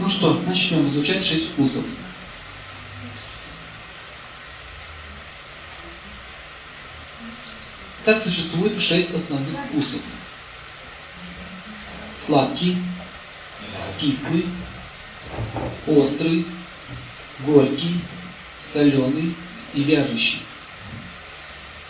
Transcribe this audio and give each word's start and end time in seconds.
Ну 0.00 0.08
что, 0.08 0.34
начнем 0.46 0.88
изучать 0.90 1.24
шесть 1.24 1.52
вкусов. 1.52 1.84
Так 8.04 8.20
существует 8.20 8.80
шесть 8.80 9.14
основных 9.14 9.56
вкусов. 9.68 10.00
Сладкий, 12.18 12.76
кислый, 14.00 14.46
острый, 15.86 16.44
горький, 17.46 18.00
соленый 18.60 19.34
и 19.74 19.82
вяжущий. 19.82 20.42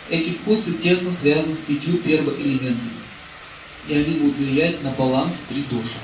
Эти 0.09 0.29
вкусы 0.29 0.73
тесно 0.73 1.11
связаны 1.11 1.55
с 1.55 1.59
пятью 1.59 1.97
первоэлементами, 1.97 2.91
и 3.87 3.97
они 3.97 4.19
будут 4.19 4.37
влиять 4.37 4.83
на 4.83 4.91
баланс 4.91 5.41
три 5.49 5.63
души. 5.63 5.95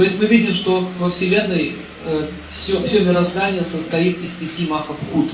То 0.00 0.04
есть 0.04 0.18
мы 0.18 0.24
видим, 0.28 0.54
что 0.54 0.88
во 0.98 1.10
Вселенной 1.10 1.76
э, 2.06 2.28
все, 2.48 2.82
все 2.82 3.00
мироздание 3.00 3.62
состоит 3.62 4.16
из 4.24 4.30
пяти 4.30 4.66
махабхут. 4.66 5.30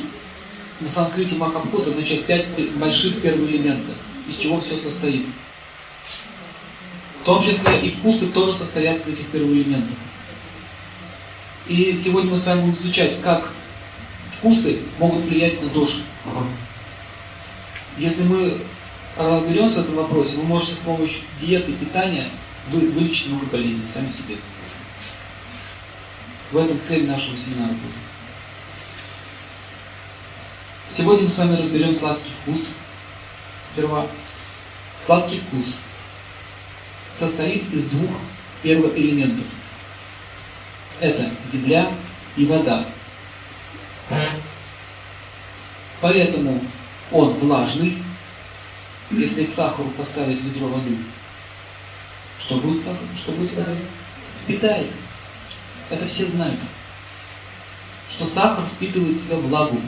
На 0.81 0.89
санскрите 0.89 1.37
махабхут 1.37 1.87
означает 1.87 2.27
пять 2.27 2.47
больших 2.75 3.23
первоэлементов, 3.23 3.95
из 4.29 4.35
чего 4.35 4.61
все 4.61 4.77
состоит. 4.77 5.25
В 7.21 7.27
том 7.27 7.45
числе 7.45 7.81
и 7.81 7.91
вкусы 7.91 8.27
тоже 8.27 8.55
состоят 8.55 9.07
из 9.07 9.15
этих 9.15 9.29
первоэлементов. 9.29 9.97
И 11.69 11.97
сегодня 11.97 12.33
мы 12.33 12.37
с 12.37 12.45
вами 12.45 12.63
будем 12.63 12.75
изучать, 12.75 13.23
как 13.23 13.53
вкусы 14.37 14.81
могут 14.99 15.27
влиять 15.27 15.63
на 15.63 15.69
души. 15.69 16.03
Если 17.99 18.25
мы 18.25 18.59
разберемся 19.17 19.77
в 19.77 19.85
этом 19.85 19.95
вопросе, 19.95 20.35
вы 20.35 20.43
можете 20.43 20.73
с 20.73 20.79
помощью 20.79 21.21
диеты 21.41 21.71
и 21.71 21.75
питания 21.77 22.27
вылечить 22.73 23.29
много 23.29 23.47
болезней 23.47 23.87
сами 23.95 24.11
себе. 24.11 24.35
В 26.53 26.57
этом 26.57 26.81
цель 26.85 27.07
нашего 27.07 27.37
семинара 27.37 27.69
будет. 27.69 28.07
Сегодня 30.97 31.25
мы 31.25 31.29
с 31.29 31.37
вами 31.37 31.57
разберем 31.57 31.93
сладкий 31.93 32.31
вкус. 32.43 32.69
Сперва. 33.73 34.07
Сладкий 35.05 35.41
вкус 35.41 35.77
состоит 37.19 37.73
из 37.73 37.87
двух 37.87 38.11
первоэлементов. 38.63 39.45
Это 41.01 41.31
земля 41.51 41.91
и 42.37 42.47
вода. 42.47 42.87
Поэтому 46.01 46.61
он 47.11 47.33
влажный. 47.35 48.03
Если 49.11 49.45
к 49.45 49.51
сахару 49.51 49.91
поставить 49.91 50.43
ведро 50.43 50.67
воды, 50.67 50.97
что 52.41 52.57
будет 52.57 52.83
сахар? 52.83 53.07
Что 53.17 53.33
будет 53.33 53.53
вода? 53.55 53.73
Впитает. 54.43 54.91
Это 55.91 56.07
все 56.07 56.27
знают. 56.27 56.59
Что 58.11 58.25
сахар 58.25 58.65
впитывает 58.75 59.17
в 59.17 59.25
себя 59.25 59.37
влагу 59.37 59.81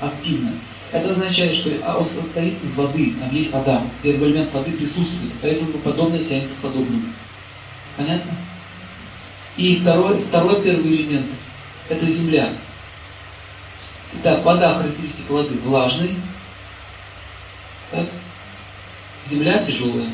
активно. 0.00 0.52
Это 0.92 1.10
означает, 1.10 1.56
что 1.56 1.70
он 1.98 2.08
состоит 2.08 2.62
из 2.62 2.72
воды, 2.74 3.14
там 3.20 3.30
есть 3.34 3.50
вода. 3.50 3.82
Первый 4.02 4.30
элемент 4.30 4.52
воды 4.52 4.72
присутствует, 4.72 5.32
поэтому 5.42 5.72
подобное 5.78 6.24
тянется 6.24 6.54
к 6.54 6.58
подобному. 6.58 7.02
Понятно? 7.96 8.32
И 9.56 9.76
второй, 9.76 10.18
второй 10.18 10.62
первый 10.62 10.96
элемент– 10.96 11.26
это 11.88 12.06
земля. 12.06 12.52
Итак, 14.14 14.44
вода, 14.44 14.74
характеристика 14.74 15.32
воды– 15.32 15.54
влажный. 15.64 16.14
Так? 17.90 18.06
Земля 19.28 19.58
тяжелая. 19.64 20.10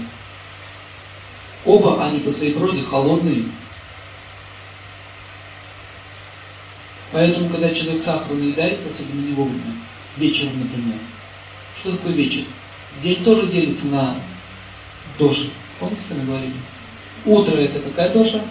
Оба 1.64 2.04
они 2.04 2.20
по 2.20 2.30
своей 2.30 2.52
природе 2.52 2.82
холодные. 2.82 3.44
Поэтому, 7.12 7.50
когда 7.50 7.72
человек 7.74 8.02
сахаром 8.02 8.40
наедается, 8.40 8.88
особенно 8.88 9.20
не 9.20 9.34
вовремя, 9.34 9.76
вечером, 10.16 10.58
например, 10.58 10.96
что 11.78 11.92
такое 11.92 12.12
вечер? 12.12 12.44
День 13.02 13.22
тоже 13.22 13.46
делится 13.46 13.86
на 13.86 14.16
доши. 15.18 15.50
Помните, 15.78 16.02
мы 16.10 16.24
говорили? 16.24 16.54
Утро 17.24 17.54
это 17.54 17.80
какая 17.80 18.12
доша? 18.12 18.42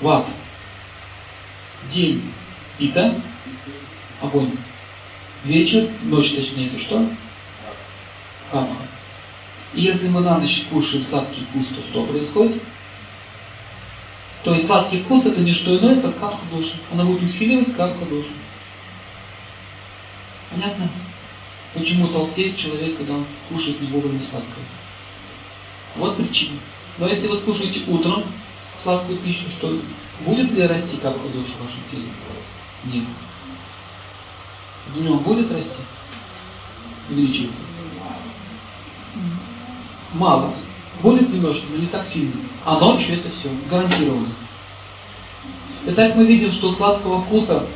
Вата. 0.00 0.30
День 1.90 2.22
пита, 2.78 3.14
огонь. 4.20 4.52
Вечер, 5.44 5.88
ночь 6.02 6.32
точнее, 6.34 6.66
это 6.66 6.78
что? 6.78 7.08
Капха. 8.50 8.74
И 9.74 9.80
если 9.80 10.08
мы 10.08 10.20
на 10.20 10.38
ночь 10.38 10.64
кушаем 10.70 11.04
сладкий 11.08 11.42
вкус, 11.42 11.66
то 11.66 11.82
что 11.82 12.04
происходит? 12.04 12.62
То 14.46 14.54
есть 14.54 14.66
сладкий 14.66 15.02
вкус 15.02 15.26
это 15.26 15.40
не 15.40 15.52
что 15.52 15.76
иное, 15.76 16.00
как 16.00 16.20
капха 16.20 16.46
души. 16.52 16.74
Она 16.92 17.04
будет 17.04 17.24
усиливать 17.24 17.74
капха 17.74 18.04
души. 18.04 18.30
Понятно? 20.52 20.88
Почему 21.74 22.06
толстеет 22.06 22.56
человек, 22.56 22.96
когда 22.96 23.14
он 23.14 23.24
кушает 23.48 23.80
не 23.80 23.88
вовремя 23.88 24.20
сладкое? 24.20 24.64
Вот 25.96 26.16
причина. 26.16 26.60
Но 26.98 27.08
если 27.08 27.26
вы 27.26 27.34
скушаете 27.38 27.80
утром 27.88 28.22
сладкую 28.84 29.18
пищу, 29.18 29.48
что 29.58 29.80
будет 30.20 30.52
ли 30.52 30.64
расти 30.64 30.96
капха 30.96 31.26
души 31.26 31.50
в 31.58 31.64
вашем 31.64 31.82
теле? 31.90 32.06
Нет. 32.84 33.04
Днем 34.94 35.18
будет 35.18 35.50
расти? 35.50 35.82
Увеличиваться? 37.10 37.62
Мало. 40.12 40.54
Будет 41.02 41.32
немножко, 41.32 41.64
но 41.70 41.76
не 41.76 41.86
так 41.86 42.06
сильно. 42.06 42.32
А 42.64 42.78
ночью 42.78 43.16
это 43.16 43.28
все, 43.28 43.50
гарантированно. 43.70 44.28
Итак, 45.86 46.16
мы 46.16 46.26
видим, 46.26 46.50
что 46.50 46.68
у 46.68 46.72
сладкого 46.72 47.22
вкуса, 47.22 47.66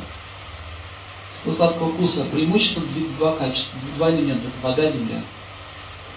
у 1.45 1.51
сладкого 1.51 1.93
вкуса 1.93 2.25
преимущественно 2.25 2.85
два 3.17 3.35
качества, 3.35 3.79
два 3.95 4.11
элемента, 4.11 4.47
вода, 4.61 4.89
земля. 4.91 5.21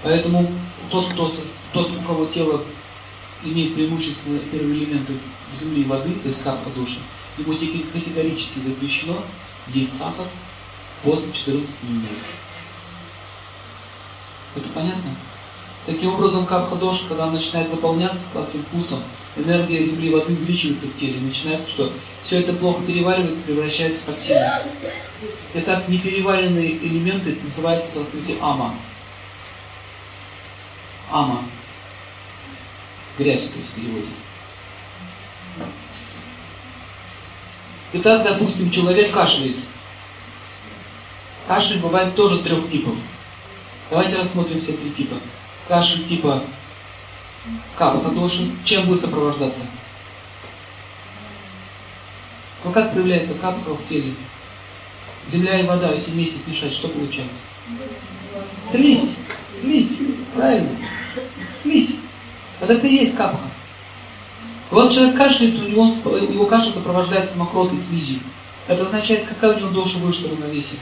Поэтому 0.03 0.51
тот, 0.91 1.13
кто, 1.13 1.33
тот, 1.73 1.91
у 1.91 2.03
кого 2.03 2.27
тело 2.27 2.63
имеет 3.45 3.75
преимущественно 3.75 4.39
первые 4.39 4.85
элементы 4.85 5.15
земли 5.61 5.83
и 5.83 5.87
воды, 5.87 6.13
то 6.15 6.29
есть 6.29 6.43
капха 6.43 6.71
души, 6.71 6.99
ему 7.39 7.53
категорически 7.53 8.59
запрещено 8.67 9.17
есть 9.69 9.97
сахар 9.99 10.27
после 11.03 11.33
14 11.33 11.69
минут. 11.85 12.09
Это 14.57 14.69
понятно? 14.75 15.11
Таким 15.87 16.15
образом, 16.15 16.47
капха 16.47 16.77
дош, 16.77 17.01
когда 17.09 17.31
начинает 17.31 17.69
заполняться 17.69 18.21
сладким 18.33 18.65
вкусом, 18.65 19.03
энергия 19.37 19.85
земли 19.85 20.11
воды 20.11 20.33
увеличивается 20.33 20.87
в 20.87 20.97
теле, 20.99 21.21
начинает 21.21 21.69
что? 21.69 21.93
Все 22.23 22.41
это 22.41 22.55
плохо 22.55 22.83
переваривается, 22.85 23.43
превращается 23.43 24.01
в 24.01 24.05
токсины. 24.05 24.63
Итак, 25.53 25.87
непереваренные 25.89 26.79
элементы 26.79 27.37
называются 27.43 27.91
в 27.91 27.95
санскрите 27.95 28.37
ама. 28.41 28.75
Ама. 31.11 31.45
Грязь, 33.19 33.49
то 33.49 33.59
есть 33.59 33.71
переводит. 33.75 34.09
Итак, 37.93 38.25
допустим, 38.25 38.71
человек 38.71 39.13
кашляет. 39.13 39.57
Кашель 41.47 41.79
бывает 41.79 42.15
тоже 42.15 42.39
трех 42.39 42.71
типов. 42.71 42.95
Давайте 43.91 44.17
рассмотрим 44.17 44.63
все 44.63 44.73
три 44.73 44.91
типа 44.91 45.17
кашель 45.69 46.07
типа 46.07 46.43
капха 47.77 48.11
доши, 48.11 48.51
чем 48.65 48.87
будет 48.87 49.01
сопровождаться? 49.01 49.61
Ну 52.65 52.73
как 52.73 52.93
проявляется 52.93 53.35
капха 53.35 53.75
в 53.75 53.89
теле? 53.89 54.15
Земля 55.31 55.59
и 55.61 55.67
вода, 55.67 55.93
если 55.93 56.11
вместе 56.11 56.39
смешать, 56.45 56.73
что 56.73 56.89
получается? 56.89 57.35
Слизь, 58.71 59.11
слизь, 59.61 59.97
правильно, 60.35 60.71
слизь. 61.63 61.97
Вот 62.61 62.71
это 62.71 62.87
и 62.87 62.95
есть 62.95 63.17
капха. 63.17 63.49
Вот 64.71 64.93
человек 64.93 65.17
кашляет, 65.17 65.55
у 65.55 65.69
него, 65.69 65.87
его 66.21 66.47
кашель 66.47 66.73
сопровождается 66.73 67.37
мокротой 67.37 67.79
слизью. 67.89 68.21
Это 68.67 68.85
означает, 68.85 69.27
какая 69.29 69.55
у 69.55 69.59
него 69.59 69.69
доша 69.69 69.99
вышла 69.99 70.31
равновесие. 70.31 70.79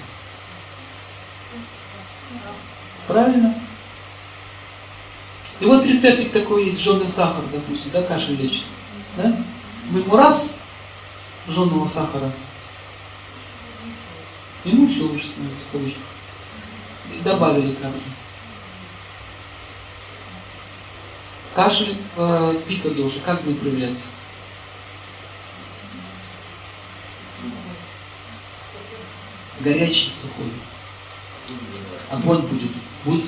Правильно? 3.06 3.54
И 5.62 5.64
вот 5.64 5.86
рецептик 5.86 6.32
такой 6.32 6.70
есть, 6.70 6.80
жженый 6.80 7.06
сахар, 7.06 7.44
допустим, 7.52 7.92
да, 7.92 8.02
кашель 8.02 8.34
лечит. 8.34 8.64
Да? 9.16 9.32
Мы 9.90 10.00
ему 10.00 10.16
раз 10.16 10.44
жженого 11.48 11.86
сахара, 11.86 12.32
ему 14.64 14.88
еще 14.88 15.02
лучше 15.02 15.28
становится 15.28 15.64
кавычках. 15.70 16.02
И 17.14 17.22
добавили 17.22 17.74
каплю. 17.74 18.00
Кашель 21.54 21.96
э, 22.16 22.54
пита 22.66 22.90
души, 22.90 23.20
как 23.24 23.42
будет 23.42 23.60
проявляться? 23.60 24.02
Горячий, 29.60 30.10
сухой. 30.20 30.50
Огонь 32.10 32.40
будет. 32.48 32.72
Будет 33.04 33.26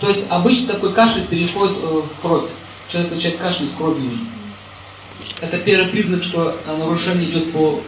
то 0.00 0.08
есть 0.08 0.26
обычно 0.28 0.74
такой 0.74 0.92
кашель 0.92 1.26
переходит 1.26 1.76
э, 1.78 1.86
в 1.86 2.20
кровь. 2.22 2.48
Человек 2.90 3.12
начинает 3.12 3.38
кашлять 3.38 3.70
с 3.70 3.74
кровью. 3.74 4.10
Это 5.40 5.58
первый 5.58 5.88
признак, 5.88 6.22
что 6.22 6.56
нарушение 6.66 7.28
идет 7.28 7.52
по 7.52 7.80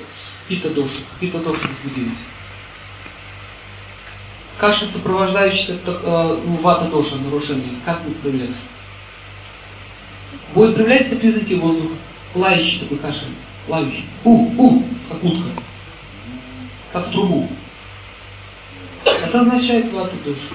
пита-дошу. 0.48 1.00
Пита-дошу 1.20 1.60
возбудились. 1.60 2.18
Кашель, 4.58 4.90
сопровождающийся 4.90 5.78
э, 5.86 6.40
ну, 6.44 6.56
вата-доша 6.56 7.16
нарушение, 7.16 7.70
как 7.84 8.02
будет 8.02 8.18
проявляться? 8.18 8.60
Будет 10.54 10.74
проявляться 10.74 11.16
признаки 11.16 11.54
воздуха. 11.54 11.94
Лающий 12.34 12.80
такой 12.80 12.98
кашель. 12.98 13.34
Лающий. 13.68 14.04
У, 14.24 14.30
у, 14.32 14.84
как 15.08 15.24
утка. 15.24 15.48
Как 16.92 17.08
в 17.08 17.12
трубу. 17.12 17.48
Это 19.04 19.40
означает 19.40 19.92
вата-доша. 19.92 20.54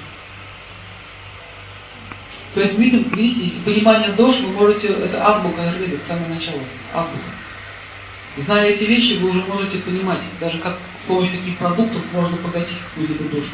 То 2.56 2.62
есть, 2.62 2.80
видите, 2.80 3.04
видите, 3.14 3.48
если 3.48 3.60
понимание 3.60 4.14
дош, 4.14 4.38
вы 4.38 4.48
можете, 4.54 4.88
это 4.88 5.28
азбука 5.28 5.62
аюрведы, 5.62 6.00
с 6.00 6.08
самого 6.08 6.30
начала, 6.30 6.62
азбука. 6.94 7.26
Зная 8.38 8.70
эти 8.70 8.86
вещи, 8.86 9.18
вы 9.20 9.32
уже 9.32 9.42
можете 9.42 9.78
понимать, 9.80 10.22
даже 10.40 10.58
как 10.60 10.78
с 11.04 11.08
помощью 11.08 11.38
каких 11.38 11.58
продуктов 11.58 12.02
можно 12.14 12.38
погасить 12.38 12.78
какую-либо 12.90 13.26
душу. 13.26 13.52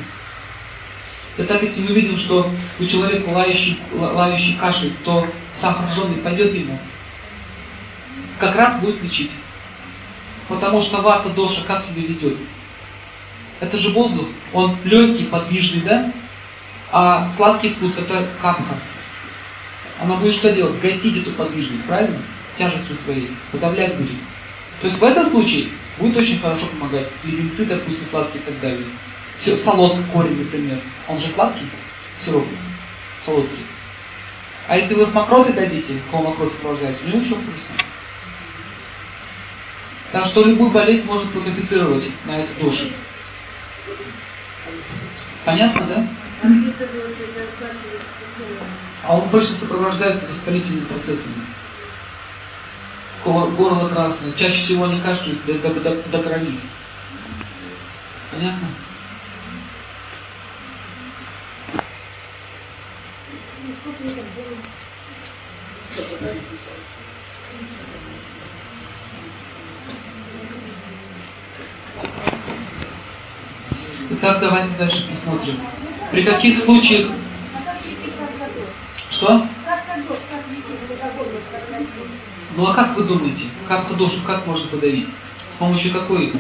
Итак, 1.40 1.64
если 1.64 1.82
мы 1.82 1.94
видим, 1.94 2.16
что 2.16 2.48
у 2.80 2.86
человека 2.86 3.28
лающий, 3.30 3.80
лающий 3.92 4.54
кашель, 4.54 4.94
то 5.04 5.26
сахар 5.56 5.90
жженый 5.92 6.18
пойдет 6.18 6.54
ему, 6.54 6.78
как 8.40 8.56
раз 8.56 8.80
будет 8.80 9.02
лечить. 9.02 9.32
Потому 10.48 10.80
что 10.80 11.02
вата 11.02 11.30
доша 11.30 11.64
как 11.66 11.84
себя 11.84 12.04
ведет? 12.04 12.38
Это 13.60 13.80
же 13.80 13.90
воздух, 13.90 14.28
он 14.54 14.78
легкий, 14.84 15.24
подвижный, 15.24 15.82
да? 15.82 16.12
А 16.92 17.32
сладкий 17.36 17.70
вкус 17.70 17.94
это 17.98 18.28
капха. 18.42 18.76
Она 20.02 20.16
будет 20.16 20.34
что 20.34 20.52
делать? 20.52 20.80
Гасить 20.82 21.18
эту 21.18 21.32
подвижность, 21.32 21.84
правильно? 21.84 22.18
Тяжестью 22.58 22.98
своей, 23.06 23.30
подавлять 23.52 23.96
будет. 23.96 24.18
То 24.82 24.88
есть 24.88 25.00
в 25.00 25.04
этом 25.04 25.26
случае 25.28 25.68
будет 26.00 26.18
очень 26.18 26.40
хорошо 26.40 26.66
помогать. 26.68 27.08
Леденцы, 27.24 27.66
допустим, 27.66 28.06
сладкие 28.10 28.42
и 28.42 28.46
так 28.46 28.60
далее. 28.60 28.86
Солодка, 29.38 30.02
корень, 30.12 30.40
например. 30.40 30.80
Он 31.08 31.20
же 31.20 31.28
сладкий, 31.28 31.68
сироп, 32.20 32.48
солодкий. 33.24 33.64
А 34.68 34.78
если 34.78 34.96
вы 34.96 35.06
с 35.06 35.14
мокротой 35.14 35.54
дадите, 35.54 35.94
кого 36.10 36.30
мокротой 36.30 36.56
сопровождается, 36.56 37.04
у 37.06 37.08
него 37.08 37.20
еще 37.20 37.36
вкусно. 37.36 37.76
Так 40.12 40.26
что 40.26 40.44
любую 40.44 40.72
болезнь 40.72 41.06
можно 41.06 41.30
продифицировать 41.32 42.06
на 42.26 42.40
эту 42.40 42.54
душу. 42.60 42.86
Понятно, 45.46 45.86
да? 45.86 46.08
А 49.04 49.18
он 49.18 49.28
больше 49.30 49.54
сопровождается 49.60 50.26
воспалительными 50.28 50.86
процессами. 50.86 51.46
Горло 53.24 53.90
красное. 53.90 54.32
Чаще 54.34 54.64
всего 54.64 54.86
они 54.86 55.00
кашляют 55.02 55.46
до, 55.46 55.54
до, 55.54 55.80
до, 55.80 55.96
до 55.96 56.24
крови. 56.24 56.60
Понятно? 58.32 58.68
Итак, 74.12 74.40
давайте 74.40 74.70
дальше 74.78 75.08
посмотрим. 75.10 75.60
При 76.12 76.24
каких 76.24 76.60
случаях... 76.60 77.08
Что? 79.22 79.46
Ну 82.58 82.66
а 82.66 82.74
как 82.74 82.98
вы 82.98 83.04
думаете, 83.04 83.44
как 83.68 83.96
душу 83.96 84.20
как 84.26 84.48
можно 84.48 84.68
подавить? 84.68 85.08
С 85.54 85.58
помощью 85.60 85.94
какой, 85.94 86.34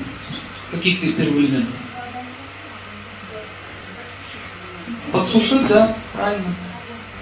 каких 0.71 0.99
первых 0.99 1.37
элементов? 1.37 1.75
Подсушить, 5.11 5.67
да, 5.67 5.95
правильно. 6.13 6.55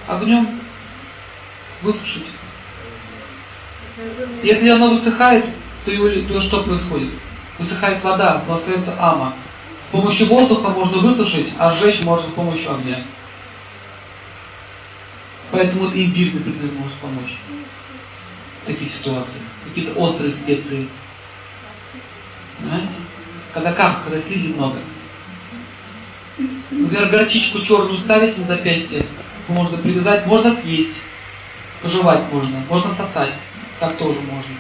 Огнем 0.08 0.48
высушить. 1.82 2.28
Если 4.42 4.70
оно 4.70 4.92
высыхает, 4.92 5.46
то, 5.84 5.92
его, 5.92 6.08
то 6.08 6.40
что 6.40 6.64
происходит? 6.64 7.10
Высыхает 7.58 8.02
вода, 8.02 8.42
то 8.48 8.54
остается 8.54 8.96
ама. 8.98 9.34
С 9.90 9.92
помощью 9.92 10.28
воздуха 10.28 10.70
можно 10.70 11.00
высушить, 11.00 11.52
а 11.58 11.76
сжечь 11.76 12.00
можно 12.00 12.30
с 12.30 12.32
помощью 12.32 12.74
огня. 12.74 13.00
Поэтому 15.52 15.86
вот 15.86 15.96
имбирь, 15.96 16.34
например, 16.34 16.72
может 16.78 16.94
помочь 16.98 17.38
в 18.64 18.68
таких 18.68 18.92
ситуациях. 18.92 19.42
Какие-то 19.68 20.00
острые 20.00 20.34
специи. 20.34 20.88
Понимаете? 22.60 22.94
Когда 23.54 23.74
капха, 23.74 24.02
когда 24.06 24.22
слизи 24.22 24.48
много. 24.54 24.78
Например, 26.70 27.10
горчичку 27.10 27.62
черную 27.62 27.98
ставить 27.98 28.38
на 28.38 28.44
запястье, 28.44 29.06
можно 29.48 29.78
привязать, 29.78 30.26
можно 30.28 30.56
съесть, 30.56 30.98
пожевать 31.82 32.22
можно, 32.32 32.64
можно 32.70 32.94
сосать, 32.94 33.34
так 33.80 33.98
тоже 33.98 34.20
можно. 34.20 34.52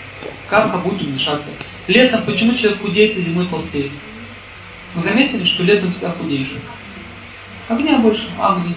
Капха 0.49 0.79
будет 0.79 1.01
уменьшаться. 1.01 1.49
Летом 1.87 2.23
почему 2.23 2.55
человек 2.55 2.81
худеет, 2.81 3.17
а 3.17 3.21
зимой 3.21 3.47
толстеет? 3.47 3.91
Вы 4.95 5.01
заметили, 5.01 5.45
что 5.45 5.63
летом 5.63 5.91
всегда 5.91 6.11
худеешь? 6.11 6.49
Огня 7.67 7.99
больше, 7.99 8.27
огни. 8.39 8.73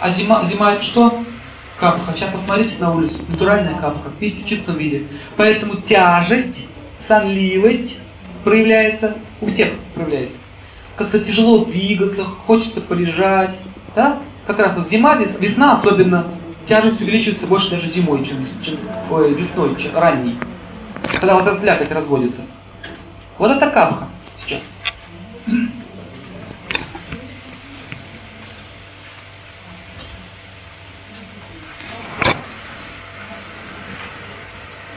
А 0.00 0.10
зима, 0.10 0.44
зима 0.44 0.74
это 0.74 0.82
что? 0.82 1.24
Капха. 1.80 2.12
Сейчас 2.14 2.30
посмотрите 2.32 2.74
на 2.78 2.94
улицу. 2.94 3.16
Натуральная 3.28 3.74
капха. 3.74 4.10
Видите, 4.20 4.44
в 4.44 4.48
чистом 4.48 4.76
виде. 4.76 5.04
Поэтому 5.36 5.74
тяжесть, 5.74 6.66
сонливость 7.06 7.94
проявляется. 8.44 9.16
У 9.40 9.46
всех 9.46 9.70
проявляется. 9.94 10.36
Как-то 10.96 11.20
тяжело 11.20 11.64
двигаться, 11.64 12.24
хочется 12.24 12.80
полежать. 12.80 13.54
Да? 13.94 14.18
Как 14.46 14.58
раз 14.58 14.76
вот 14.76 14.88
зима, 14.88 15.16
весна 15.16 15.72
особенно, 15.72 16.26
тяжесть 16.68 17.00
увеличивается 17.00 17.46
больше 17.46 17.70
даже 17.70 17.90
зимой, 17.90 18.24
чем, 18.24 18.46
чем 18.64 18.76
ой, 19.10 19.32
весной, 19.34 19.76
чем 19.76 19.96
ранней. 19.96 20.36
Когда 21.20 21.34
вот 21.34 21.46
эта 21.46 21.58
слякоть 21.58 21.90
разводится. 21.90 22.40
Вот 23.36 23.50
это 23.50 23.70
капха 23.70 24.08
сейчас. 24.44 24.60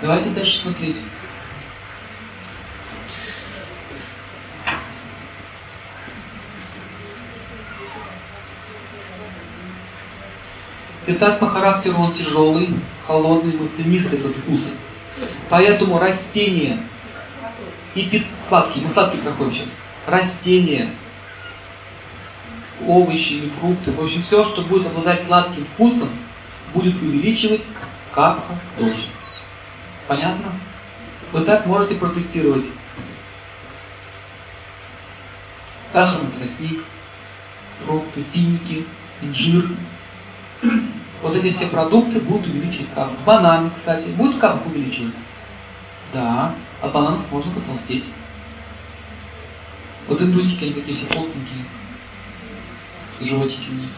Давайте 0.01 0.29
дальше 0.29 0.60
смотреть. 0.62 0.96
Итак, 11.05 11.39
по 11.39 11.48
характеру 11.48 12.00
он 12.00 12.13
тяжелый, 12.13 12.70
холодный, 13.05 13.58
маслянистый 13.58 14.20
этот 14.20 14.36
вкус. 14.38 14.70
Поэтому 15.50 16.00
растения 16.00 16.79
и 17.93 18.03
пит 18.03 18.25
сладкий, 18.48 18.81
мы 18.81 18.89
сладкий 18.89 19.17
проходим 19.20 19.53
сейчас. 19.53 19.74
Растения, 20.08 20.89
овощи 22.88 23.34
или 23.34 23.50
фрукты, 23.50 23.91
в 23.91 24.01
общем, 24.01 24.24
все, 24.24 24.43
что 24.46 24.62
будет 24.63 24.88
обладать 24.88 25.22
сладким 25.22 25.65
вкусом, 25.74 26.10
будет 26.74 26.96
увеличивать 27.01 27.62
капха 28.13 28.55
души. 28.79 29.21
Понятно? 30.12 30.51
Вы 31.32 31.46
так 31.46 31.65
можете 31.65 31.96
протестировать. 31.96 32.65
Сахарный 35.89 36.30
тростник, 36.32 36.84
фрукты, 37.86 38.22
финики, 38.34 38.86
инжир. 39.22 39.70
Вот 41.22 41.34
эти 41.38 41.53
все 41.53 41.68
продукты 41.68 42.20
будут 42.20 42.46
увеличивать 42.46 42.94
капку. 42.94 43.15
Бананы, 43.25 43.70
кстати, 43.74 44.08
будут 44.08 44.38
капку 44.41 44.68
увеличивать? 44.68 45.13
Да, 46.12 46.53
а 46.82 46.89
бананов 46.89 47.32
можно 47.32 47.53
потолстеть. 47.53 48.03
Вот 50.10 50.22
индусики, 50.22 50.65
они 50.65 50.74
такие 50.74 50.98
все 50.98 51.06
толстенькие. 51.06 51.63
Животики 53.22 53.70
у 53.70 53.75
них. 53.75 53.89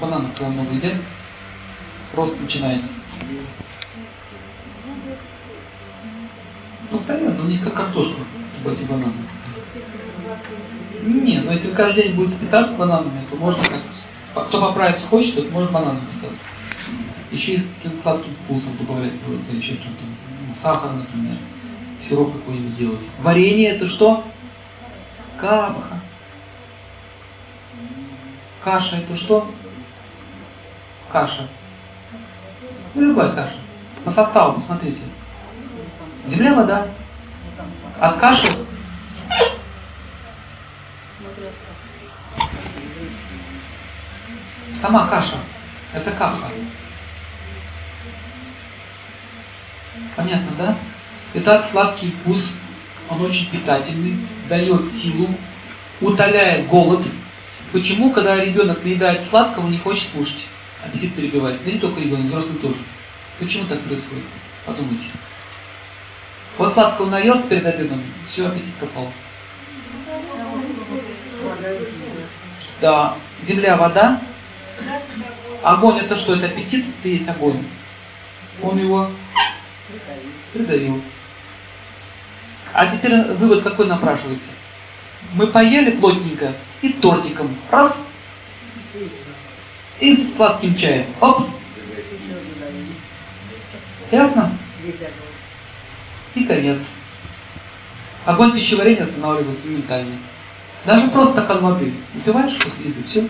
Бананов, 0.00 0.32
когда 0.34 0.48
много 0.48 0.74
едят, 0.74 0.96
рост 2.14 2.34
начинается. 2.40 2.90
Постоянно, 6.92 7.42
у 7.42 7.48
них 7.48 7.64
как 7.64 7.74
картошка, 7.74 8.20
эти 8.66 8.82
бананы. 8.82 9.12
Не, 11.02 11.40
но 11.40 11.52
если 11.52 11.68
вы 11.68 11.74
каждый 11.74 12.04
день 12.04 12.14
будете 12.14 12.36
питаться 12.36 12.74
бананами, 12.74 13.22
то 13.30 13.36
можно 13.36 13.62
как... 13.64 14.46
Кто 14.46 14.60
поправиться 14.60 15.04
хочет, 15.06 15.34
тот 15.34 15.50
может 15.50 15.72
бананами 15.72 16.00
питаться. 16.14 16.40
Еще 17.30 17.54
и 17.54 17.62
сладким 18.02 18.34
вкусом 18.44 18.76
добавлять 18.78 19.12
будет, 19.26 19.40
еще 19.52 19.74
что-то. 19.74 20.04
Ну, 20.46 20.54
сахар, 20.62 20.92
например 20.92 21.38
сироп 22.08 22.32
какой-нибудь 22.32 22.76
делать. 22.76 23.00
Варенье 23.20 23.70
это 23.70 23.86
что? 23.86 24.24
Капха. 25.38 26.00
Каша 28.62 28.96
это 28.96 29.16
что? 29.16 29.50
каша? 31.10 31.46
Ну, 32.94 33.02
любая 33.02 33.32
каша. 33.32 33.56
По 34.04 34.10
составу 34.10 34.54
посмотрите. 34.54 35.00
Земля, 36.26 36.54
вода. 36.54 36.86
От 38.00 38.16
каши 38.18 38.48
сама 44.82 45.06
каша. 45.06 45.38
Это 45.94 46.10
каха. 46.10 46.50
Понятно, 50.16 50.48
да? 50.58 50.76
Итак, 51.34 51.64
сладкий 51.70 52.10
вкус, 52.10 52.50
он 53.08 53.22
очень 53.22 53.48
питательный, 53.48 54.18
дает 54.48 54.90
силу, 54.90 55.28
утоляет 56.00 56.66
голод. 56.66 57.06
Почему, 57.70 58.10
когда 58.10 58.36
ребенок 58.44 58.84
наедает 58.84 59.22
сладкого, 59.24 59.68
не 59.68 59.78
хочет 59.78 60.08
кушать? 60.12 60.44
Аппетит 60.84 61.14
перебивается. 61.14 61.62
Да 61.64 61.70
не 61.70 61.78
только 61.78 62.00
ребенок, 62.00 62.26
взрослый 62.26 62.56
тоже. 62.56 62.76
Почему 63.38 63.64
так 63.66 63.80
происходит? 63.80 64.24
Подумайте. 64.66 65.06
Вот 66.58 66.72
сладкого 66.72 67.08
наелся 67.08 67.42
перед 67.44 67.66
обедом, 67.66 68.02
все, 68.30 68.46
аппетит 68.46 68.74
пропал. 68.74 69.10
Да, 72.80 73.16
земля, 73.46 73.76
вода. 73.76 74.20
Огонь 75.62 75.98
это 75.98 76.16
что? 76.16 76.34
Это 76.34 76.46
аппетит, 76.46 76.84
это 76.98 77.08
есть 77.08 77.28
огонь. 77.28 77.64
Он 78.60 78.78
его 78.78 79.10
придавил. 80.52 81.00
А 82.74 82.86
теперь 82.86 83.14
вывод 83.34 83.62
какой 83.62 83.86
напрашивается? 83.86 84.48
Мы 85.34 85.46
поели 85.46 85.92
плотненько 85.92 86.52
и 86.82 86.92
тортиком. 86.94 87.56
Раз. 87.70 87.96
И 90.00 90.16
с 90.16 90.34
сладким 90.34 90.76
чаем. 90.76 91.06
Оп. 91.20 91.48
Ясно? 94.10 94.58
И 96.34 96.44
конец. 96.44 96.80
Огонь 98.24 98.52
пищеварения 98.52 99.02
останавливается 99.02 99.66
моментально. 99.66 100.16
Даже 100.86 101.08
просто 101.08 101.32
стакан 101.32 101.60
воды. 101.60 101.92
Выпиваешь 102.14 102.54
после 102.62 102.90
еды, 102.90 103.02
все. 103.08 103.28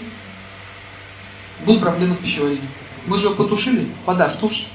Будут 1.65 1.83
проблемы 1.83 2.15
с 2.15 2.19
пищеварением. 2.19 2.69
Мы 3.07 3.19
же 3.19 3.27
ее 3.27 3.35
потушили, 3.35 3.89
вода 4.07 4.31
ж 4.31 4.35
тушит. 4.35 4.67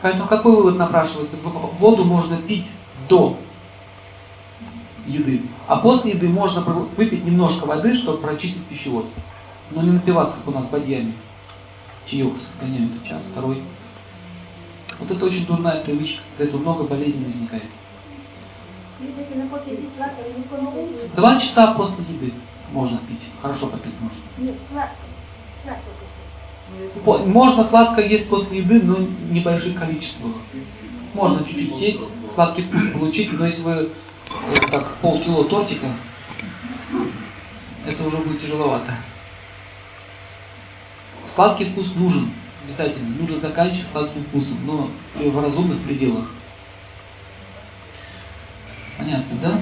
Поэтому 0.00 0.26
какой 0.26 0.56
вывод 0.56 0.76
напрашивается? 0.76 1.36
Воду 1.78 2.04
можно 2.04 2.36
пить 2.36 2.66
до 3.08 3.38
еды. 5.06 5.42
А 5.66 5.76
после 5.76 6.12
еды 6.12 6.28
можно 6.28 6.60
выпить 6.60 7.24
немножко 7.24 7.66
воды, 7.66 7.94
чтобы 7.96 8.18
прочистить 8.18 8.64
пищевод. 8.66 9.06
Но 9.70 9.82
не 9.82 9.90
напиваться, 9.90 10.36
как 10.36 10.48
у 10.48 10.58
нас 10.58 10.66
бадьями. 10.66 11.14
Чаек 12.06 12.34
гоняют 12.60 13.02
час, 13.06 13.22
второй. 13.32 13.62
Вот 14.98 15.10
это 15.10 15.24
очень 15.24 15.46
дурная 15.46 15.80
привычка, 15.82 16.22
от 16.36 16.46
этого 16.46 16.60
много 16.60 16.84
болезней 16.84 17.24
возникает. 17.24 17.64
Два 21.16 21.38
часа 21.38 21.74
после 21.74 22.04
еды 22.08 22.32
можно 22.72 22.98
пить. 22.98 23.22
Хорошо 23.42 23.66
попить 23.66 23.92
можно. 24.00 24.18
Нет, 24.38 24.56
можно 27.26 27.64
сладкое 27.64 28.06
есть 28.06 28.28
после 28.28 28.58
еды, 28.58 28.80
но 28.82 28.98
небольших 29.30 29.78
количествах. 29.78 30.32
Можно 31.12 31.44
чуть-чуть 31.44 31.74
съесть, 31.76 32.00
сладкий 32.34 32.62
вкус 32.62 32.82
получить, 32.92 33.32
но 33.32 33.46
если 33.46 33.62
вы 33.62 33.90
как 34.70 34.96
полкило 34.96 35.44
тортика, 35.44 35.86
это 37.86 38.02
уже 38.04 38.16
будет 38.16 38.40
тяжеловато. 38.40 38.94
Сладкий 41.34 41.66
вкус 41.66 41.94
нужен, 41.94 42.30
обязательно. 42.64 43.08
Нужно 43.20 43.38
заканчивать 43.38 43.86
сладким 43.90 44.24
вкусом, 44.24 44.58
но 44.64 44.90
в 45.14 45.42
разумных 45.42 45.82
пределах. 45.82 46.26
Понятно, 48.98 49.36
да? 49.42 49.60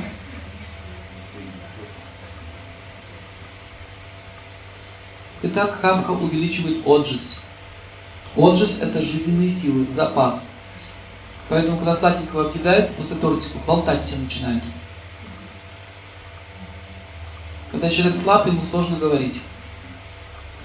Итак, 5.43 5.79
хамка 5.81 6.11
увеличивает 6.13 6.87
отжиз. 6.87 7.41
Отжиз– 8.37 8.79
это 8.81 9.03
жизненные 9.03 9.51
силы, 9.51 9.87
запас. 9.95 10.43
Поэтому, 11.49 11.79
когда 11.79 11.97
сладенького 11.97 12.49
объедается, 12.49 12.95
после 12.95 13.17
тортика 13.17 13.59
болтать 13.67 14.05
все 14.05 14.17
начинают. 14.17 14.63
Когда 17.73 17.91
человек 17.91 18.17
слаб, 18.17 18.47
ему 18.47 18.63
сложно 18.71 18.97
говорить. 18.97 19.41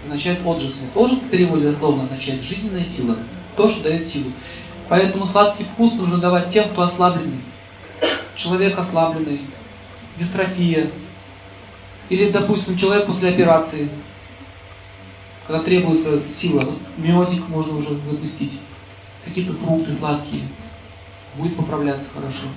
Означает 0.05 0.45
отжиз. 0.45 0.77
Отжиз 0.95 1.19
в 1.19 1.29
переводе 1.29 1.71
дословно 1.71 2.03
означает 2.03 2.43
жизненная 2.43 2.85
сила. 2.85 3.17
То, 3.55 3.69
что 3.69 3.83
дает 3.83 4.07
силу. 4.07 4.31
Поэтому 4.89 5.25
сладкий 5.25 5.63
вкус 5.63 5.93
нужно 5.93 6.17
давать 6.17 6.51
тем, 6.51 6.69
кто 6.69 6.83
ослабленный. 6.83 7.39
Человек 8.35 8.77
ослабленный, 8.77 9.41
дистрофия. 10.17 10.89
Или, 12.09 12.29
допустим, 12.29 12.77
человек 12.77 13.05
после 13.05 13.29
операции– 13.29 13.89
когда 15.47 15.63
требуется 15.63 16.19
сила, 16.29 16.61
вот 16.97 17.47
можно 17.47 17.77
уже 17.77 17.89
запустить, 17.89 18.51
какие-то 19.23 19.53
фрукты 19.53 19.93
сладкие, 19.93 20.43
будет 21.37 21.55
поправляться 21.55 22.07
хорошо. 22.13 22.47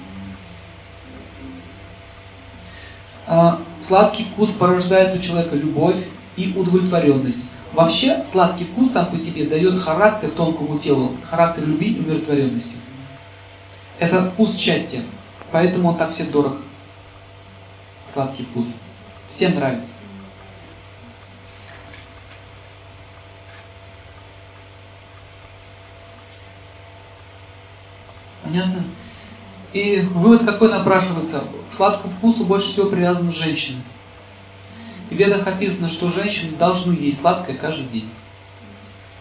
А, 3.28 3.60
сладкий 3.80 4.24
вкус 4.24 4.50
порождает 4.50 5.16
у 5.16 5.22
человека 5.22 5.54
любовь 5.54 6.04
и 6.44 6.58
удовлетворенность. 6.58 7.38
Вообще, 7.72 8.24
сладкий 8.24 8.64
вкус 8.64 8.90
сам 8.92 9.06
по 9.06 9.16
себе 9.16 9.44
дает 9.46 9.80
характер 9.80 10.30
тонкому 10.30 10.78
телу, 10.78 11.12
характер 11.28 11.66
любви 11.66 11.94
и 11.94 12.00
умиротворенности. 12.00 12.74
Это 13.98 14.30
вкус 14.30 14.56
счастья, 14.56 15.02
поэтому 15.52 15.90
он 15.90 15.96
так 15.96 16.12
всем 16.12 16.30
дорог. 16.30 16.56
Сладкий 18.12 18.44
вкус. 18.44 18.66
Всем 19.28 19.54
нравится. 19.54 19.92
Понятно? 28.42 28.82
И 29.72 30.00
вывод 30.00 30.44
какой 30.44 30.70
напрашивается? 30.70 31.44
К 31.70 31.72
сладкому 31.72 32.12
вкусу 32.14 32.44
больше 32.44 32.72
всего 32.72 32.88
привязаны 32.88 33.32
женщины. 33.32 33.80
В 35.10 35.12
ведах 35.12 35.46
описано, 35.46 35.90
что 35.90 36.10
женщины 36.12 36.56
должны 36.56 36.92
есть 36.92 37.20
сладкое 37.20 37.56
каждый 37.56 37.86
день. 37.88 38.08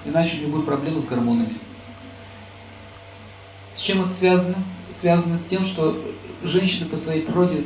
Иначе 0.06 0.38
у 0.38 0.40
них 0.42 0.50
будет 0.50 0.66
проблемы 0.66 1.02
с 1.02 1.06
гормонами. 1.06 1.56
С 3.76 3.82
чем 3.82 4.04
это 4.04 4.12
связано? 4.12 4.56
Связано 5.02 5.38
с 5.38 5.44
тем, 5.50 5.66
что 5.66 6.00
женщины 6.44 6.86
по 6.86 6.96
своей 6.96 7.24
природе, 7.24 7.64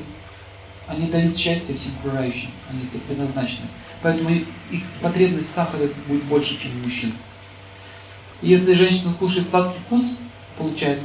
они 0.88 1.08
дают 1.08 1.38
счастье 1.38 1.76
всем 1.76 1.92
окружающим, 2.00 2.50
они 2.70 2.82
предназначены. 3.08 3.68
Поэтому 4.02 4.30
их, 4.30 4.44
их 4.72 4.84
потребность 5.02 5.50
в 5.50 5.54
сахаре 5.54 5.92
будет 6.08 6.24
больше, 6.24 6.58
чем 6.60 6.72
у 6.80 6.84
мужчин. 6.84 7.14
если 8.42 8.74
женщина 8.74 9.14
кушает 9.14 9.48
сладкий 9.48 9.80
вкус, 9.86 10.04
получает 10.58 11.00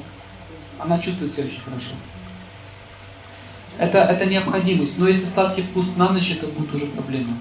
она 0.79 0.99
чувствует 1.01 1.33
себя 1.33 1.45
очень 1.45 1.61
хорошо. 1.61 1.91
Это, 3.79 3.99
это 3.99 4.27
необходимость. 4.27 4.99
Но 4.99 5.07
если 5.09 5.27
сладкий 5.27 5.63
вкус 5.63 5.87
на 5.97 6.11
ночь, 6.11 6.31
это 6.31 6.47
будет 6.49 6.75
уже 6.75 6.87
проблема. 6.87 7.35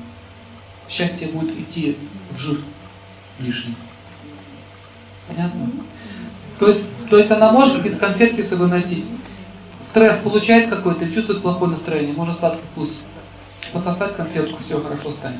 Счастье 0.88 1.28
будет 1.28 1.58
идти 1.60 1.98
в 2.36 2.40
жир 2.40 2.60
лишний. 3.40 3.76
Понятно? 5.28 5.70
То 6.60 6.68
есть, 6.68 6.86
то 7.10 7.18
есть 7.18 7.32
она 7.32 7.52
может 7.52 7.78
какие-то 7.78 7.98
конфетки 7.98 8.42
с 8.42 8.50
собой 8.50 8.68
носить. 8.68 9.04
Стресс 9.82 10.18
получает 10.18 10.70
какой-то, 10.70 11.12
чувствует 11.12 11.42
плохое 11.42 11.72
настроение, 11.72 12.14
может 12.14 12.40
сладкий 12.40 12.64
вкус. 12.72 12.90
Пососать 13.74 14.16
конфетку, 14.16 14.60
все 14.64 14.80
хорошо 14.80 15.12
станет. 15.12 15.40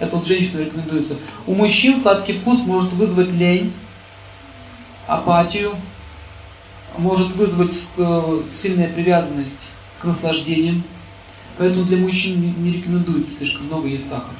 Это 0.00 0.16
вот 0.16 0.26
женщину 0.26 0.60
рекомендуется. 0.60 1.16
У 1.46 1.54
мужчин 1.54 2.00
сладкий 2.00 2.38
вкус 2.38 2.58
может 2.60 2.92
вызвать 2.92 3.30
лень, 3.30 3.72
апатию, 5.06 5.76
может 6.98 7.34
вызвать 7.36 7.82
э, 7.96 8.42
сильная 8.48 8.88
привязанность 8.88 9.66
к 10.04 10.06
наслаждениям. 10.06 10.82
Поэтому 11.56 11.84
для 11.84 11.96
мужчин 11.96 12.54
не 12.58 12.72
рекомендуется 12.72 13.32
слишком 13.34 13.66
много 13.66 13.88
есть 13.88 14.08
сахара. 14.08 14.36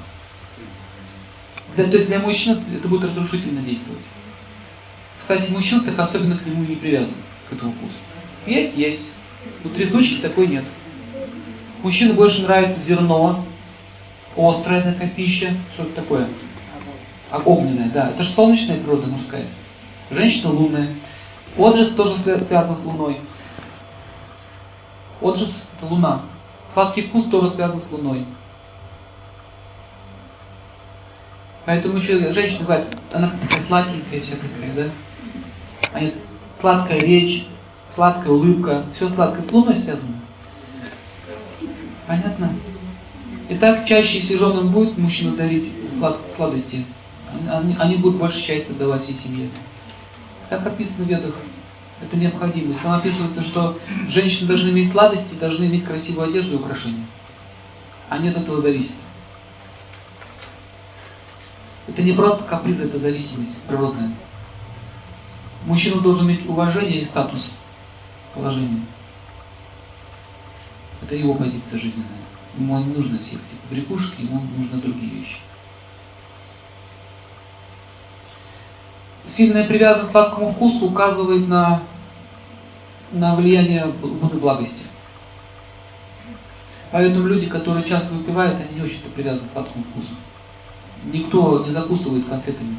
Для, 1.77 1.85
то 1.85 1.97
есть 1.97 2.07
для 2.07 2.19
мужчин 2.19 2.61
это 2.77 2.87
будет 2.87 3.05
разрушительно 3.05 3.63
действовать. 3.63 4.03
Кстати, 5.21 5.51
мужчина 5.51 5.83
так 5.83 5.99
особенно 5.99 6.37
к 6.37 6.45
нему 6.45 6.65
не 6.65 6.77
привязан, 6.77 7.15
к 7.49 7.53
этому 7.53 7.73
вкусу. 7.73 7.95
Есть? 8.47 8.77
Есть. 8.77 9.03
У 9.65 9.69
трясучки 9.69 10.21
такой 10.21 10.49
нет. 10.49 10.65
Мужчине 11.83 12.13
больше 12.13 12.43
нравится 12.43 12.81
зерно, 12.81 13.45
острая 14.37 14.83
такая 14.83 15.09
пища. 15.09 15.55
Что 15.75 15.85
это 15.85 15.95
такое? 15.95 16.29
Огненная, 17.33 17.91
да. 17.91 18.11
Это 18.11 18.25
же 18.25 18.31
солнечная 18.31 18.79
природа 18.79 19.07
мужская. 19.07 19.47
Женщина 20.11 20.51
лунная. 20.51 20.89
Отжиз 21.57 21.89
тоже 21.91 22.17
связан 22.17 22.77
с 22.77 22.81
Луной. 22.85 23.19
Отжиз– 25.25 25.57
это 25.77 25.87
Луна. 25.87 26.21
Сладкий 26.75 27.03
вкус 27.07 27.25
тоже 27.25 27.49
связан 27.49 27.81
с 27.81 27.91
Луной. 27.91 28.27
Поэтому 31.65 31.97
еще 31.97 32.31
женщина 32.31 32.65
говорит, 32.65 32.89
она 33.11 33.31
такая 33.31 33.63
сладенькая 33.63 34.21
вся 34.21 34.35
такая, 34.35 34.75
да? 34.75 34.91
А 35.95 36.13
сладкая 36.61 37.01
речь, 37.01 37.47
сладкая 37.95 38.33
улыбка, 38.33 38.85
все 38.95 39.09
сладкое 39.09 39.43
с 39.43 39.51
луной 39.51 39.77
связано. 39.77 40.15
Понятно? 42.07 42.51
И 43.49 43.57
так 43.57 43.87
чаще, 43.89 44.19
если 44.19 44.37
женам 44.37 44.69
будет 44.69 44.99
мужчина 44.99 45.35
дарить 45.37 45.73
слад, 45.97 46.19
сладости, 46.37 46.85
они, 47.51 47.75
они 47.79 47.97
будут 47.97 48.19
больше 48.19 48.41
счастья 48.41 48.75
давать 48.75 49.09
и 49.09 49.15
семье. 49.15 49.49
Так 50.51 50.67
описано 50.67 51.05
в 51.05 51.09
ведах. 51.09 51.35
Это 52.01 52.17
необходимость. 52.17 52.81
Там 52.83 52.95
описывается, 52.95 53.43
что 53.43 53.79
женщины 54.09 54.49
должны 54.49 54.71
иметь 54.71 54.91
сладости, 54.91 55.35
должны 55.35 55.65
иметь 55.67 55.85
красивую 55.85 56.29
одежду 56.29 56.53
и 56.53 56.57
украшения. 56.57 57.07
Они 58.09 58.29
от 58.29 58.37
этого 58.37 58.61
зависят. 58.61 58.95
Это 61.87 62.03
не 62.03 62.13
просто 62.13 62.45
каприз, 62.45 62.81
это 62.81 62.99
зависимость 62.99 63.59
природная. 63.63 64.11
Мужчина 65.67 66.01
должен 66.01 66.27
иметь 66.27 66.47
уважение 66.47 67.01
и 67.01 67.05
статус, 67.05 67.51
положение. 68.35 68.83
Это 71.03 71.15
его 71.15 71.35
позиция 71.35 71.79
жизненная. 71.79 72.09
Ему 72.59 72.79
не 72.79 72.95
нужно 72.95 73.19
все 73.19 73.33
эти 73.33 73.69
побрякушки, 73.69 74.23
ему 74.23 74.43
нужны 74.57 74.81
другие 74.81 75.11
вещи. 75.11 75.39
Сильная 79.27 79.67
привязанность 79.67 80.11
к 80.11 80.13
сладкому 80.13 80.53
вкусу 80.53 80.87
указывает 80.87 81.49
на, 81.49 81.83
на 83.13 83.35
влияние 83.35 83.87
гуны 84.01 84.39
благости. 84.39 84.83
Поэтому 86.91 87.27
люди, 87.27 87.47
которые 87.47 87.89
часто 87.89 88.13
выпивают, 88.15 88.57
они 88.57 88.79
не 88.79 88.83
очень-то 88.83 89.09
привязаны 89.09 89.49
к 89.49 89.53
сладкому 89.53 89.85
вкусу. 89.85 90.15
Никто 91.13 91.65
не 91.67 91.73
закусывает 91.73 92.27
конфетами. 92.27 92.77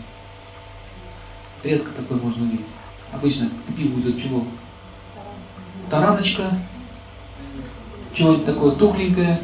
Редко 1.63 1.91
такое 1.91 2.17
можно 2.19 2.43
увидеть. 2.43 2.65
Обычно 3.11 3.49
к 3.49 3.75
пиву 3.75 3.99
идет 3.99 4.21
чего? 4.21 4.45
Тараночка, 5.89 6.57
чего-нибудь 8.13 8.45
такое 8.45 8.71
тухленькое, 8.71 9.39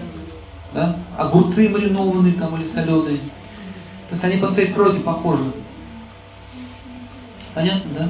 да? 0.73 0.95
огурцы 1.17 1.67
маринованные 1.67 2.33
там 2.33 2.55
или 2.55 2.65
соленые. 2.65 3.17
То 3.17 4.13
есть 4.13 4.23
они 4.23 4.37
по 4.37 4.49
своей 4.49 4.73
природе 4.73 4.99
похожи. 4.99 5.43
Понятно, 7.53 7.91
да? 7.97 8.09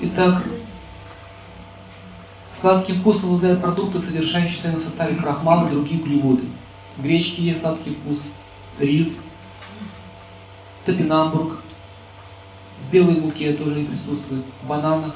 Итак, 0.00 0.44
сладким 2.60 3.00
вкусом 3.00 3.30
обладают 3.30 3.60
продукты, 3.60 4.00
содержащие 4.00 4.58
в 4.58 4.60
своем 4.60 4.78
составе 4.78 5.16
крахмал 5.16 5.66
и 5.66 5.70
другие 5.70 6.00
углеводы. 6.00 6.44
В 6.96 7.02
гречке 7.02 7.42
есть 7.42 7.60
сладкий 7.60 7.94
вкус, 7.94 8.18
рис, 8.78 9.18
топинамбург, 10.84 11.60
в 12.86 12.92
белой 12.92 13.20
муке 13.20 13.52
тоже 13.54 13.84
присутствует, 13.84 14.44
в 14.62 14.66
бананах. 14.66 15.14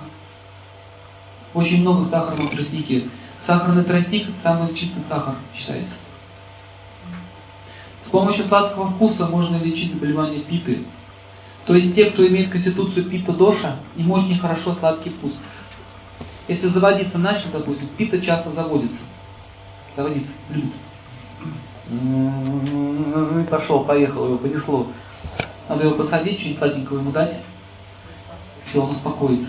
Очень 1.55 1.83
много 1.83 2.05
сахара 2.05 2.35
в 2.35 2.51
тростнике. 2.51 3.09
Сахарный 3.41 3.85
тростник– 3.85 4.29
это 4.31 4.39
самый 4.41 4.75
чистый 4.75 5.01
сахар, 5.01 5.35
считается. 5.55 5.95
С 8.07 8.11
помощью 8.11 8.45
сладкого 8.45 8.91
вкуса 8.91 9.27
можно 9.27 9.57
лечить 9.57 9.93
заболевания 9.93 10.41
питы. 10.41 10.81
То 11.67 11.75
есть 11.75 11.95
те, 11.95 12.07
кто 12.07 12.27
имеет 12.27 12.51
конституцию 12.51 13.05
пита-доша, 13.05 13.77
им 13.97 14.11
очень 14.11 14.39
хорошо 14.39 14.73
сладкий 14.73 15.11
вкус. 15.11 15.33
Если 16.49 16.69
заводиться 16.69 17.19
начал, 17.19 17.51
допустим, 17.53 17.89
пита 17.97 18.21
часто 18.21 18.51
заводится. 18.51 18.99
Заводится, 19.97 20.33
любит. 20.51 20.73
Пошел, 23.49 23.85
поехал, 23.85 24.27
его 24.27 24.39
понесло. 24.39 24.89
Надо 25.69 25.85
его 25.85 25.95
посадить, 25.95 26.41
что-нибудь 26.41 26.59
сладенького 26.59 26.99
ему 26.99 27.13
дать. 27.13 27.37
Все, 28.67 28.83
он 28.83 28.91
успокоится. 28.91 29.49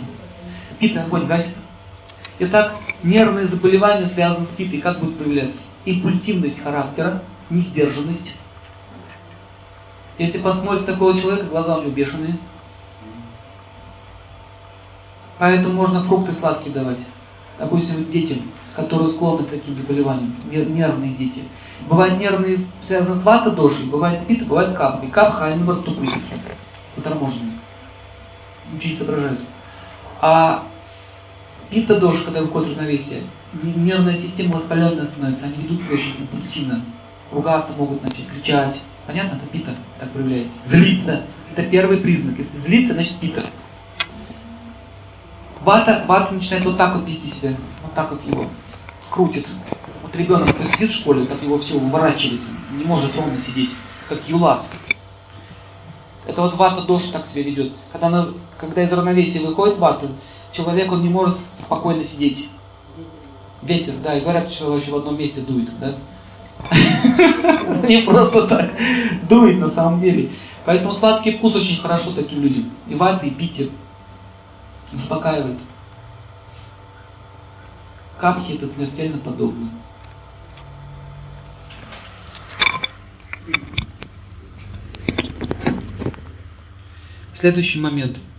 Пита 0.79 1.03
огонь 1.03 1.25
гасит. 1.25 1.55
Итак, 2.39 2.75
нервные 3.03 3.47
заболевания 3.47 4.05
связаны 4.05 4.45
с 4.45 4.49
питой. 4.49 4.79
Как 4.79 4.99
будут 4.99 5.17
проявляться? 5.17 5.59
Импульсивность 5.85 6.61
характера, 6.61 7.23
несдержанность. 7.49 8.33
Если 10.17 10.37
посмотреть 10.37 10.85
такого 10.85 11.19
человека, 11.19 11.47
глаза 11.47 11.77
у 11.77 11.81
него 11.81 11.91
бешеные. 11.91 12.37
Поэтому 15.39 15.73
можно 15.73 16.03
фрукты 16.03 16.33
сладкие 16.33 16.73
давать. 16.73 16.99
Допустим, 17.57 18.09
детям, 18.11 18.41
которые 18.75 19.09
склонны 19.09 19.43
к 19.43 19.49
таким 19.49 19.75
заболеваниям, 19.75 20.33
нервные 20.49 21.13
дети. 21.13 21.43
Бывают 21.89 22.19
нервные, 22.19 22.59
связаны 22.85 23.15
с 23.15 23.23
вата 23.23 23.51
дошей, 23.51 23.85
бывает 23.85 24.21
с 24.21 24.25
питой, 24.25 24.47
бывает 24.47 24.69
с 24.71 24.75
капхой. 24.75 25.09
Капха, 25.09 25.45
они 25.45 25.57
наоборот 25.57 25.85
тупые, 25.85 26.11
заторможенные. 26.95 27.53
Учить 28.73 28.97
соображают. 28.97 29.39
А 30.21 30.63
Пита 31.73 31.99
дождь, 31.99 32.23
когда 32.23 32.41
выходит 32.41 32.77
равновесие, 32.77 33.23
нервная 33.63 34.15
система 34.15 34.53
воспаленная 34.53 35.07
становится, 35.07 35.45
они 35.45 35.55
ведут 35.55 35.81
себя 35.81 35.95
очень 35.95 36.15
импульсивно, 36.19 36.81
ругаться 37.31 37.71
могут 37.75 38.03
начать, 38.03 38.27
кричать. 38.27 38.75
Понятно? 39.05 39.37
Это 39.37 39.45
пита 39.47 39.75
так 39.99 40.09
проявляется. 40.11 40.59
Злиться. 40.65 41.23
Это 41.51 41.63
первый 41.63 41.97
признак. 41.97 42.37
Если 42.37 42.57
злиться, 42.57 42.93
значит 42.93 43.17
пита. 43.19 43.43
Вата, 45.61 46.03
вата 46.07 46.33
начинает 46.33 46.65
вот 46.65 46.77
так 46.77 46.95
вот 46.95 47.07
вести 47.07 47.27
себя. 47.27 47.55
Вот 47.83 47.93
так 47.93 48.11
вот 48.11 48.25
его 48.25 48.47
крутит. 49.09 49.47
Вот 50.01 50.15
ребенок, 50.15 50.49
кто 50.49 50.63
сидит 50.71 50.91
в 50.91 50.95
школе, 50.95 51.25
так 51.25 51.41
его 51.41 51.57
все 51.59 51.77
выворачивает. 51.77 52.41
Не 52.71 52.83
может 52.83 53.15
ровно 53.15 53.39
сидеть. 53.39 53.71
Как 54.09 54.19
юла. 54.27 54.63
Это 56.25 56.41
вот 56.41 56.55
вата 56.55 56.81
дождь 56.81 57.11
так 57.11 57.27
себя 57.27 57.43
ведет. 57.43 57.73
Когда, 57.91 58.07
она, 58.07 58.27
когда 58.57 58.83
из 58.83 58.91
равновесия 58.91 59.41
выходит 59.41 59.77
вата, 59.77 60.07
человек, 60.51 60.91
он 60.91 61.03
не 61.03 61.09
может 61.09 61.37
спокойно 61.61 62.03
сидеть. 62.03 62.47
Ветер, 63.61 63.93
да, 64.03 64.17
и 64.17 64.21
говорят, 64.21 64.51
что 64.51 64.71
вообще 64.71 64.91
в 64.91 64.95
одном 64.97 65.17
месте 65.17 65.41
дует, 65.41 65.69
да? 65.79 65.95
Не 67.87 68.01
просто 68.03 68.47
так. 68.47 68.71
Дует 69.29 69.59
на 69.59 69.69
самом 69.69 70.01
деле. 70.01 70.31
Поэтому 70.65 70.93
сладкий 70.93 71.37
вкус 71.37 71.55
очень 71.55 71.81
хорошо 71.81 72.13
таким 72.13 72.41
людям. 72.41 72.71
И 72.87 72.95
ваты, 72.95 73.27
и 73.27 73.31
питье. 73.31 73.69
Успокаивает. 74.93 75.57
Капхи 78.19 78.53
это 78.53 78.67
смертельно 78.67 79.17
подобно. 79.17 79.69
Следующий 87.33 87.79
момент– 87.79 88.19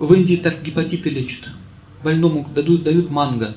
В 0.00 0.14
Индии 0.14 0.36
так 0.36 0.62
гепатиты 0.62 1.10
лечат. 1.10 1.50
Больному 2.02 2.48
дадут, 2.54 2.84
дают 2.84 3.10
манго. 3.10 3.54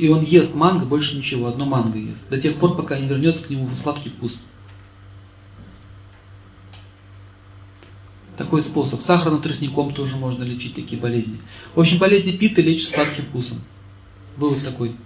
И 0.00 0.08
он 0.08 0.24
ест 0.24 0.54
манго, 0.54 0.86
больше 0.86 1.14
ничего, 1.14 1.46
одно 1.46 1.66
манго 1.66 1.98
ест. 1.98 2.24
До 2.30 2.40
тех 2.40 2.56
пор, 2.56 2.74
пока 2.74 2.98
не 2.98 3.06
вернется 3.06 3.42
к 3.42 3.50
нему 3.50 3.68
сладкий 3.76 4.08
вкус. 4.08 4.40
Такой 8.38 8.62
способ. 8.62 9.02
Сахарным 9.02 9.42
тростником 9.42 9.92
тоже 9.92 10.16
можно 10.16 10.42
лечить 10.42 10.74
такие 10.74 10.98
болезни. 10.98 11.38
В 11.74 11.80
общем, 11.80 11.98
болезни 11.98 12.32
питы 12.32 12.62
лечат 12.62 12.88
сладким 12.88 13.24
вкусом. 13.24 13.60
Вывод 14.38 14.64
такой. 14.64 14.96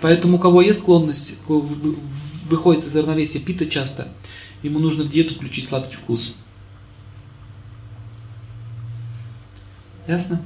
Поэтому 0.00 0.38
у 0.38 0.40
кого 0.40 0.62
есть 0.62 0.80
склонность, 0.80 1.36
выходит 1.46 2.86
из 2.86 2.96
равновесия 2.96 3.38
пита 3.38 3.66
часто, 3.66 4.08
ему 4.64 4.80
нужно 4.80 5.04
в 5.04 5.08
диету 5.08 5.36
включить 5.36 5.66
сладкий 5.66 5.94
вкус. 5.94 6.34
Ясно? 10.08 10.42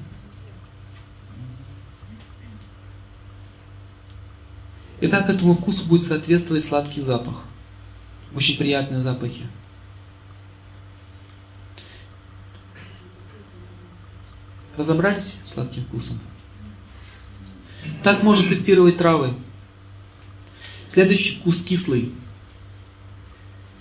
Итак, 5.04 5.28
этому 5.28 5.56
вкусу 5.56 5.84
будет 5.84 6.04
соответствовать 6.04 6.62
сладкий 6.62 7.00
запах. 7.00 7.42
Очень 8.36 8.56
приятные 8.56 9.02
запахи. 9.02 9.42
Разобрались 14.76 15.38
с 15.44 15.54
сладким 15.54 15.82
вкусом? 15.86 16.20
Так 18.04 18.22
можно 18.22 18.48
тестировать 18.48 18.96
травы. 18.96 19.34
Следующий 20.88 21.34
вкус 21.34 21.62
кислый. 21.62 22.12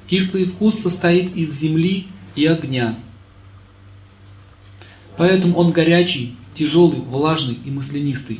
Кислый 0.07 0.45
вкус 0.45 0.79
состоит 0.79 1.35
из 1.35 1.53
земли 1.53 2.07
и 2.35 2.47
огня. 2.47 2.97
Поэтому 5.17 5.55
он 5.55 5.71
горячий, 5.71 6.35
тяжелый, 6.55 6.99
влажный 6.99 7.59
и 7.63 7.69
маслянистый. 7.69 8.39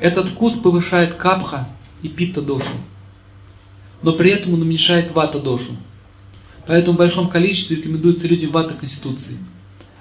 Этот 0.00 0.28
вкус 0.28 0.54
повышает 0.54 1.14
капха 1.14 1.68
и 2.02 2.08
пита 2.08 2.40
дошу, 2.40 2.74
но 4.02 4.12
при 4.12 4.30
этом 4.30 4.54
он 4.54 4.62
уменьшает 4.62 5.10
вата 5.10 5.40
дошу. 5.40 5.72
Поэтому 6.66 6.96
в 6.96 6.98
большом 6.98 7.28
количестве 7.28 7.76
рекомендуется 7.76 8.26
людям 8.28 8.52
вата 8.52 8.74
конституции. 8.74 9.38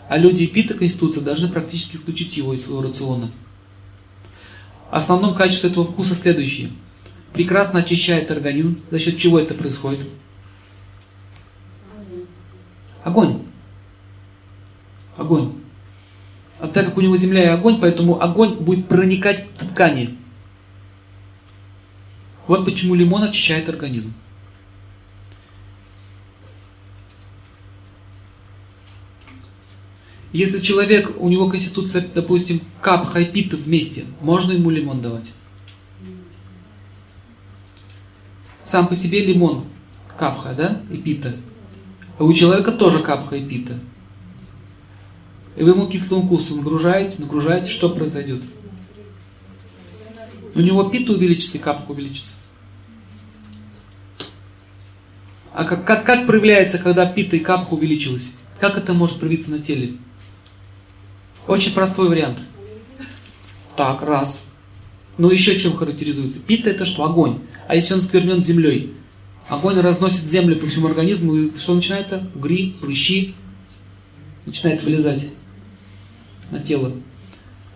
А 0.09 0.17
люди 0.17 0.45
пита 0.45 0.73
конституции 0.73 1.19
должны 1.19 1.47
практически 1.47 1.95
исключить 1.95 2.37
его 2.37 2.53
из 2.53 2.63
своего 2.63 2.81
рациона. 2.81 3.31
Основном 4.91 5.35
качестве 5.35 5.69
этого 5.69 5.85
вкуса 5.85 6.15
следующее. 6.15 6.71
Прекрасно 7.33 7.79
очищает 7.79 8.31
организм. 8.31 8.81
За 8.89 8.99
счет 8.99 9.17
чего 9.17 9.39
это 9.39 9.53
происходит? 9.53 10.05
Огонь. 13.03 13.41
Огонь. 15.17 15.53
А 16.59 16.67
так 16.67 16.85
как 16.85 16.97
у 16.97 17.01
него 17.01 17.15
земля 17.15 17.43
и 17.43 17.47
огонь, 17.47 17.79
поэтому 17.79 18.21
огонь 18.21 18.55
будет 18.55 18.87
проникать 18.87 19.45
в 19.55 19.67
ткани. 19.67 20.17
Вот 22.47 22.65
почему 22.65 22.95
лимон 22.95 23.23
очищает 23.23 23.69
организм. 23.69 24.13
Если 30.33 30.59
человек, 30.59 31.11
у 31.19 31.29
него 31.29 31.49
конституция, 31.49 32.05
допустим, 32.13 32.61
капха 32.81 33.19
и 33.19 33.25
пита 33.25 33.55
вместе, 33.55 34.05
можно 34.21 34.51
ему 34.51 34.69
лимон 34.69 35.01
давать? 35.01 35.31
Сам 38.63 38.87
по 38.87 38.95
себе 38.95 39.23
лимон, 39.23 39.65
капха, 40.17 40.53
да, 40.53 40.81
и 40.91 40.97
пита. 40.97 41.35
А 42.19 42.23
у 42.23 42.33
человека 42.33 42.71
тоже 42.71 43.01
капха 43.01 43.37
и 43.37 43.47
пита. 43.47 43.79
И 45.57 45.63
вы 45.63 45.71
ему 45.71 45.87
кислым 45.87 46.27
вкусом 46.27 46.57
нагружаете, 46.57 47.19
нагружаете, 47.19 47.71
что 47.71 47.89
произойдет? 47.89 48.43
У 50.53 50.59
него 50.59 50.83
пита 50.83 51.13
увеличится 51.13 51.57
и 51.57 51.59
капха 51.59 51.91
увеличится. 51.91 52.35
А 55.51 55.63
как, 55.63 55.85
как, 55.85 56.05
как 56.05 56.27
проявляется, 56.27 56.77
когда 56.77 57.07
пита 57.07 57.35
и 57.35 57.39
капха 57.39 57.73
увеличилась? 57.73 58.29
Как 58.59 58.77
это 58.77 58.93
может 58.93 59.19
проявиться 59.19 59.49
на 59.49 59.59
теле? 59.59 59.93
Очень 61.47 61.73
простой 61.73 62.07
вариант. 62.07 62.39
Так, 63.75 64.03
раз. 64.03 64.43
Ну 65.17 65.31
еще 65.31 65.59
чем 65.59 65.75
характеризуется? 65.75 66.39
Пита 66.39 66.69
это 66.69 66.85
что? 66.85 67.03
Огонь. 67.03 67.39
А 67.67 67.73
если 67.73 67.95
он 67.95 68.01
сквернен 68.01 68.43
землей? 68.43 68.93
Огонь 69.47 69.79
разносит 69.79 70.27
землю 70.27 70.59
по 70.59 70.67
всему 70.67 70.87
организму, 70.87 71.35
и 71.35 71.57
что 71.57 71.73
начинается? 71.73 72.29
Угри, 72.35 72.75
прыщи. 72.79 73.33
Начинает 74.45 74.83
вылезать 74.83 75.25
на 76.51 76.59
тело. 76.59 76.93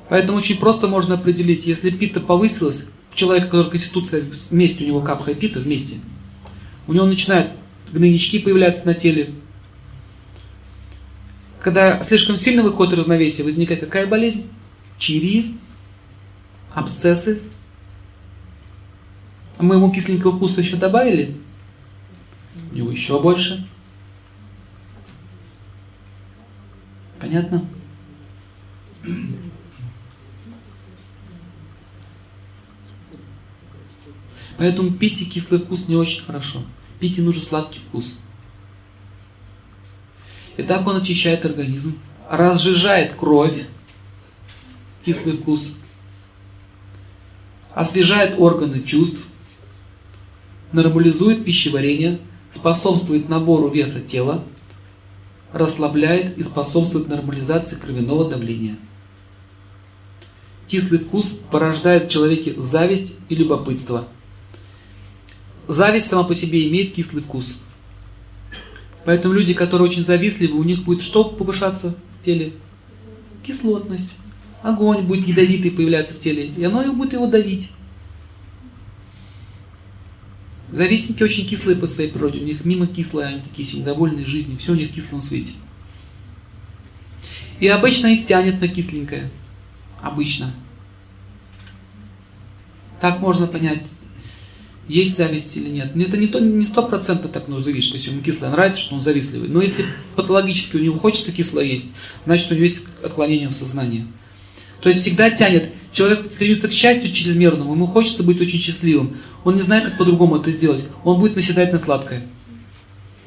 Поэтому 0.09 0.37
очень 0.37 0.57
просто 0.57 0.87
можно 0.87 1.15
определить, 1.15 1.65
если 1.65 1.89
пита 1.89 2.19
повысилась, 2.19 2.85
в 3.09 3.15
человека, 3.15 3.47
который 3.47 3.71
конституция 3.71 4.23
вместе, 4.49 4.83
у 4.83 4.87
него 4.87 5.01
капха 5.01 5.31
и 5.31 5.35
пита 5.35 5.59
вместе, 5.59 5.99
у 6.87 6.93
него 6.93 7.05
начинают 7.05 7.51
гнойнички 7.91 8.39
появляться 8.39 8.85
на 8.85 8.93
теле. 8.93 9.33
Когда 11.61 12.01
слишком 12.01 12.37
сильно 12.37 12.63
выходит 12.63 12.97
равновесие, 12.97 13.45
возникает 13.45 13.81
какая 13.81 14.07
болезнь? 14.07 14.47
Чири, 14.97 15.55
абсцессы. 16.73 17.41
А 19.57 19.63
мы 19.63 19.75
ему 19.75 19.91
кисленького 19.91 20.35
вкуса 20.35 20.61
еще 20.61 20.75
добавили? 20.75 21.37
У 22.71 22.75
него 22.75 22.91
еще 22.91 23.21
больше. 23.21 23.67
Понятно? 27.19 27.63
Поэтому 34.57 34.91
пить 34.91 35.21
и 35.21 35.25
кислый 35.25 35.59
вкус 35.59 35.87
не 35.87 35.95
очень 35.95 36.21
хорошо. 36.23 36.63
Пить 36.99 37.17
и 37.17 37.21
нужен 37.21 37.41
сладкий 37.41 37.79
вкус. 37.79 38.15
И 40.57 40.63
так 40.63 40.85
он 40.85 40.97
очищает 40.97 41.45
организм, 41.45 41.97
разжижает 42.29 43.13
кровь, 43.13 43.65
кислый 45.03 45.37
вкус, 45.37 45.73
освежает 47.73 48.35
органы 48.37 48.83
чувств, 48.83 49.25
нормализует 50.71 51.43
пищеварение, 51.43 52.19
способствует 52.51 53.29
набору 53.29 53.69
веса 53.69 53.99
тела, 53.99 54.43
расслабляет 55.53 56.37
и 56.37 56.43
способствует 56.43 57.07
нормализации 57.07 57.77
кровяного 57.77 58.29
давления. 58.29 58.77
Кислый 60.71 61.01
вкус 61.01 61.33
порождает 61.51 62.05
в 62.05 62.09
человеке 62.09 62.53
зависть 62.55 63.11
и 63.27 63.35
любопытство. 63.35 64.07
Зависть 65.67 66.07
сама 66.07 66.23
по 66.23 66.33
себе 66.33 66.65
имеет 66.69 66.93
кислый 66.93 67.21
вкус. 67.21 67.57
Поэтому 69.03 69.33
люди, 69.33 69.53
которые 69.53 69.89
очень 69.89 70.01
завистливы, 70.01 70.57
у 70.57 70.63
них 70.63 70.85
будет 70.85 71.01
что 71.01 71.25
повышаться 71.25 71.93
в 72.21 72.23
теле? 72.23 72.53
Кислотность. 73.43 74.13
Огонь 74.61 75.01
будет 75.01 75.27
ядовитый 75.27 75.71
появляться 75.71 76.13
в 76.13 76.19
теле, 76.19 76.45
и 76.45 76.63
оно 76.63 76.89
будет 76.93 77.11
его 77.11 77.27
давить. 77.27 77.69
Завистники 80.71 81.21
очень 81.21 81.45
кислые 81.45 81.75
по 81.75 81.85
своей 81.85 82.09
природе, 82.09 82.39
у 82.39 82.45
них 82.45 82.63
мимо 82.63 82.87
кислые, 82.87 83.27
они 83.27 83.41
такие 83.41 83.67
все 83.67 83.79
недовольные 83.79 84.25
жизнью, 84.25 84.57
все 84.57 84.71
у 84.71 84.75
них 84.75 84.91
в 84.91 84.93
кислом 84.93 85.19
свете. 85.19 85.51
И 87.59 87.67
обычно 87.67 88.07
их 88.07 88.23
тянет 88.23 88.61
на 88.61 88.69
кисленькое. 88.69 89.29
Обычно. 90.01 90.53
Так 93.01 93.19
можно 93.19 93.47
понять, 93.47 93.81
есть 94.87 95.17
зависть 95.17 95.57
или 95.57 95.69
нет. 95.69 95.95
Это 95.95 96.17
не 96.17 96.27
то, 96.27 96.39
не 96.39 96.63
сто 96.65 96.83
процентов 96.83 97.31
так 97.31 97.47
нужно 97.47 97.65
зависит, 97.65 97.87
что 97.87 97.97
если 97.97 98.11
ему 98.11 98.21
кислое 98.21 98.51
нравится, 98.51 98.79
что 98.79 98.93
он 98.93 99.01
завистливый. 99.01 99.49
Но 99.49 99.61
если 99.61 99.85
патологически 100.15 100.77
у 100.77 100.79
него 100.79 100.99
хочется 100.99 101.31
кислое 101.31 101.65
есть, 101.65 101.87
значит 102.25 102.51
у 102.51 102.53
него 102.53 102.63
есть 102.63 102.83
отклонение 103.03 103.49
в 103.49 103.53
сознании. 103.53 104.05
То 104.81 104.89
есть 104.89 105.01
всегда 105.01 105.29
тянет. 105.29 105.73
Человек 105.91 106.31
стремится 106.31 106.67
к 106.67 106.71
счастью 106.71 107.11
чрезмерному, 107.11 107.73
ему 107.73 107.87
хочется 107.87 108.23
быть 108.23 108.39
очень 108.39 108.59
счастливым. 108.59 109.17
Он 109.43 109.55
не 109.55 109.61
знает, 109.61 109.85
как 109.85 109.97
по-другому 109.97 110.37
это 110.37 110.51
сделать. 110.51 110.83
Он 111.03 111.19
будет 111.19 111.35
наседать 111.35 111.71
на 111.73 111.79
сладкое. 111.79 112.23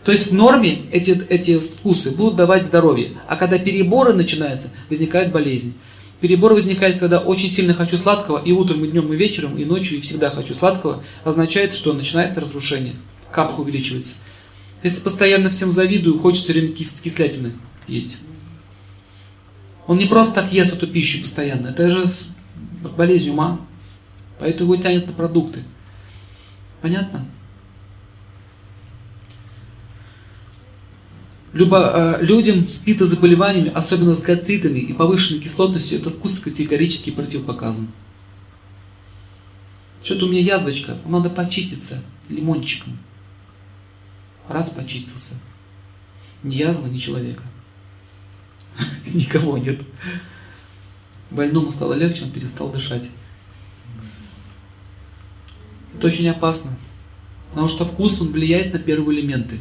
То 0.05 0.13
есть 0.13 0.31
в 0.31 0.35
норме 0.35 0.83
эти, 0.93 1.11
эти 1.29 1.59
вкусы 1.59 2.11
будут 2.11 2.37
давать 2.37 2.65
здоровье. 2.65 3.13
А 3.27 3.37
когда 3.37 3.59
переборы 3.59 4.13
начинаются, 4.13 4.71
возникает 4.89 5.33
болезнь. 5.33 5.75
Перебор 6.21 6.55
возникает, 6.55 6.99
когда 6.99 7.19
очень 7.19 7.49
сильно 7.49 7.75
хочу 7.75 7.99
сладкого, 7.99 8.43
и 8.43 8.53
утром, 8.53 8.85
и 8.85 8.89
днем, 8.89 9.13
и 9.13 9.17
вечером, 9.17 9.59
и 9.59 9.65
ночью, 9.65 9.99
и 9.99 10.01
всегда 10.01 10.31
хочу 10.31 10.55
сладкого, 10.55 11.05
означает, 11.25 11.75
что 11.75 11.93
начинается 11.93 12.41
разрушение. 12.41 12.97
Капха 13.31 13.61
увеличивается. 13.61 14.15
Если 14.83 15.01
постоянно 15.01 15.51
всем 15.51 15.71
завидую, 15.71 16.19
хочется 16.19 16.53
время 16.53 16.69
кис 16.69 16.93
кислятины 16.93 17.53
есть. 17.89 18.19
Он 19.87 19.99
не 19.99 20.07
просто 20.07 20.35
так 20.35 20.53
ест 20.53 20.73
эту 20.73 20.87
пищу 20.87 21.21
постоянно, 21.21 21.69
это 21.69 21.91
же 21.91 22.07
болезнь 22.97 23.31
ума. 23.31 23.61
Поэтому 24.39 24.73
его 24.73 24.83
тянет 24.83 25.07
на 25.07 25.13
продукты. 25.13 25.65
Понятно? 26.81 27.27
Любо, 31.55 32.19
э, 32.19 32.25
людям 32.25 32.69
с 32.69 32.79
питозаболеваниями, 32.79 33.71
особенно 33.73 34.17
с 34.17 34.21
гацитами 34.21 34.81
и 34.81 34.93
повышенной 34.93 35.41
кислотностью, 35.41 36.01
этот 36.01 36.17
вкус 36.17 36.41
категорически 36.41 37.11
противопоказан. 37.11 37.89
Что-то 40.03 40.27
у 40.27 40.29
меня 40.29 40.41
язвочка, 40.41 40.99
надо 41.07 41.31
почиститься 41.31 42.03
лимончиком. 42.29 42.99
Раз 44.49 44.69
почистился. 44.69 45.35
Ни 46.43 46.57
язва, 46.57 46.89
ни 46.89 46.97
человека. 46.99 47.45
Никого 49.07 49.57
нет. 49.57 49.81
Больному 51.31 51.71
стало 51.71 51.95
легче, 51.95 52.25
он 52.25 52.33
перестал 52.33 52.69
дышать. 52.69 53.09
Это 55.97 56.09
очень 56.09 56.29
опасно. 56.29 56.77
Потому 57.51 57.69
что 57.69 57.85
вкус, 57.85 58.21
он 58.21 58.33
влияет 58.33 58.73
на 58.73 58.81
первые 58.81 59.21
элементы. 59.21 59.61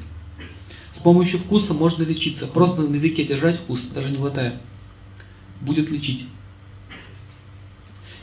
Помощью 1.03 1.39
вкуса 1.39 1.73
можно 1.73 2.03
лечиться. 2.03 2.47
Просто 2.47 2.81
на 2.81 2.93
языке 2.93 3.25
держать 3.25 3.57
вкус, 3.57 3.83
даже 3.83 4.09
не 4.09 4.17
глотая. 4.17 4.61
Будет 5.61 5.89
лечить. 5.89 6.25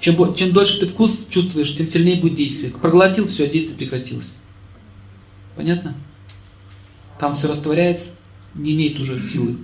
Чем, 0.00 0.34
чем 0.34 0.52
дольше 0.52 0.80
ты 0.80 0.86
вкус 0.86 1.26
чувствуешь, 1.28 1.74
тем 1.76 1.86
сильнее 1.86 2.18
будет 2.18 2.34
действие. 2.34 2.72
Проглотил, 2.72 3.26
все, 3.28 3.46
действие 3.48 3.76
прекратилось. 3.76 4.32
Понятно? 5.56 5.94
Там 7.18 7.34
все 7.34 7.48
растворяется, 7.48 8.12
не 8.54 8.72
имеет 8.72 8.98
уже 8.98 9.20
силы. 9.22 9.58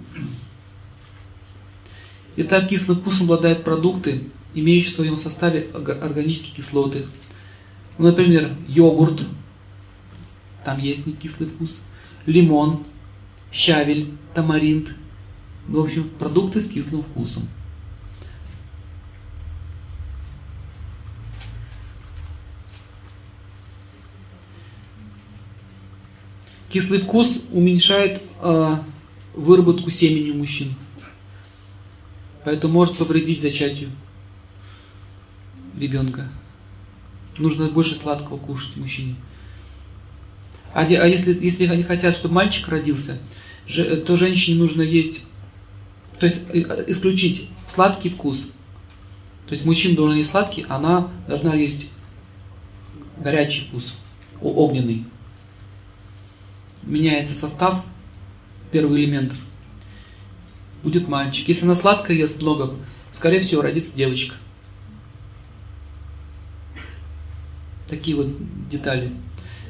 Итак, 2.37 2.68
кислым 2.68 3.00
вкусом 3.00 3.24
обладают 3.24 3.64
продукты, 3.64 4.24
имеющие 4.52 4.90
в 4.90 4.94
своем 4.94 5.16
составе 5.16 5.70
органические 5.72 6.55
кислоты. 6.55 7.07
Ну, 7.96 8.09
например, 8.09 8.55
йогурт, 8.68 9.22
там 10.62 10.79
есть 10.79 11.07
кислый 11.18 11.48
вкус, 11.48 11.81
лимон, 12.26 12.85
щавель, 13.52 14.12
тамаринт. 14.35 14.94
В 15.66 15.78
общем, 15.78 16.09
продукты 16.09 16.61
с 16.61 16.68
кислым 16.68 17.02
вкусом. 17.02 17.48
Кислый 26.68 27.00
вкус 27.00 27.40
уменьшает 27.52 28.22
э, 28.42 28.76
выработку 29.35 29.90
семени 29.90 30.32
мужчин. 30.32 30.74
Поэтому 32.44 32.74
может 32.74 32.96
повредить 32.96 33.40
зачатию. 33.40 33.90
ребенка. 35.76 36.30
Нужно 37.38 37.68
больше 37.68 37.96
сладкого 37.96 38.38
кушать 38.38 38.76
мужчине. 38.76 39.16
А, 40.72 40.81
а 40.81 41.07
если, 41.07 41.37
если 41.42 41.66
они 41.66 41.83
хотят, 41.83 42.14
чтобы 42.14 42.35
мальчик 42.35 42.68
родился, 42.68 43.18
то 43.66 44.16
женщине 44.16 44.59
нужно 44.59 44.83
есть, 44.83 45.22
то 46.18 46.26
есть 46.26 46.42
э, 46.52 46.85
исключить 46.88 47.48
сладкий 47.66 48.09
вкус. 48.09 48.52
То 49.46 49.52
есть 49.52 49.64
мужчина 49.64 49.96
должен 49.96 50.16
есть 50.16 50.31
сладкий, 50.31 50.66
она 50.68 51.11
должна 51.29 51.55
есть 51.55 51.88
горячий 53.18 53.62
вкус, 53.62 53.94
огненный. 54.40 55.05
Меняется 56.83 57.35
состав 57.35 57.85
первых 58.70 58.98
элементов. 58.98 59.38
Будет 60.83 61.09
мальчик. 61.09 61.48
Если 61.48 61.64
она 61.64 61.74
сладкая 61.74 62.16
ест 62.16 62.40
много, 62.40 62.74
скорее 63.11 63.40
всего 63.40 63.62
родится 63.62 63.94
девочка. 63.94 64.35
Такие 67.88 68.16
вот 68.16 68.31
детали. 68.68 69.12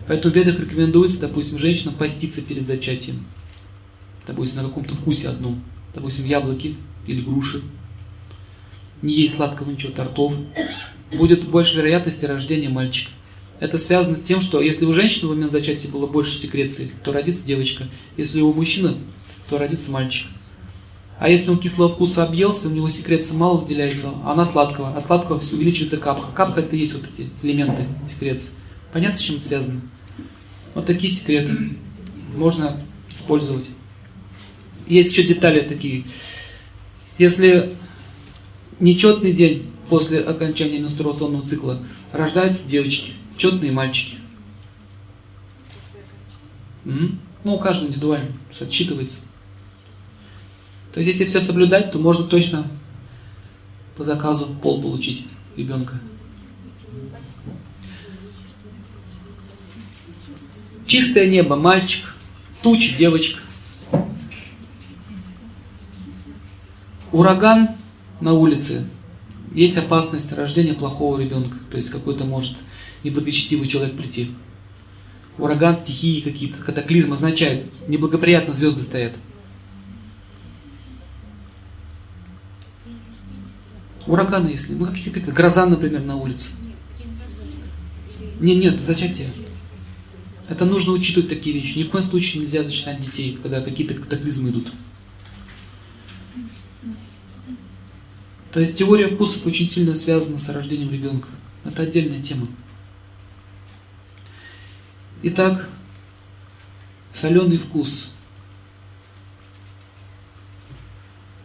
Поэтому 0.06 0.32
в 0.32 0.36
ведах 0.36 0.60
рекомендуется, 0.60 1.20
допустим, 1.20 1.58
женщинам 1.58 1.94
поститься 1.94 2.40
перед 2.42 2.64
зачатием. 2.64 3.26
Допустим, 4.26 4.62
на 4.62 4.68
каком-то 4.68 4.94
вкусе 4.94 5.28
одном. 5.28 5.62
Допустим, 5.94 6.24
яблоки 6.24 6.76
или 7.06 7.20
груши. 7.20 7.62
Не 9.02 9.14
есть 9.14 9.36
сладкого 9.36 9.70
ничего, 9.70 9.92
тортов. 9.92 10.34
Будет 11.12 11.46
больше 11.48 11.76
вероятности 11.76 12.24
рождения 12.24 12.68
мальчика. 12.68 13.10
Это 13.58 13.78
связано 13.78 14.16
с 14.16 14.20
тем, 14.20 14.40
что 14.40 14.60
если 14.60 14.84
у 14.84 14.92
женщины 14.92 15.28
в 15.28 15.30
момент 15.30 15.50
зачатия 15.50 15.90
было 15.90 16.06
больше 16.06 16.36
секреции, 16.36 16.90
то 17.02 17.12
родится 17.12 17.44
девочка. 17.44 17.88
Если 18.16 18.40
у 18.40 18.52
мужчины, 18.52 18.96
то 19.48 19.58
родится 19.58 19.90
мальчик. 19.90 20.26
А 21.18 21.30
если 21.30 21.50
он 21.50 21.58
кислого 21.58 21.88
вкуса 21.88 22.24
объелся, 22.24 22.68
у 22.68 22.70
него 22.70 22.90
секреция 22.90 23.36
мало 23.36 23.58
выделяется, 23.58 24.12
а 24.24 24.32
она 24.32 24.44
сладкого, 24.44 24.94
а 24.94 25.00
сладкого 25.00 25.40
увеличивается 25.52 25.96
капха. 25.96 26.30
Капха 26.32 26.60
это 26.60 26.76
и 26.76 26.80
есть 26.80 26.92
вот 26.92 27.04
эти 27.10 27.30
элементы 27.42 27.86
секреции. 28.10 28.52
Понятно, 28.92 29.16
с 29.16 29.22
чем 29.22 29.38
связано? 29.38 29.80
Вот 30.76 30.84
такие 30.84 31.10
секреты 31.10 31.70
можно 32.36 32.78
использовать. 33.10 33.70
Есть 34.86 35.10
еще 35.10 35.22
детали 35.22 35.60
такие. 35.60 36.04
Если 37.16 37.74
нечетный 38.78 39.32
день 39.32 39.70
после 39.88 40.20
окончания 40.20 40.78
менструационного 40.78 41.46
цикла 41.46 41.82
рождаются 42.12 42.68
девочки, 42.68 43.14
четные 43.38 43.72
мальчики. 43.72 44.18
Ну, 46.84 47.14
у 47.42 47.58
каждого 47.58 47.88
индивидуально, 47.88 48.28
все 48.50 48.66
отсчитывается. 48.66 49.20
То 50.92 51.00
есть, 51.00 51.08
если 51.08 51.24
все 51.24 51.40
соблюдать, 51.40 51.90
то 51.90 51.98
можно 51.98 52.26
точно 52.26 52.70
по 53.96 54.04
заказу 54.04 54.54
пол 54.62 54.82
получить 54.82 55.24
ребенка. 55.56 55.98
Чистое 60.87 61.27
небо, 61.27 61.57
мальчик, 61.57 62.14
тучи, 62.62 62.96
девочка. 62.96 63.40
Ураган 67.11 67.70
на 68.20 68.35
улице, 68.35 68.87
есть 69.53 69.77
опасность 69.77 70.31
рождения 70.33 70.75
плохого 70.75 71.20
ребенка, 71.20 71.57
то 71.70 71.77
есть 71.77 71.90
какой-то 71.90 72.25
может 72.25 72.57
неблагочестивый 73.03 73.66
человек 73.66 73.96
прийти. 73.96 74.31
Ураган, 75.38 75.77
стихии 75.77 76.20
какие-то, 76.20 76.62
катаклизм 76.62 77.12
означает, 77.12 77.64
неблагоприятно 77.88 78.55
звезды 78.55 78.83
стоят. 78.83 79.18
Ураганы, 84.07 84.51
если, 84.51 84.72
ну 84.72 84.87
какие-то, 84.87 85.20
как 85.20 85.35
гроза, 85.35 85.66
например, 85.66 86.03
на 86.03 86.16
улице. 86.16 86.53
Нет, 88.38 88.59
нет, 88.59 88.81
зачатие. 88.81 89.29
Это 90.48 90.64
нужно 90.64 90.92
учитывать 90.92 91.28
такие 91.28 91.54
вещи. 91.54 91.78
Ни 91.78 91.85
в 91.85 91.90
коем 91.90 92.04
случае 92.04 92.42
нельзя 92.42 92.62
зачинать 92.62 93.00
детей, 93.00 93.38
когда 93.42 93.61
какие-то 93.61 93.94
катаклизмы 93.94 94.50
идут. 94.50 94.72
То 98.52 98.61
есть 98.61 98.78
теория 98.78 99.09
вкусов 99.09 99.44
очень 99.44 99.68
сильно 99.68 99.94
связана 99.94 100.38
с 100.38 100.48
рождением 100.48 100.90
ребенка. 100.90 101.28
Это 101.64 101.82
отдельная 101.82 102.22
тема. 102.22 102.46
Итак, 105.22 105.68
соленый 107.11 107.59
вкус. 107.59 108.09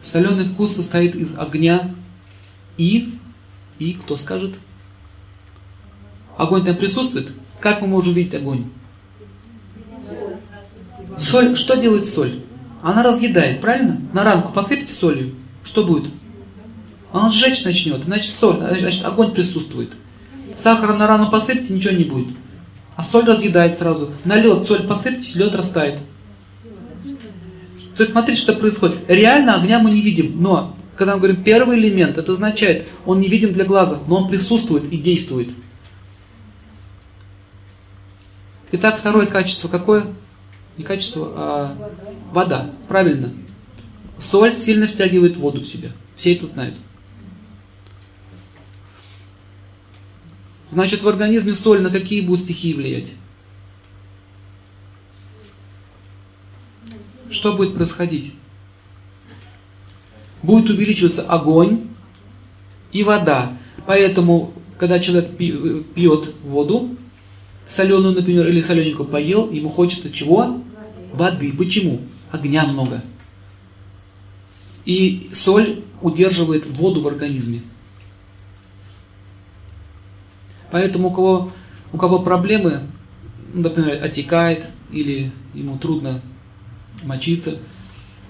Соленый 0.00 0.46
вкус 0.46 0.74
состоит 0.74 1.14
из 1.14 1.36
огня, 1.36 1.94
и, 2.76 3.18
и 3.78 3.94
кто 3.94 4.16
скажет? 4.16 4.58
Огонь 6.36 6.64
там 6.64 6.76
присутствует? 6.76 7.32
Как 7.60 7.80
мы 7.80 7.88
можем 7.88 8.14
видеть 8.14 8.34
огонь? 8.34 8.70
Соль, 11.32 11.56
что 11.56 11.76
делает 11.78 12.06
соль? 12.06 12.40
Она 12.82 13.02
разъедает, 13.02 13.62
правильно? 13.62 13.98
На 14.12 14.22
ранку 14.22 14.52
посыпьте 14.52 14.92
солью. 14.92 15.34
Что 15.64 15.82
будет? 15.82 16.10
Она 17.10 17.30
сжечь 17.30 17.64
начнет, 17.64 18.04
значит 18.04 18.34
соль, 18.34 18.58
значит 18.78 19.02
огонь 19.02 19.32
присутствует. 19.32 19.96
Сахар 20.56 20.94
на 20.94 21.06
рану 21.06 21.30
посыпьте, 21.30 21.72
ничего 21.72 21.94
не 21.94 22.04
будет. 22.04 22.36
А 22.96 23.02
соль 23.02 23.24
разъедает 23.24 23.72
сразу. 23.72 24.12
На 24.26 24.36
лед 24.36 24.66
соль 24.66 24.86
посыпьте, 24.86 25.38
лед 25.38 25.54
растает. 25.54 26.00
То 27.96 28.00
есть 28.02 28.12
смотрите, 28.12 28.38
что 28.38 28.52
происходит. 28.52 28.98
Реально 29.08 29.54
огня 29.54 29.78
мы 29.78 29.90
не 29.90 30.02
видим, 30.02 30.42
но 30.42 30.76
когда 30.98 31.14
мы 31.14 31.20
говорим 31.20 31.42
первый 31.42 31.78
элемент, 31.78 32.18
это 32.18 32.32
означает, 32.32 32.86
он 33.06 33.20
не 33.20 33.28
видим 33.28 33.54
для 33.54 33.64
глаза, 33.64 33.98
но 34.06 34.18
он 34.18 34.28
присутствует 34.28 34.92
и 34.92 34.98
действует. 34.98 35.54
Итак, 38.72 38.98
второе 38.98 39.24
качество 39.24 39.68
какое? 39.68 40.08
Не 40.76 40.84
качество, 40.84 41.32
а 41.34 41.92
вода. 42.30 42.70
Правильно. 42.88 43.32
Соль 44.18 44.56
сильно 44.56 44.86
втягивает 44.86 45.36
воду 45.36 45.60
в 45.60 45.66
себя. 45.66 45.90
Все 46.14 46.34
это 46.34 46.46
знают. 46.46 46.76
Значит, 50.70 51.02
в 51.02 51.08
организме 51.08 51.52
соль 51.52 51.82
на 51.82 51.90
какие 51.90 52.20
будут 52.20 52.44
стихии 52.44 52.72
влиять? 52.72 53.12
Что 57.30 57.54
будет 57.54 57.74
происходить? 57.74 58.34
будет 60.42 60.68
увеличиваться 60.70 61.22
огонь 61.22 61.88
и 62.90 63.02
вода. 63.04 63.56
Поэтому, 63.86 64.52
когда 64.78 64.98
человек 64.98 65.36
пьет 65.36 66.34
воду, 66.42 66.96
соленую, 67.66 68.14
например, 68.14 68.48
или 68.48 68.60
солененькую 68.60 69.08
поел, 69.08 69.50
ему 69.50 69.68
хочется 69.68 70.10
чего? 70.10 70.62
Воды. 71.12 71.52
Почему? 71.52 72.02
Огня 72.30 72.64
много. 72.64 73.02
И 74.84 75.30
соль 75.32 75.82
удерживает 76.00 76.66
воду 76.66 77.00
в 77.00 77.06
организме. 77.06 77.62
Поэтому 80.70 81.08
у 81.08 81.12
кого, 81.12 81.52
у 81.92 81.98
кого 81.98 82.18
проблемы, 82.20 82.88
например, 83.52 84.02
отекает 84.02 84.68
или 84.90 85.30
ему 85.54 85.78
трудно 85.78 86.22
мочиться, 87.04 87.58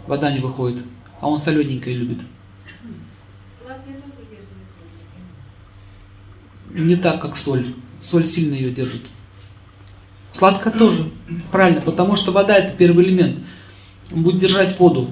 вода 0.06 0.30
не 0.32 0.40
выходит 0.40 0.82
а 1.22 1.28
он 1.28 1.38
солененькое 1.38 1.96
любит. 1.96 2.18
Не 6.70 6.96
так, 6.96 7.22
как 7.22 7.36
соль. 7.36 7.74
Соль 8.00 8.24
сильно 8.24 8.54
ее 8.54 8.72
держит. 8.72 9.02
Сладко 10.32 10.70
тоже. 10.70 11.10
Правильно, 11.50 11.80
потому 11.80 12.16
что 12.16 12.32
вода 12.32 12.56
это 12.56 12.72
первый 12.72 13.04
элемент. 13.04 13.38
Он 14.12 14.22
будет 14.22 14.40
держать 14.40 14.78
воду. 14.78 15.10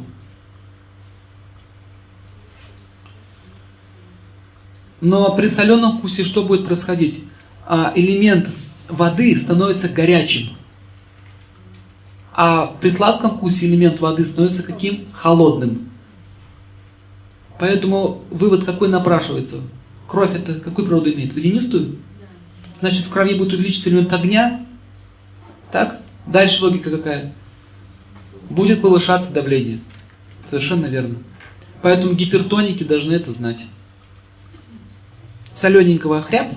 Но 5.01 5.35
при 5.35 5.47
соленом 5.47 5.99
вкусе 5.99 6.25
что 6.25 6.43
будет 6.43 6.67
происходить? 6.67 7.25
А 7.67 7.93
элемент 7.95 8.51
воды 8.89 9.37
становится 9.37 9.89
горячим. 9.89 10.57
А 12.33 12.67
при 12.67 12.91
сладком 12.91 13.37
вкусе 13.37 13.67
элемент 13.67 14.01
воды 14.01 14.25
становится 14.25 14.63
каким? 14.63 15.07
Холодным. 15.13 15.91
Поэтому 17.59 18.23
вывод 18.31 18.65
какой 18.65 18.89
напрашивается? 18.89 19.61
Кровь 20.07 20.35
это 20.35 20.55
какую 20.55 20.87
природу 20.87 21.13
имеет? 21.13 21.35
Водянистую? 21.35 21.97
Значит, 22.81 23.05
в 23.05 23.11
крови 23.11 23.35
будет 23.35 23.53
увеличиться 23.53 23.91
элемент 23.91 24.13
огня. 24.13 24.67
Так? 25.73 26.01
Дальше 26.27 26.63
логика 26.63 26.91
какая? 26.91 27.33
Будет 28.49 28.83
повышаться 28.83 29.33
давление. 29.33 29.81
Совершенно 30.49 30.87
верно. 30.87 31.17
Поэтому 31.83 32.15
гипертоники 32.15 32.85
должны 32.85 33.13
это 33.13 33.33
знать. 33.33 33.65
Солененького 35.53 36.23
хряб. 36.23 36.53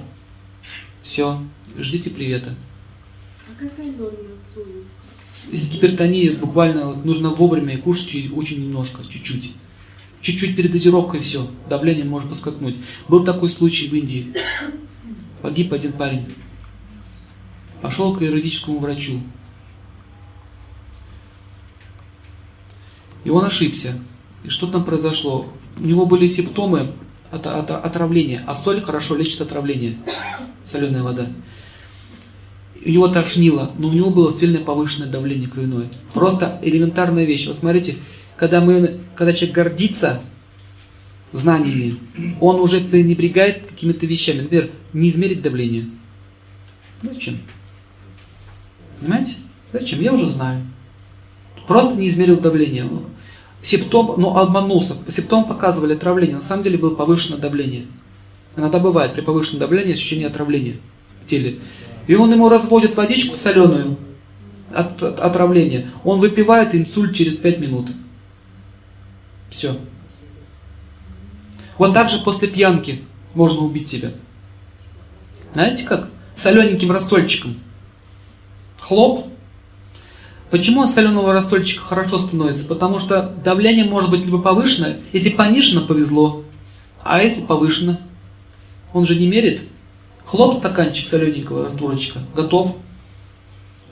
Все, 1.01 1.41
ждите 1.77 2.09
привета. 2.09 2.55
А 3.47 3.59
какая 3.59 3.91
норма 3.91 4.17
соли? 4.53 4.83
Если 5.51 5.71
гипертония, 5.71 6.31
буквально 6.33 6.93
нужно 6.93 7.29
вовремя 7.29 7.77
кушать 7.77 8.15
и 8.15 8.29
очень 8.29 8.61
немножко, 8.61 9.03
чуть-чуть. 9.03 9.53
чуть-чуть 10.21 10.55
передозировка 10.55 11.17
и 11.17 11.19
все, 11.19 11.51
давление 11.69 12.05
может 12.05 12.29
поскакнуть. 12.29 12.77
Был 13.09 13.25
такой 13.25 13.49
случай 13.49 13.87
в 13.87 13.93
Индии. 13.93 14.33
Погиб 15.41 15.73
один 15.73 15.91
парень. 15.91 16.27
Пошел 17.83 18.15
к 18.15 18.21
юридическому 18.21 18.79
врачу. 18.79 19.19
И 23.25 23.29
он 23.29 23.43
ошибся. 23.43 23.99
И 24.45 24.47
что 24.47 24.67
там 24.67 24.85
произошло? 24.85 25.49
У 25.77 25.83
него 25.83 26.05
были 26.05 26.25
симптомы 26.27 26.93
от, 27.29 27.45
от, 27.45 27.71
отравления. 27.71 28.41
А 28.47 28.53
соль 28.55 28.79
хорошо 28.81 29.17
лечит 29.17 29.41
отравление. 29.41 29.97
Соленая 30.63 31.03
вода. 31.03 31.27
У 32.85 32.89
него 32.89 33.09
тошнило, 33.09 33.73
но 33.77 33.89
у 33.89 33.91
него 33.91 34.11
было 34.11 34.33
сильное 34.33 34.63
повышенное 34.63 35.09
давление 35.09 35.49
кровяное. 35.49 35.89
Просто 36.13 36.61
элементарная 36.63 37.25
вещь. 37.25 37.47
Вы 37.47 37.53
смотрите, 37.53 37.97
когда, 38.37 38.61
мы, 38.61 39.01
когда 39.17 39.33
человек 39.33 39.55
гордится 39.55 40.21
знаниями, 41.33 41.95
он 42.39 42.61
уже 42.61 42.79
пренебрегает 42.79 43.67
какими-то 43.67 44.05
вещами. 44.05 44.43
Например, 44.43 44.71
не 44.93 45.09
измерить 45.09 45.41
давление. 45.41 45.89
Зачем? 47.01 47.39
Понимаете? 49.03 49.35
Зачем? 49.73 49.99
Я 49.99 50.13
уже 50.13 50.29
знаю. 50.29 50.65
Просто 51.67 51.95
не 51.97 52.07
измерил 52.07 52.39
давление. 52.39 52.89
Симптом, 53.61 54.15
ну, 54.17 54.37
обманулся. 54.37 54.95
Симптом 55.09 55.45
показывали 55.45 55.93
отравление. 55.93 56.35
На 56.35 56.41
самом 56.41 56.63
деле 56.63 56.77
было 56.77 56.95
повышенное 56.95 57.37
давление. 57.37 57.85
Иногда 58.55 58.79
бывает 58.79 59.13
при 59.13 59.21
повышенном 59.21 59.59
давлении 59.59 59.93
ощущение 59.93 60.27
отравления 60.27 60.77
в 61.21 61.25
теле. 61.25 61.59
И 62.07 62.15
он 62.15 62.31
ему 62.31 62.47
разводит 62.47 62.95
водичку 62.95 63.35
соленую 63.35 63.97
от, 64.73 65.01
от 65.03 65.19
отравления. 65.19 65.89
Он 66.05 66.19
выпивает 66.19 66.73
инсульт 66.73 67.13
через 67.13 67.35
5 67.35 67.59
минут. 67.59 67.91
Все. 69.49 69.77
Вот 71.77 71.93
так 71.93 72.09
же 72.09 72.19
после 72.19 72.47
пьянки 72.47 73.01
можно 73.33 73.59
убить 73.59 73.89
себя. 73.89 74.11
Знаете 75.53 75.85
как? 75.85 76.09
Солененьким 76.35 76.91
рассольчиком. 76.91 77.57
Хлоп. 78.83 79.27
Почему 80.51 80.85
соленого 80.85 81.31
рассольчика 81.31 81.83
хорошо 81.83 82.17
становится? 82.17 82.65
Потому 82.65 82.99
что 82.99 83.21
давление 83.21 83.85
может 83.85 84.09
быть 84.09 84.25
либо 84.25 84.41
повышено, 84.41 84.97
если 85.13 85.29
понижено, 85.29 85.87
повезло, 85.87 86.43
а 87.01 87.23
если 87.23 87.41
повышено, 87.41 88.01
он 88.93 89.05
же 89.05 89.15
не 89.15 89.25
мерит. 89.25 89.63
Хлоп, 90.25 90.53
стаканчик 90.53 91.07
солененького 91.07 91.65
растворочка, 91.65 92.19
готов. 92.35 92.75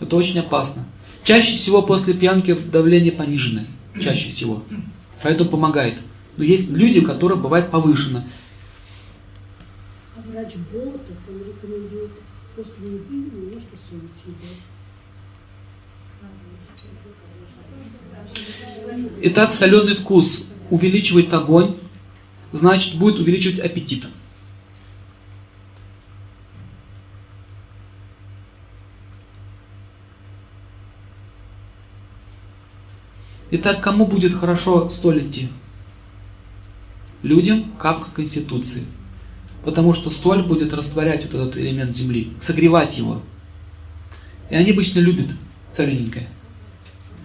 Это 0.02 0.18
очень 0.18 0.40
опасно. 0.40 0.86
Чаще 1.24 1.56
всего 1.56 1.82
после 1.84 2.14
пьянки 2.14 2.54
давление 2.54 3.14
пониженное. 3.14 3.68
Чаще 4.00 4.28
всего. 4.28 4.62
Поэтому 5.24 5.50
помогает. 5.50 5.96
Но 6.36 6.44
есть 6.44 6.70
люди, 6.70 7.00
у 7.00 7.06
которых 7.06 7.42
бывает 7.42 7.72
повышено. 7.72 8.26
А 10.18 10.30
врач 10.30 10.54
Болотов, 10.72 11.18
он 11.30 11.38
рекомендует 11.48 12.12
после 12.58 12.88
еды 12.88 13.14
немножко 13.14 13.78
соли 13.90 14.10
съедать. 14.22 14.58
Итак, 19.24 19.52
соленый 19.52 19.96
вкус 19.96 20.44
увеличивает 20.70 21.34
огонь, 21.34 21.76
значит 22.52 22.96
будет 22.96 23.20
увеличивать 23.20 23.60
аппетит. 23.60 24.08
Итак, 33.54 33.84
кому 33.84 34.08
будет 34.08 34.34
хорошо 34.34 34.88
соль 34.90 35.28
идти? 35.28 35.50
Людям 37.22 37.74
капка 37.78 38.10
Конституции. 38.10 38.86
Потому 39.66 39.94
что 39.94 40.10
соль 40.10 40.42
будет 40.42 40.74
растворять 40.74 41.26
вот 41.26 41.34
этот 41.34 41.58
элемент 41.58 41.94
земли, 41.94 42.32
согревать 42.40 42.98
его. 42.98 43.22
И 44.50 44.56
они 44.56 44.72
обычно 44.72 45.00
любят 45.00 45.36
солененькое. 45.74 46.30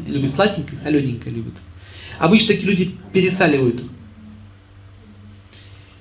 Любят 0.05 0.31
сладенькое, 0.31 0.79
солененькое 0.79 1.35
любят. 1.35 1.55
Обычно 2.19 2.49
такие 2.49 2.69
люди 2.69 2.97
пересаливают. 3.13 3.83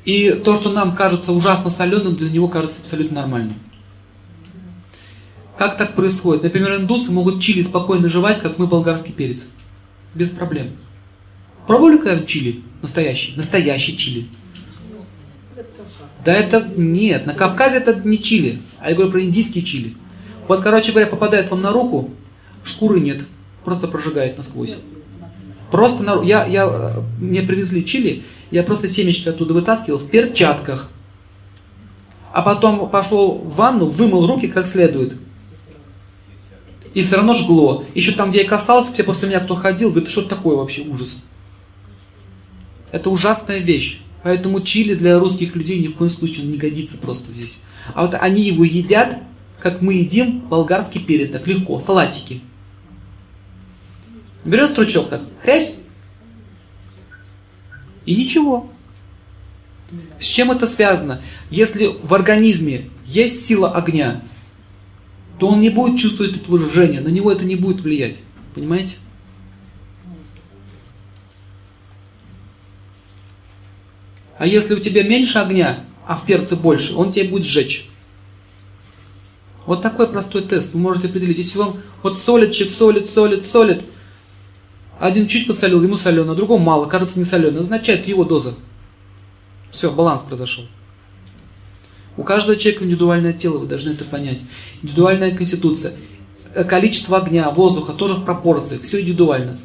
И 0.04 0.32
то, 0.32 0.56
что 0.56 0.72
нам 0.72 0.96
кажется 0.96 1.32
ужасно 1.32 1.70
соленым, 1.70 2.16
для 2.16 2.30
него 2.30 2.48
кажется 2.48 2.80
абсолютно 2.82 3.22
нормальным. 3.22 3.58
Как 5.58 5.78
так 5.78 5.96
происходит? 5.96 6.44
Например, 6.44 6.76
индусы 6.76 7.12
могут 7.12 7.42
чили 7.42 7.62
спокойно 7.62 8.10
жевать, 8.10 8.42
как 8.42 8.60
мы 8.60 8.68
болгарский 8.68 9.14
перец 9.14 9.48
без 10.14 10.30
проблем. 10.30 10.72
Пробовали 11.68 11.98
когда 11.98 12.26
чили? 12.26 12.62
Настоящий. 12.82 13.34
Настоящий 13.36 13.98
чили. 13.98 14.28
Да 16.24 16.34
это 16.34 16.68
нет, 16.76 17.28
на 17.28 17.34
Кавказе 17.34 17.78
это 17.78 17.94
не 18.08 18.20
чили, 18.22 18.60
а 18.80 18.90
я 18.90 18.96
говорю 18.96 19.12
про 19.12 19.22
индийские 19.22 19.64
чили. 19.64 19.96
Вот, 20.48 20.62
короче 20.62 20.92
говоря, 20.92 21.06
попадает 21.08 21.52
вам 21.52 21.62
на 21.62 21.72
руку, 21.72 22.12
шкуры 22.64 23.00
нет, 23.00 23.26
просто 23.66 23.88
прожигает 23.88 24.38
насквозь. 24.38 24.78
Просто 25.72 26.04
на, 26.04 26.22
я, 26.24 26.46
я, 26.46 27.04
мне 27.20 27.42
привезли 27.42 27.84
чили, 27.84 28.24
я 28.52 28.64
просто 28.64 28.88
семечки 28.88 29.28
оттуда 29.28 29.54
вытаскивал 29.54 29.98
в 29.98 30.08
перчатках. 30.08 30.92
А 32.32 32.42
потом 32.42 32.90
пошел 32.90 33.34
в 33.34 33.56
ванну, 33.56 33.88
вымыл 33.88 34.28
руки 34.28 34.48
как 34.48 34.68
следует 34.68 35.18
и 36.96 37.02
все 37.02 37.18
равно 37.18 37.36
жгло. 37.36 37.84
Еще 37.94 38.14
там, 38.14 38.32
где 38.32 38.42
я 38.42 38.48
касался, 38.48 38.92
все 38.92 39.04
после 39.04 39.28
меня, 39.28 39.42
кто 39.42 39.54
ходил, 39.54 39.92
говорят, 39.92 40.10
что 40.10 40.24
такое 40.24 40.56
вообще 40.56 40.82
ужас. 40.82 41.20
Это 42.92 43.10
ужасная 43.12 43.60
вещь. 43.60 44.00
Поэтому 44.24 44.62
чили 44.62 44.96
для 44.96 45.20
русских 45.20 45.56
людей 45.56 45.78
ни 45.80 45.88
в 45.88 45.96
коем 45.96 46.10
случае 46.10 46.48
не 46.48 46.58
годится 46.58 46.98
просто 46.98 47.32
здесь. 47.32 47.60
А 47.94 48.06
вот 48.06 48.16
они 48.16 48.42
его 48.42 48.64
едят, 48.64 49.18
как 49.60 49.82
мы 49.82 49.96
едим 49.96 50.40
болгарский 50.40 51.02
перец, 51.02 51.30
так 51.30 51.46
легко, 51.46 51.80
салатики. 51.80 52.42
Берешь 54.46 54.70
стручок 54.70 55.10
так, 55.10 55.24
хрясь, 55.42 55.74
и 58.06 58.16
ничего. 58.16 58.70
С 60.20 60.26
чем 60.26 60.52
это 60.52 60.68
связано? 60.68 61.22
Если 61.50 61.88
в 61.88 62.14
организме 62.14 62.90
есть 63.06 63.44
сила 63.46 63.72
огня, 63.72 64.22
то 65.40 65.48
он 65.48 65.60
не 65.60 65.70
будет 65.70 66.00
чувствовать 66.00 66.38
этого 66.38 66.60
жжения, 66.60 67.02
на 67.02 67.10
него 67.10 67.32
это 67.32 67.44
не 67.44 67.56
будет 67.56 67.82
влиять. 67.82 68.22
Понимаете? 68.54 68.98
А 74.38 74.46
если 74.46 74.76
у 74.76 74.80
тебя 74.80 75.04
меньше 75.04 75.40
огня, 75.40 75.86
а 76.06 76.16
в 76.16 76.26
перце 76.26 76.56
больше, 76.56 76.94
он 76.94 77.12
тебя 77.12 77.30
будет 77.30 77.46
сжечь. 77.46 77.88
Вот 79.66 79.82
такой 79.82 80.08
простой 80.08 80.44
тест. 80.44 80.74
Вы 80.74 80.80
можете 80.80 81.08
определить. 81.08 81.38
Если 81.38 81.58
вам 81.58 81.82
вот 82.04 82.18
солит, 82.18 82.54
солит, 82.72 83.10
солит, 83.10 83.46
солит, 83.46 83.86
один 85.00 85.28
чуть 85.28 85.48
посолил, 85.48 85.84
ему 85.84 85.98
солено, 85.98 86.32
а 86.32 86.36
другому 86.36 86.64
мало, 86.64 86.86
кажется 86.86 87.20
не 87.20 87.26
солено, 87.26 87.60
означает 87.60 88.08
его 88.08 88.24
доза. 88.24 88.56
Все, 89.72 89.92
баланс 89.92 90.24
произошел. 90.24 90.66
У 92.18 92.24
каждого 92.24 92.56
человека 92.56 92.86
индивидуальное 92.86 93.34
тело, 93.34 93.58
вы 93.58 93.68
должны 93.68 93.92
это 93.92 94.06
понять. 94.06 94.46
Индивидуальная 94.82 95.36
конституция. 95.36 95.94
Э, 96.54 96.64
количество 96.64 97.18
огня, 97.18 97.50
воздуха 97.52 97.92
тоже 97.92 98.14
в 98.14 98.24
пропорциях, 98.24 98.84
все 98.84 99.02
индивидуально. 99.02 99.60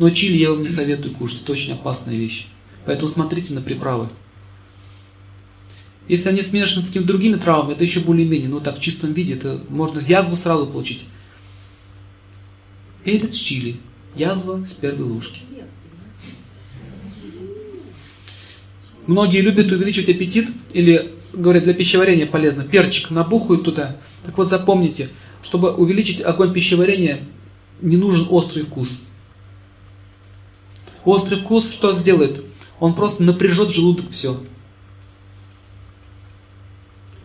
Но 0.00 0.10
чили 0.10 0.36
я 0.36 0.50
вам 0.50 0.62
не 0.62 0.68
советую 0.68 1.14
кушать, 1.14 1.42
это 1.42 1.52
очень 1.52 1.72
опасная 1.72 2.16
вещь. 2.16 2.48
Поэтому 2.84 3.06
смотрите 3.06 3.54
на 3.54 3.60
приправы. 3.60 4.08
Если 6.08 6.28
они 6.28 6.42
смешаны 6.42 6.82
с 6.82 6.88
какими-то 6.88 7.08
другими 7.08 7.36
травмами, 7.36 7.74
это 7.74 7.84
еще 7.84 8.00
более-менее, 8.00 8.48
но 8.48 8.58
так 8.60 8.78
в 8.78 8.80
чистом 8.80 9.12
виде, 9.12 9.34
это 9.34 9.62
можно 9.68 10.00
язву 10.00 10.34
сразу 10.34 10.66
получить. 10.66 11.04
Перец 13.04 13.36
чили, 13.36 13.80
язва 14.16 14.64
с 14.64 14.72
первой 14.72 15.04
ложки. 15.04 15.40
Многие 19.06 19.42
любят 19.42 19.70
увеличивать 19.70 20.08
аппетит 20.08 20.50
или 20.72 21.12
говорят, 21.34 21.64
для 21.64 21.74
пищеварения 21.74 22.26
полезно. 22.26 22.64
Перчик 22.64 23.10
набухают 23.10 23.64
туда. 23.64 23.98
Так 24.24 24.38
вот 24.38 24.48
запомните, 24.48 25.10
чтобы 25.42 25.72
увеличить 25.74 26.22
огонь 26.22 26.54
пищеварения, 26.54 27.24
не 27.82 27.96
нужен 27.96 28.26
острый 28.30 28.62
вкус. 28.62 29.00
Острый 31.04 31.38
вкус 31.38 31.70
что 31.70 31.92
сделает? 31.92 32.42
Он 32.80 32.94
просто 32.94 33.22
напряжет 33.22 33.70
желудок 33.70 34.10
все. 34.10 34.42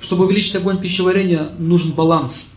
Чтобы 0.01 0.26
увеличить 0.26 0.56
огонь 0.56 0.82
пищеварения, 0.82 1.51
нужен 1.58 1.93
баланс. 1.93 2.49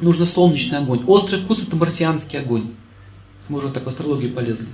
Нужно 0.00 0.24
солнечный 0.24 0.78
огонь. 0.78 1.04
Острый 1.06 1.40
вкус 1.42 1.62
это 1.62 1.76
марсианский 1.76 2.38
огонь. 2.38 2.74
Мы 3.48 3.58
уже 3.58 3.70
так 3.70 3.84
в 3.84 3.88
астрологии 3.88 4.28
полезли. 4.28 4.68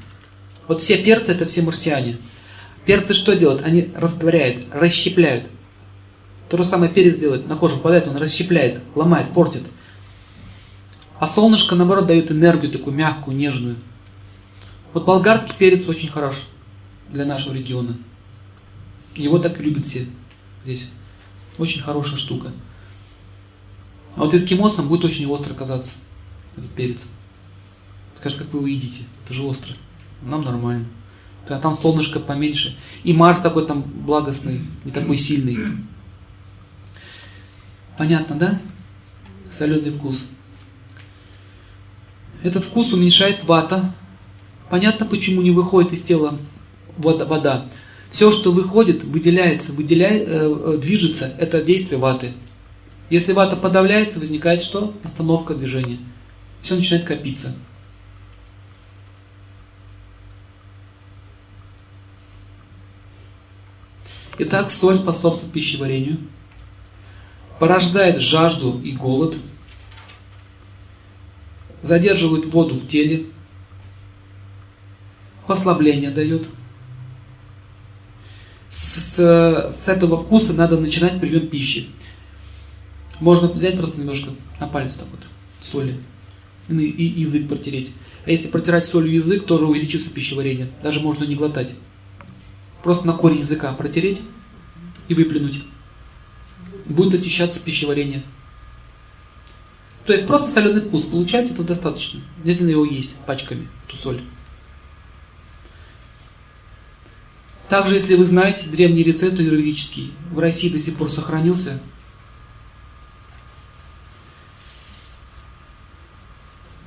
Вот 0.66 0.80
все 0.80 1.02
перцы 1.02 1.32
это 1.32 1.44
все 1.46 1.62
марсиане. 1.62 2.18
Перцы 2.86 3.14
что 3.14 3.34
делают? 3.34 3.62
Они 3.64 3.90
растворяют, 3.94 4.66
расщепляют. 4.72 5.50
То 6.48 6.56
же 6.56 6.64
самое 6.64 6.90
перец 6.90 7.16
делает, 7.16 7.48
на 7.48 7.56
кожу 7.56 7.76
попадает, 7.76 8.08
он 8.08 8.16
расщепляет, 8.16 8.80
ломает, 8.94 9.32
портит. 9.32 9.62
А 11.18 11.26
солнышко, 11.26 11.76
наоборот, 11.76 12.06
дает 12.06 12.32
энергию 12.32 12.72
такую 12.72 12.96
мягкую, 12.96 13.36
нежную. 13.36 13.76
Вот 14.92 15.04
болгарский 15.04 15.54
перец 15.56 15.86
очень 15.86 16.08
хорош 16.08 16.46
для 17.08 17.24
нашего 17.24 17.52
региона. 17.52 17.96
Его 19.14 19.38
так 19.38 19.60
любят 19.60 19.84
все 19.84 20.06
здесь. 20.64 20.88
Очень 21.58 21.82
хорошая 21.82 22.16
штука. 22.16 22.52
А 24.16 24.20
вот 24.20 24.34
эскимосам 24.34 24.88
будет 24.88 25.04
очень 25.04 25.26
остро 25.26 25.54
казаться 25.54 25.94
этот 26.56 26.70
перец. 26.70 27.08
Скажет, 28.16 28.38
как 28.38 28.52
вы 28.52 28.68
его? 28.68 29.04
Это 29.24 29.34
же 29.34 29.42
остро. 29.42 29.74
Нам 30.22 30.42
нормально. 30.42 30.86
А 31.48 31.58
там 31.58 31.74
солнышко 31.74 32.20
поменьше. 32.20 32.76
И 33.02 33.12
Марс 33.12 33.40
такой 33.40 33.66
там 33.66 33.82
благостный, 33.82 34.60
не 34.84 34.92
такой 34.92 35.16
сильный. 35.16 35.78
Понятно, 37.98 38.36
да? 38.36 38.60
Соленый 39.48 39.90
вкус. 39.90 40.26
Этот 42.42 42.64
вкус 42.64 42.92
уменьшает 42.92 43.44
вата. 43.44 43.92
Понятно, 44.70 45.06
почему 45.06 45.42
не 45.42 45.50
выходит 45.50 45.92
из 45.92 46.02
тела 46.02 46.38
вода. 46.96 47.66
Все, 48.10 48.32
что 48.32 48.52
выходит, 48.52 49.02
выделяется, 49.04 49.72
выделяет, 49.72 50.28
э, 50.28 50.74
э, 50.74 50.78
движется, 50.78 51.32
это 51.38 51.62
действие 51.62 51.98
ваты. 51.98 52.32
Если 53.10 53.32
вата 53.32 53.56
подавляется, 53.56 54.20
возникает 54.20 54.62
что? 54.62 54.94
Остановка 55.02 55.54
движения. 55.54 55.98
Все 56.62 56.76
начинает 56.76 57.04
копиться. 57.04 57.54
Итак, 64.38 64.70
соль 64.70 64.96
способствует 64.96 65.52
пищеварению, 65.52 66.18
порождает 67.58 68.20
жажду 68.20 68.80
и 68.80 68.92
голод, 68.92 69.36
задерживает 71.82 72.46
воду 72.46 72.76
в 72.76 72.86
теле, 72.86 73.26
послабление 75.46 76.10
дает. 76.10 76.48
С, 78.70 78.98
с, 78.98 79.70
с 79.72 79.88
этого 79.88 80.16
вкуса 80.16 80.52
надо 80.54 80.78
начинать 80.78 81.20
прием 81.20 81.48
пищи. 81.48 81.90
Можно 83.20 83.48
взять 83.48 83.76
просто 83.76 84.00
немножко 84.00 84.30
на 84.58 84.66
палец 84.66 84.96
так 84.96 85.08
вот 85.10 85.20
соли 85.62 86.00
и, 86.68 86.74
и 86.74 87.20
язык 87.20 87.48
протереть. 87.48 87.92
А 88.24 88.30
если 88.30 88.48
протирать 88.48 88.86
солью 88.86 89.14
язык, 89.14 89.46
тоже 89.46 89.66
увеличится 89.66 90.10
пищеварение. 90.10 90.70
Даже 90.82 91.00
можно 91.00 91.24
не 91.24 91.34
глотать. 91.34 91.74
Просто 92.82 93.06
на 93.06 93.12
корень 93.12 93.40
языка 93.40 93.72
протереть 93.72 94.22
и 95.08 95.14
выплюнуть. 95.14 95.62
Будет 96.86 97.20
очищаться 97.20 97.60
пищеварение. 97.60 98.22
То 100.06 100.12
есть 100.12 100.26
просто 100.26 100.50
соленый 100.50 100.82
вкус 100.82 101.04
получать 101.04 101.50
это 101.50 101.62
достаточно. 101.62 102.20
Если 102.42 102.64
на 102.64 102.70
его 102.70 102.84
есть 102.84 103.16
пачками, 103.26 103.68
эту 103.86 103.96
соль. 103.96 104.20
Также, 107.68 107.94
если 107.94 108.16
вы 108.16 108.24
знаете, 108.24 108.68
древний 108.68 109.04
рецепт 109.04 109.38
юридический 109.38 110.12
в 110.32 110.38
России 110.38 110.68
до 110.68 110.78
сих 110.78 110.96
пор 110.96 111.10
сохранился. 111.10 111.80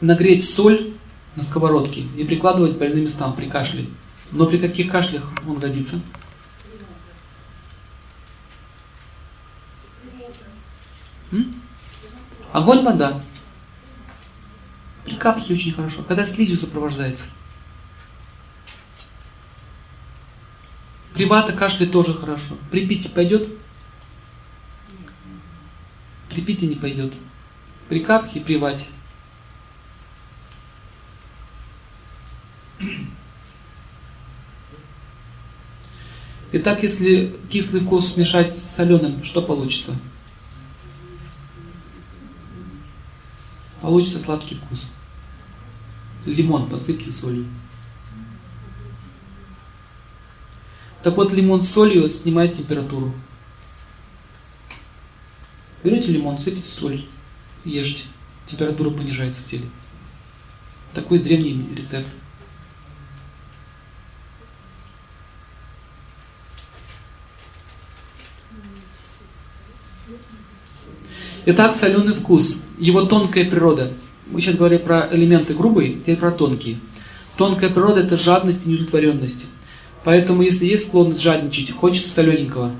Нагреть 0.03 0.43
соль 0.43 0.91
на 1.37 1.43
сковородке 1.43 2.01
и 2.17 2.25
прикладывать 2.25 2.75
больным 2.75 3.05
местам 3.05 3.33
при 3.37 3.45
кашле. 3.45 3.87
Но 4.33 4.45
при 4.47 4.57
каких 4.57 4.91
кашлях 4.91 5.31
он 5.47 5.59
годится? 5.59 6.01
М? 11.31 11.55
Огонь, 12.51 12.83
вода. 12.83 13.23
При 15.05 15.13
капхе 15.13 15.53
очень 15.53 15.71
хорошо. 15.71 16.03
Когда 16.03 16.25
слизью 16.25 16.57
сопровождается. 16.57 17.29
При 21.13 21.23
вата 21.23 21.53
кашле 21.53 21.85
тоже 21.85 22.13
хорошо. 22.13 22.57
При 22.71 22.85
пите 22.85 23.07
пойдет? 23.07 23.47
При 26.29 26.41
пите 26.41 26.67
не 26.67 26.75
пойдет. 26.75 27.13
При 27.87 28.01
капхе 28.01 28.39
и 28.39 28.43
при 28.43 28.57
вате. 28.57 28.85
Итак, 36.55 36.83
если 36.83 37.35
кислый 37.49 37.81
вкус 37.81 38.09
смешать 38.09 38.55
с 38.55 38.75
соленым, 38.75 39.23
что 39.23 39.41
получится? 39.41 39.95
Получится 43.81 44.19
сладкий 44.19 44.55
вкус. 44.55 44.87
Лимон 46.25 46.69
посыпьте 46.69 47.11
солью. 47.11 47.47
Так 51.01 51.17
вот, 51.17 51.33
лимон 51.33 51.59
с 51.59 51.69
солью 51.69 52.07
снимает 52.07 52.53
температуру. 52.53 53.13
Берете 55.83 56.11
лимон, 56.11 56.37
сыпите 56.37 56.63
соль, 56.63 57.05
ешьте. 57.65 58.03
Температура 58.45 58.89
понижается 58.89 59.41
в 59.41 59.45
теле. 59.47 59.69
Такой 60.93 61.19
древний 61.19 61.75
рецепт. 61.75 62.15
Итак, 71.45 71.73
соленый 71.73 72.13
вкус, 72.13 72.55
его 72.79 73.03
тонкая 73.03 73.43
природа. 73.43 73.91
Мы 74.27 74.39
сейчас 74.39 74.55
говорим 74.55 74.79
про 74.79 75.09
элементы 75.11 75.53
грубые, 75.53 75.95
теперь 75.95 76.15
про 76.15 76.31
тонкие. 76.31 76.79
Тонкая 77.35 77.69
природа– 77.69 77.99
это 78.01 78.15
жадность 78.15 78.65
и 78.65 78.69
неудовлетворенность. 78.69 79.47
Поэтому, 80.05 80.41
если 80.41 80.65
есть 80.65 80.87
склонность 80.87 81.21
жадничать, 81.21 81.71
хочется 81.71 82.09
солененького. 82.09 82.71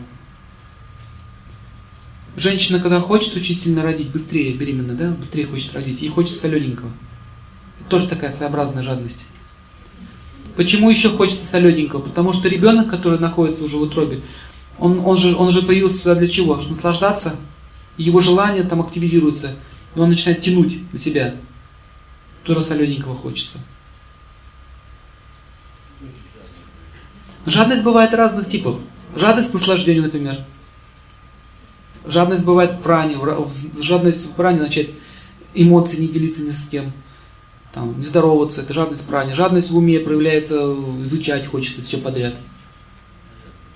Женщина, 2.38 2.80
когда 2.80 3.02
хочет 3.02 3.36
очень 3.36 3.54
сильно 3.54 3.84
родить, 3.84 4.12
быстрее 4.12 4.54
беременна, 4.54 4.94
да, 4.94 5.10
быстрее 5.10 5.46
хочет 5.46 5.74
родить, 5.74 6.02
ей 6.02 6.10
хочется 6.10 6.40
солененького. 6.40 6.92
Тоже 7.90 8.08
такая 8.08 8.32
своеобразная 8.32 8.82
жадность. 8.84 9.26
Почему 10.56 10.90
еще 10.90 11.10
хочется 11.10 11.46
солененького? 11.46 12.00
Потому 12.00 12.32
что 12.32 12.48
ребенок, 12.48 12.90
который 12.90 13.20
находится 13.20 13.66
уже 13.66 13.76
в 13.78 13.82
утробе, 13.82 14.22
он, 14.80 15.02
он, 15.06 15.18
же, 15.18 15.36
он 15.36 15.52
же 15.52 15.64
появился 15.64 15.98
сюда 15.98 16.16
для 16.16 16.28
чего? 16.28 16.56
Чтобы 16.56 16.76
наслаждаться 16.76 17.36
его 17.98 18.20
желание 18.20 18.64
там 18.64 18.82
активизируется, 18.82 19.56
и 19.96 20.00
он 20.00 20.10
начинает 20.10 20.42
тянуть 20.42 20.80
на 20.92 20.98
себя. 20.98 21.36
Тоже 22.44 22.62
солененького 22.62 23.16
хочется. 23.16 23.60
Жадность 27.46 27.84
бывает 27.84 28.14
разных 28.14 28.48
типов. 28.48 28.80
Жадность 29.16 29.52
к 29.52 29.54
наслаждению, 29.54 30.04
например. 30.04 30.46
Жадность 32.06 32.44
бывает 32.44 32.74
в 32.74 32.82
пране. 32.82 33.18
Жадность 33.82 34.26
в 34.26 34.32
пране 34.32 34.60
начать 34.60 34.90
эмоции 35.54 35.98
не 35.98 36.08
делиться 36.08 36.42
ни 36.42 36.50
с 36.50 36.66
кем. 36.66 36.92
Там, 37.74 37.98
не 37.98 38.06
здороваться, 38.06 38.62
это 38.62 38.74
жадность 38.74 39.04
в 39.04 39.08
пране. 39.08 39.34
Жадность 39.34 39.72
в 39.72 39.78
уме 39.78 40.00
проявляется, 40.00 40.76
изучать 41.02 41.48
хочется 41.48 41.82
все 41.82 41.98
подряд. 41.98 42.40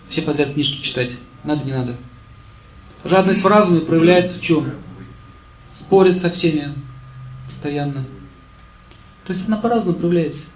Все 0.08 0.22
подряд 0.22 0.54
книжки 0.54 0.82
читать. 0.82 1.16
Надо, 1.44 1.66
не 1.66 1.72
надо. 1.72 1.98
Жадность 3.04 3.44
в 3.44 3.48
разуме 3.48 3.82
проявляется 3.82 4.34
в 4.34 4.42
чем? 4.42 4.72
Спорит 5.74 6.18
со 6.18 6.30
всеми 6.30 6.74
постоянно. 7.46 8.06
То 9.26 9.34
есть 9.34 9.48
она 9.48 9.58
по-разному 9.58 9.98
проявляется. 9.98 10.48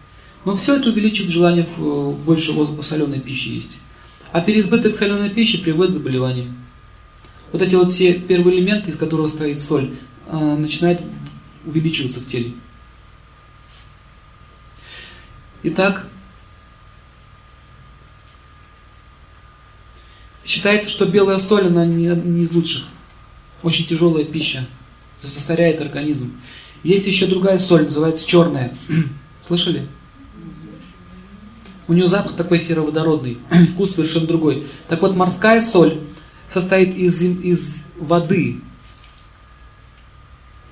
Но 0.43 0.55
все 0.55 0.75
это 0.75 0.89
увеличивает 0.89 1.31
желание 1.31 1.67
в 1.77 2.13
больше 2.25 2.53
соленой 2.81 3.19
пищи 3.19 3.49
есть. 3.49 3.77
А 4.31 4.41
переизбыток 4.41 4.95
соленой 4.95 5.29
пищи 5.29 5.61
приводит 5.61 5.91
к 5.91 5.97
заболеваниям. 5.97 6.57
Вот 7.51 7.61
эти 7.61 7.75
вот 7.75 7.91
все 7.91 8.13
первые 8.13 8.57
элементы, 8.57 8.89
из 8.89 8.95
которых 8.95 9.29
стоит 9.29 9.59
соль, 9.59 9.91
э, 10.27 10.55
начинают 10.55 11.01
увеличиваться 11.65 12.21
в 12.21 12.25
теле. 12.25 12.53
Итак, 15.63 16.07
Считается, 20.45 20.89
что 20.89 21.05
белая 21.05 21.37
соль, 21.37 21.67
она 21.67 21.85
не, 21.85 22.07
не 22.07 22.43
из 22.43 22.51
лучших. 22.51 22.85
Очень 23.63 23.85
тяжелая 23.85 24.25
пища. 24.25 24.67
Засоряет 25.19 25.81
организм. 25.81 26.39
Есть 26.83 27.05
еще 27.05 27.27
другая 27.27 27.59
соль, 27.59 27.85
называется 27.85 28.25
черная. 28.25 28.75
Слышали? 29.45 29.87
У 31.87 31.93
нее 31.93 32.07
запах 32.07 32.35
такой 32.35 32.59
сероводородный, 32.59 33.37
вкус 33.73 33.95
совершенно 33.95 34.25
другой. 34.25 34.67
Так 34.87 35.01
вот, 35.01 35.15
морская 35.15 35.61
соль 35.61 35.99
состоит 36.47 36.95
из, 36.95 37.21
из 37.21 37.85
воды 37.97 38.61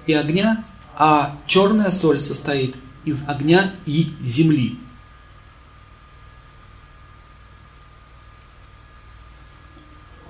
и 0.08 0.14
огня, 0.14 0.64
а 0.96 1.38
черная 1.46 1.92
соль 1.92 2.20
состоит 2.20 2.76
из 3.06 3.22
огня 3.28 3.74
и 3.86 4.12
земли. 4.22 4.80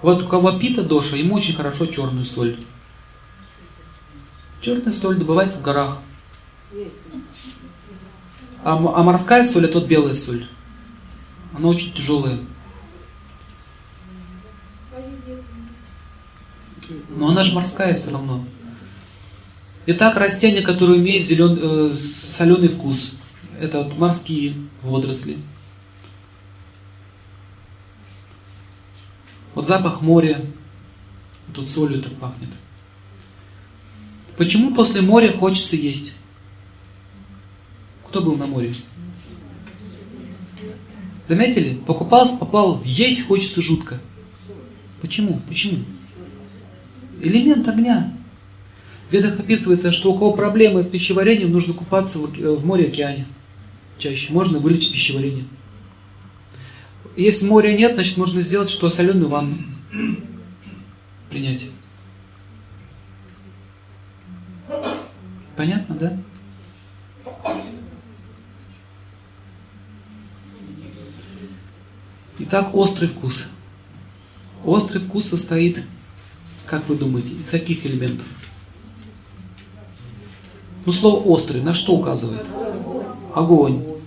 Вот 0.02 0.24
у 0.24 0.28
кого 0.28 0.54
пита 0.54 0.84
доша, 0.84 1.16
ему 1.16 1.36
очень 1.36 1.56
хорошо 1.56 1.86
черную 1.86 2.26
соль. 2.26 2.64
Черная 4.62 4.91
соль 4.91 5.18
добывается 5.18 5.60
в 5.60 5.62
горах. 5.62 6.00
А, 8.64 8.76
а 8.76 9.04
морская 9.04 9.43
соль 9.43 9.66
это 9.66 9.80
вот 9.80 9.88
белая 9.88 10.14
соль. 10.14 10.47
Она 11.54 11.68
очень 11.68 11.93
тяжелая. 11.93 12.39
Но 17.10 17.30
она 17.30 17.43
же 17.43 17.54
морская 17.54 17.95
все 17.95 18.12
равно. 18.12 18.45
Итак, 19.86 20.18
растения, 20.18 20.62
которые 20.62 21.00
имеют 21.00 21.26
зелен, 21.26 21.58
э, 21.60 21.93
соленый 21.93 22.68
вкус, 22.68 23.14
это 23.60 23.84
вот 23.84 23.97
морские 23.97 24.56
водоросли. 24.82 25.38
Вот 29.56 29.66
запах 29.66 30.02
моря, 30.02 30.45
тут 31.54 31.68
солью 31.68 32.02
так 32.02 32.14
пахнет. 32.14 32.50
Почему 34.38 34.74
после 34.74 35.02
моря 35.02 35.34
хочется 35.34 35.76
есть? 35.76 36.16
Кто 38.08 38.22
был 38.22 38.38
на 38.38 38.47
море? 38.47 38.74
Заметили? 41.26 41.76
Покупался, 41.76 42.36
поплавал, 42.38 42.82
есть 42.84 43.28
хочется 43.28 43.62
жутко. 43.62 44.00
Почему? 45.02 45.41
Почему? 45.47 45.84
Элемент 47.22 47.68
огня. 47.68 48.14
В 49.10 49.14
ведах 49.14 49.39
описывается, 49.39 49.91
что 49.91 50.12
у 50.12 50.18
кого 50.18 50.34
проблемы 50.34 50.82
с 50.84 50.88
пищеварением, 50.88 51.52
нужно 51.52 51.74
купаться 51.74 52.20
в 52.20 52.66
море-океане. 52.66 53.28
Чаще. 53.97 54.32
Можно 54.32 54.60
вылечить 54.60 54.93
пищеварение. 54.93 55.45
Если 57.20 57.45
моря 57.45 57.76
нет, 57.76 57.95
значит 57.95 58.15
можно 58.15 58.39
сделать, 58.39 58.70
что 58.70 58.89
соленую 58.89 59.28
ванну 59.28 59.57
принять. 61.30 61.65
Понятно, 65.57 65.95
да? 65.95 66.17
Итак, 72.38 72.74
острый 72.74 73.09
вкус. 73.09 73.47
Острый 74.63 74.99
вкус 74.99 75.26
состоит, 75.26 75.84
как 76.65 76.88
вы 76.88 76.95
думаете, 76.95 77.34
из 77.34 77.49
каких 77.49 77.86
элементов? 77.86 78.28
Ну, 80.86 80.93
слово 80.93 81.22
острый 81.28 81.61
на 81.61 81.74
что 81.74 81.97
указывает? 81.97 82.47
Огонь. 83.36 83.99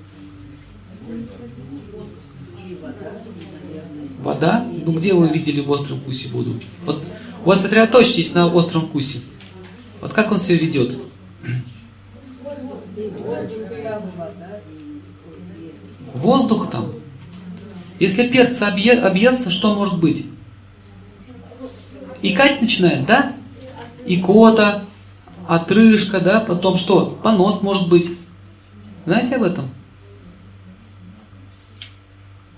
Вода? 4.23 4.65
Ну, 4.87 4.93
где 4.93 5.15
вы 5.15 5.29
видели 5.29 5.61
в 5.61 5.71
остром 5.71 6.01
вкусе 6.01 6.29
воду? 6.29 6.55
Вот 6.87 7.03
вас 7.45 7.61
сосредоточьтесь 7.61 8.33
на 8.35 8.47
остром 8.47 8.87
вкусе. 8.87 9.19
Вот 10.01 10.13
как 10.13 10.31
он 10.31 10.39
себя 10.39 10.59
ведет? 10.59 10.97
Воздух 16.15 16.71
там. 16.71 16.93
Если 17.99 18.29
перца 18.29 18.69
объе, 18.69 18.93
объестся, 18.93 19.51
что 19.51 19.75
может 19.75 19.99
быть? 19.99 20.25
Икать 22.23 22.63
начинает, 22.63 23.07
да? 23.07 23.33
Икота, 24.07 24.85
отрыжка, 25.49 26.21
да? 26.21 26.39
Потом 26.41 26.77
что? 26.77 27.19
Понос 27.23 27.61
может 27.61 27.89
быть. 27.89 28.11
Знаете 29.05 29.35
об 29.35 29.43
этом? 29.43 29.71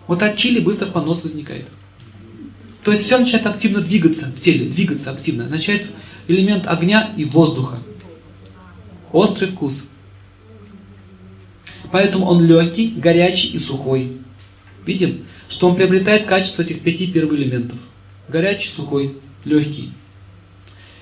Вот 0.07 0.22
от 0.22 0.36
чили 0.36 0.61
быстро 0.61 0.86
понос 0.86 1.22
возникает. 1.22 1.68
То 2.82 2.90
есть 2.90 3.05
все 3.05 3.18
начинает 3.18 3.46
активно 3.46 3.80
двигаться 3.80 4.26
в 4.26 4.40
теле, 4.40 4.68
двигаться 4.68 5.11
активно. 5.11 5.48
Начинает 5.48 5.90
элемент 6.28 6.66
огня 6.66 7.14
и 7.16 7.24
воздуха. 7.24 7.78
Острый 9.12 9.48
вкус. 9.48 9.84
Поэтому 11.90 12.26
он 12.26 12.44
легкий, 12.44 12.88
горячий 12.88 13.48
и 13.48 13.59
сухой. 13.59 14.18
Видим, 14.84 15.24
что 15.48 15.68
он 15.68 15.76
приобретает 15.76 16.26
качество 16.26 16.62
этих 16.62 16.82
пяти 16.82 17.07
первых 17.07 17.38
элементов. 17.38 17.78
Горячий, 18.28 18.68
сухой, 18.68 19.16
легкий. 19.44 19.92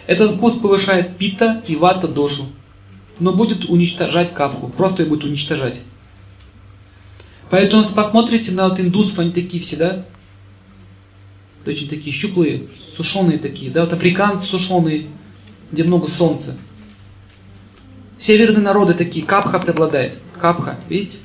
Этот 0.07 0.37
вкус 0.37 0.55
повышает 0.57 1.17
пита 1.17 1.63
и 1.67 1.77
вата 1.77 2.09
дошу, 2.09 2.47
но 3.19 3.33
будет 3.33 3.65
уничтожать 3.65 4.35
капху, 4.35 4.69
просто 4.69 5.03
ее 5.03 5.09
будет 5.09 5.25
уничтожать. 5.25 5.81
Поэтому 7.53 7.85
посмотрите 7.85 8.51
на 8.51 8.67
вот 8.67 8.81
индусов, 8.81 9.19
они 9.19 9.31
такие 9.31 9.63
все, 9.63 9.77
да? 9.77 10.07
Очень 11.67 11.87
такие 11.87 12.11
щуплые, 12.11 12.69
сушеные 12.97 13.39
такие, 13.39 13.71
да? 13.71 13.83
Вот 13.83 13.93
африканцы 13.93 14.47
сушеные, 14.47 15.09
где 15.71 15.85
много 15.85 16.09
солнца. 16.09 16.57
Северные 18.17 18.63
народы 18.63 18.95
такие, 18.95 19.27
капха 19.27 19.59
преобладает. 19.59 20.17
Капха, 20.41 20.81
видите? 20.89 21.19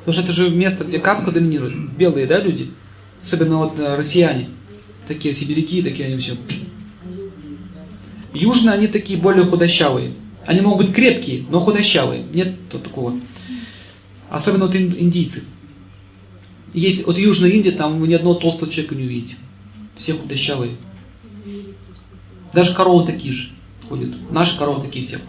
Потому 0.00 0.12
что 0.12 0.22
это 0.24 0.32
же 0.32 0.50
место, 0.50 0.84
где 0.84 0.98
капха 0.98 1.32
доминирует. 1.32 1.96
Белые, 1.96 2.26
да, 2.26 2.38
люди? 2.38 2.70
Особенно 3.22 3.56
вот 3.56 3.78
э, 3.78 3.96
россияне. 3.96 4.50
Такие 5.08 5.32
сибиряки, 5.32 5.80
такие 5.80 6.08
они 6.08 6.18
все. 6.18 6.36
Южные, 8.34 8.74
они 8.74 8.88
такие 8.88 9.18
более 9.18 9.46
худощавые. 9.46 10.12
Они 10.44 10.60
могут 10.60 10.88
быть 10.88 10.94
крепкие, 10.94 11.46
но 11.48 11.60
худощавые. 11.60 12.26
Нет 12.34 12.56
такого. 12.68 13.18
Особенно 14.28 14.66
вот 14.66 14.76
индийцы. 14.76 15.44
Есть 16.72 17.06
вот 17.06 17.18
Южная 17.18 17.50
Индия, 17.50 17.72
там 17.72 18.00
вы 18.00 18.08
ни 18.08 18.14
одного 18.14 18.34
толстого 18.34 18.70
человека 18.70 18.94
не 18.94 19.04
увидите. 19.04 19.36
Все 19.96 20.14
худощавые. 20.14 20.76
Даже 22.52 22.74
коровы 22.74 23.04
такие 23.04 23.34
же 23.34 23.50
ходят. 23.88 24.14
Наши 24.30 24.56
коровы 24.56 24.82
такие 24.82 25.04
все. 25.04 25.20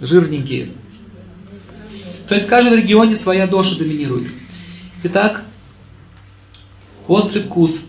Жирненькие. 0.00 0.70
То 2.28 2.34
есть 2.34 2.46
в 2.46 2.48
каждом 2.48 2.74
регионе 2.74 3.16
своя 3.16 3.48
доша 3.48 3.74
доминирует. 3.76 4.30
Итак, 5.02 5.44
острый 7.08 7.42
вкус. 7.42 7.82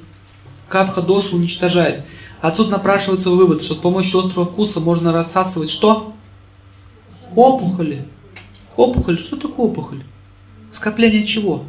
Капха 0.67 1.01
дошу 1.01 1.35
уничтожает. 1.35 2.05
Отсюда 2.39 2.71
напрашивается 2.71 3.29
вывод, 3.29 3.61
что 3.61 3.75
с 3.75 3.77
помощью 3.77 4.19
острого 4.19 4.45
вкуса 4.45 4.79
можно 4.79 5.11
рассасывать 5.11 5.69
что? 5.69 6.15
Опухоли. 7.35 8.07
Опухоль. 8.75 9.19
Что 9.19 9.35
такое 9.35 9.67
опухоль? 9.67 10.03
Скопление 10.71 11.25
чего? 11.25 11.65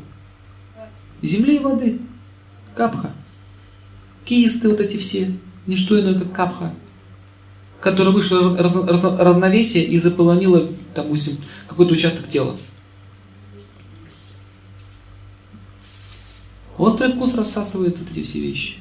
Земли 1.22 1.56
и 1.56 1.58
воды. 1.58 2.00
Капха. 2.74 3.12
Кисты 4.24 4.68
вот 4.68 4.80
эти 4.80 4.96
все. 4.96 5.36
Не 5.66 5.76
что 5.76 6.00
иное, 6.00 6.18
как 6.18 6.32
капха. 6.32 6.74
Которая 7.80 8.14
вышла 8.14 8.56
раз, 8.56 8.74
раз, 8.74 9.02
разновесие 9.04 9.84
и 9.84 9.98
заполонила, 9.98 10.72
допустим, 10.94 11.38
какой-то 11.66 11.94
участок 11.94 12.28
тела. 12.28 12.56
Острый 16.78 17.12
вкус 17.12 17.34
рассасывает 17.34 17.98
вот 17.98 18.10
эти 18.10 18.22
все 18.22 18.40
вещи. 18.40 18.76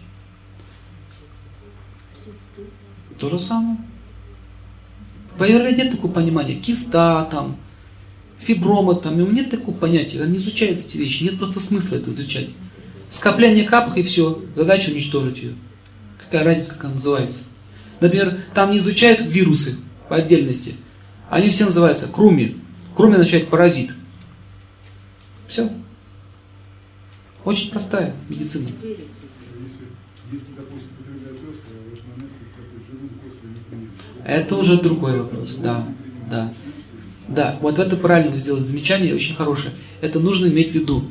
То 3.20 3.30
же 3.30 3.38
самое. 3.38 3.78
В 5.38 5.44
нет 5.44 5.92
такого 5.92 6.12
понимания. 6.12 6.56
Киста 6.56 7.28
там, 7.30 7.58
фиброма 8.42 8.96
там, 8.96 9.20
ему 9.20 9.32
нет 9.32 9.50
такого 9.50 9.76
понятия, 9.76 10.26
не 10.26 10.38
изучаются 10.38 10.88
эти 10.88 10.98
вещи, 10.98 11.24
нет 11.24 11.38
просто 11.38 11.60
смысла 11.60 11.96
это 11.96 12.10
изучать. 12.10 12.50
Скопление 13.10 13.66
капха 13.66 14.00
и 14.00 14.04
все, 14.04 14.44
задача 14.56 14.90
уничтожить 14.90 15.38
ее. 15.38 15.56
Какая 16.18 16.44
разница, 16.44 16.72
как 16.72 16.86
она 16.86 16.94
называется. 16.94 17.42
Например, 18.00 18.40
там 18.54 18.72
не 18.72 18.78
изучают 18.78 19.22
вирусы 19.22 19.78
по 20.10 20.16
отдельности. 20.16 20.76
Они 21.30 21.50
все 21.50 21.66
называются 21.66 22.08
круми. 22.08 22.58
Круми 22.96 23.14
означает 23.14 23.50
паразит. 23.50 23.94
Все. 25.48 25.70
Очень 27.44 27.70
простая 27.70 28.16
медицина. 28.30 28.70
Это 34.26 34.56
уже 34.56 34.80
другой 34.80 35.20
вопрос, 35.22 35.56
да, 35.56 35.88
да. 36.30 36.54
Да, 37.28 37.58
вот 37.62 37.80
это 37.80 37.96
правильно 37.98 38.36
сделать 38.36 38.68
замечание, 38.68 39.14
очень 39.14 39.36
хорошее. 39.36 39.74
Это 40.02 40.20
нужно 40.20 40.48
иметь 40.48 40.72
в 40.72 40.74
виду. 40.74 41.06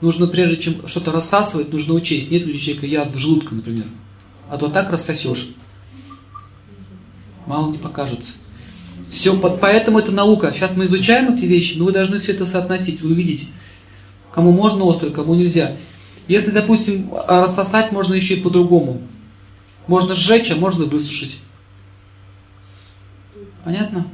Нужно, 0.00 0.26
прежде 0.26 0.56
чем 0.56 0.88
что-то 0.88 1.12
рассасывать, 1.12 1.72
нужно 1.72 1.94
учесть, 1.94 2.30
нет 2.30 2.44
ли 2.44 2.54
у 2.54 2.58
человека 2.58 2.86
язвы 2.86 3.18
желудка, 3.18 3.54
например. 3.54 3.86
А 4.50 4.58
то 4.58 4.68
так 4.68 4.90
рассосешь. 4.90 5.48
Мало 7.46 7.70
не 7.70 7.78
покажется. 7.78 8.32
Все, 9.08 9.36
поэтому 9.36 9.98
это 9.98 10.10
наука. 10.12 10.52
Сейчас 10.52 10.76
мы 10.76 10.86
изучаем 10.86 11.34
эти 11.34 11.44
вещи, 11.44 11.76
но 11.76 11.84
вы 11.84 11.92
должны 11.92 12.18
все 12.18 12.32
это 12.32 12.46
соотносить, 12.46 13.00
вы 13.00 13.10
увидите, 13.10 13.46
кому 14.32 14.50
можно 14.50 14.84
острый, 14.84 15.12
кому 15.12 15.34
нельзя. 15.34 15.76
Если, 16.26 16.50
допустим, 16.50 17.12
рассосать 17.28 17.92
можно 17.92 18.14
еще 18.14 18.34
и 18.34 18.40
по-другому. 18.40 19.02
Можно 19.86 20.14
сжечь, 20.14 20.50
а 20.50 20.56
можно 20.56 20.86
высушить. 20.86 21.38
Понятно? 23.64 24.06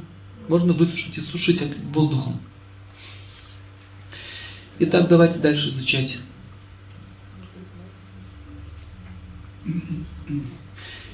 Можно 0.51 0.73
высушить 0.73 1.17
и 1.17 1.21
сушить 1.21 1.61
воздухом. 1.93 2.37
Итак, 4.79 5.07
давайте 5.07 5.39
дальше 5.39 5.69
изучать. 5.69 6.17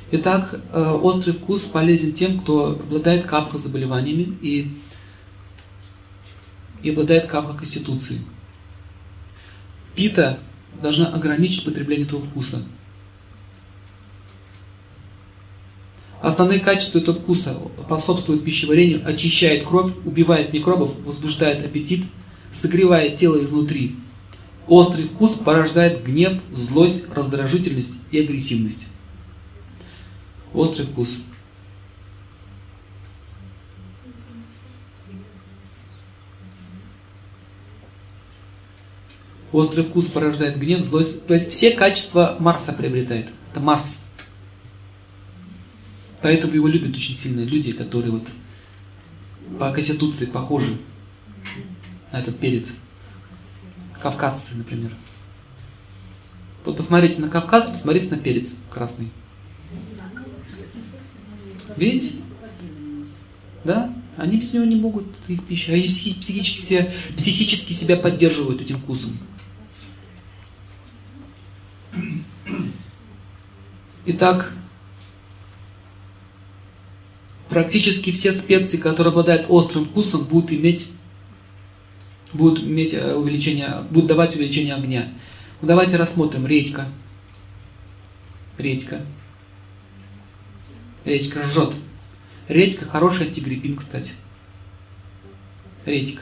Итак, 0.10 0.60
э, 0.74 0.82
острый 0.90 1.34
вкус 1.34 1.68
полезен 1.68 2.14
тем, 2.14 2.40
кто 2.40 2.72
обладает 2.72 3.26
капха 3.26 3.60
заболеваниями 3.60 4.36
и 4.42 4.76
и 6.82 6.90
обладает 6.90 7.28
капха 7.28 7.56
конституции. 7.56 8.24
Пита 9.96 10.40
должна 10.82 11.10
ограничить 11.10 11.64
потребление 11.64 12.08
этого 12.08 12.22
вкуса. 12.22 12.64
Основные 16.22 16.59
качества 16.59 16.99
этого 16.99 17.15
вкуса 17.15 17.57
способствуют 17.86 18.43
пищеварению, 18.43 19.07
очищает 19.07 19.63
кровь, 19.63 19.91
убивает 20.03 20.51
микробов, 20.51 20.95
возбуждает 21.05 21.61
аппетит, 21.63 22.05
согревает 22.51 23.18
тело 23.18 23.43
изнутри. 23.43 23.95
Острый 24.68 25.05
вкус 25.05 25.36
порождает 25.36 26.03
гнев, 26.03 26.41
злость, 26.51 27.03
раздражительность 27.11 27.97
и 28.11 28.20
агрессивность. 28.20 28.88
Острый 30.53 30.88
вкус. 30.88 31.22
Острый 39.51 39.86
вкус 39.86 40.07
порождает 40.07 40.59
гнев, 40.59 40.84
злость. 40.84 41.26
То 41.26 41.34
есть 41.34 41.51
все 41.51 41.72
качества 41.72 42.36
Марса 42.39 42.74
приобретает. 42.74 43.32
Это 43.51 43.59
Марс. 43.61 44.01
Поэтому 46.28 46.55
его 46.55 46.67
любят 46.67 46.93
очень 46.93 47.15
сильно 47.15 47.39
люди, 47.39 47.71
которые 47.71 48.11
вот 48.11 48.28
по 49.57 49.71
конституции 49.71 50.25
похожи 50.25 50.78
на 52.11 52.19
этот 52.19 52.38
перец. 52.38 52.73
Кавказцы, 54.01 54.53
например. 54.53 54.91
Вот 56.65 56.75
посмотрите 56.75 57.21
на 57.21 57.30
Кавказ, 57.30 57.69
посмотрите 57.69 58.09
на 58.09 58.17
перец 58.17 58.57
красный. 58.69 59.09
Видите? 61.78 62.15
Да? 63.63 63.95
Они 64.17 64.36
без 64.36 64.51
него 64.51 64.65
не 64.65 64.75
могут, 64.75 65.05
их 65.30 65.45
пища. 65.45 65.71
Они 65.71 65.88
психически 65.88 66.59
себя, 66.59 66.91
психически 67.15 67.71
себя 67.71 67.95
поддерживают 67.95 68.59
этим 68.59 68.80
вкусом. 68.80 69.17
Итак, 74.05 74.51
практически 77.50 78.12
все 78.12 78.32
специи, 78.32 78.78
которые 78.78 79.12
обладают 79.12 79.45
острым 79.50 79.86
вкусом, 79.86 80.26
будут 80.26 80.52
иметь, 80.52 80.88
будут 82.34 82.64
иметь 82.64 82.93
э, 82.93 83.14
увеличение, 83.14 83.84
будут 83.89 84.08
давать 84.08 84.36
увеличение 84.36 84.76
огня. 84.76 85.14
Ну, 85.62 85.68
давайте 85.68 85.98
рассмотрим 85.98 86.45
редька. 86.45 86.88
Редька. 88.58 89.02
Редька 91.06 91.43
жжет. 91.43 91.76
Редька 92.48 92.86
хороший 92.86 93.28
антигриппин, 93.28 93.78
кстати. 93.78 94.14
Редька. 95.86 96.22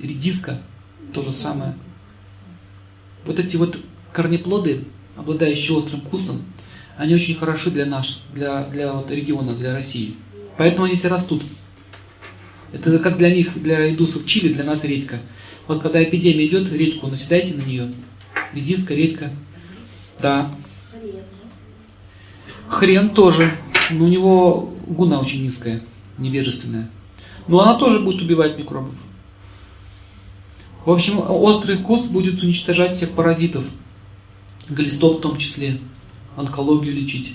Редиска 0.00 0.60
то 1.12 1.22
же 1.22 1.32
самое. 1.32 1.76
Вот 3.24 3.38
эти 3.38 3.56
вот 3.56 3.78
корнеплоды, 4.12 4.84
обладающие 5.16 5.76
острым 5.76 6.00
вкусом, 6.00 6.42
они 6.96 7.14
очень 7.14 7.34
хороши 7.34 7.70
для 7.70 7.86
нас, 7.86 8.18
для, 8.34 8.64
для 8.64 8.92
вот 8.92 9.10
региона, 9.10 9.52
для 9.52 9.72
России. 9.72 10.14
Поэтому 10.56 10.84
они 10.84 10.94
все 10.94 11.08
растут. 11.08 11.42
Это 12.72 12.98
как 12.98 13.18
для 13.18 13.30
них, 13.30 13.60
для 13.60 13.90
индусов 13.90 14.26
чили, 14.26 14.52
для 14.52 14.64
нас 14.64 14.84
редька. 14.84 15.18
Вот 15.66 15.82
когда 15.82 16.02
эпидемия 16.02 16.46
идет, 16.46 16.70
редьку 16.70 17.06
наседайте 17.06 17.54
на 17.54 17.62
нее. 17.62 17.92
Редиска, 18.52 18.94
редька. 18.94 19.30
Да. 20.20 20.50
Хрен 22.68 23.10
тоже. 23.10 23.56
Но 23.90 24.04
у 24.04 24.08
него 24.08 24.74
гуна 24.86 25.20
очень 25.20 25.42
низкая, 25.42 25.82
невежественная. 26.18 26.90
Но 27.46 27.60
она 27.60 27.74
тоже 27.74 28.00
будет 28.00 28.22
убивать 28.22 28.56
микробов. 28.58 28.94
В 30.84 30.90
общем, 30.90 31.18
острый 31.18 31.76
вкус 31.76 32.06
будет 32.06 32.42
уничтожать 32.42 32.94
всех 32.94 33.10
паразитов 33.10 33.64
глистов 34.68 35.18
в 35.18 35.20
том 35.20 35.36
числе, 35.36 35.80
онкологию 36.36 36.94
лечить. 36.94 37.34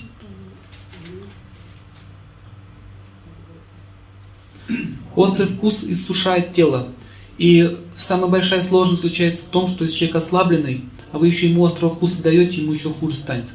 Острый 5.14 5.46
вкус 5.46 5.82
иссушает 5.84 6.52
тело. 6.52 6.92
И 7.38 7.78
самая 7.94 8.28
большая 8.28 8.60
сложность 8.62 9.02
заключается 9.02 9.42
в 9.42 9.46
том, 9.46 9.66
что 9.68 9.84
если 9.84 9.96
человек 9.96 10.16
ослабленный, 10.16 10.84
а 11.12 11.18
вы 11.18 11.28
еще 11.28 11.48
ему 11.48 11.64
острого 11.64 11.94
вкуса 11.94 12.22
даете, 12.22 12.60
ему 12.60 12.72
еще 12.72 12.92
хуже 12.92 13.16
станет. 13.16 13.48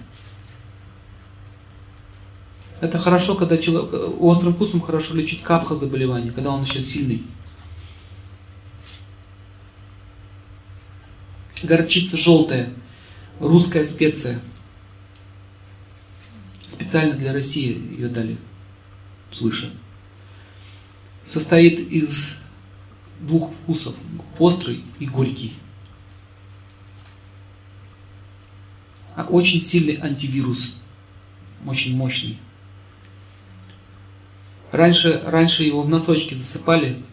Это 2.79 2.97
хорошо, 2.97 3.35
когда 3.35 3.57
человек, 3.57 3.93
острым 4.19 4.55
вкусом 4.55 4.81
хорошо 4.81 5.13
лечить 5.13 5.41
капха 5.41 5.75
заболевание, 5.75 6.31
когда 6.31 6.49
он 6.51 6.63
еще 6.63 6.81
сильный. 6.81 7.23
Горчица 11.61 12.17
желтая 12.17 12.73
русская 13.39 13.85
специя. 13.85 14.41
Специально 16.73 17.13
для 17.13 17.33
России 17.33 17.71
ее 17.95 18.07
дали 18.07 18.35
свыше. 19.31 19.71
Состоит 21.23 21.79
из 21.79 22.35
двух 23.19 23.53
вкусов, 23.53 23.95
острый 24.39 24.83
и 24.97 25.05
горький. 25.05 25.53
А 29.15 29.25
очень 29.25 29.61
сильный 29.61 29.99
антивирус, 30.01 30.75
очень 31.63 31.95
мощный. 31.95 32.39
Раньше, 34.71 35.21
раньше 35.23 35.61
его 35.61 35.83
в 35.83 35.89
носочки 35.89 36.33
засыпали. 36.33 37.03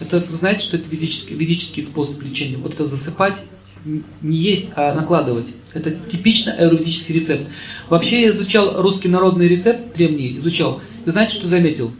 Это, 0.00 0.20
знаете, 0.34 0.64
что 0.64 0.78
это 0.78 0.88
ведический, 0.88 1.36
ведический 1.36 1.82
способ 1.82 2.22
лечения? 2.22 2.56
Вот 2.56 2.72
это 2.72 2.86
засыпать 2.86 3.42
не 3.84 4.36
есть, 4.36 4.72
а 4.76 4.94
накладывать. 4.94 5.52
Это 5.72 5.90
типично 5.90 6.52
аюрведический 6.52 7.14
рецепт. 7.14 7.48
Вообще 7.88 8.22
я 8.22 8.30
изучал 8.30 8.80
русский 8.80 9.08
народный 9.08 9.48
рецепт 9.48 9.94
древний, 9.94 10.36
изучал. 10.36 10.80
И 11.04 11.10
знаете, 11.10 11.34
что 11.34 11.48
заметил? 11.48 11.92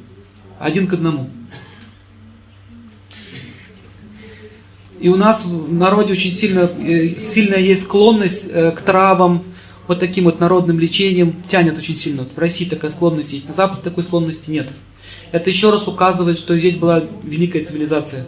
Один 0.58 0.86
к 0.86 0.94
одному. 0.94 1.30
И 5.00 5.08
у 5.08 5.16
нас 5.16 5.44
в 5.44 5.72
народе 5.72 6.12
очень 6.12 6.32
сильно, 6.32 6.70
э, 6.78 7.20
сильная 7.20 7.60
есть 7.60 7.82
склонность 7.82 8.48
э, 8.50 8.72
к 8.72 8.80
травам, 8.80 9.44
вот 9.86 10.00
таким 10.00 10.24
вот 10.24 10.40
народным 10.40 10.78
лечением 10.78 11.40
тянет 11.46 11.78
очень 11.78 11.94
сильно. 11.94 12.24
В 12.24 12.36
России 12.36 12.64
такая 12.64 12.90
склонность 12.90 13.32
есть, 13.32 13.46
на 13.46 13.52
Западе 13.52 13.80
такой 13.82 14.02
склонности 14.02 14.50
нет. 14.50 14.72
Это 15.30 15.50
еще 15.50 15.70
раз 15.70 15.86
указывает, 15.86 16.36
что 16.36 16.58
здесь 16.58 16.76
была 16.76 17.04
великая 17.22 17.64
цивилизация. 17.64 18.26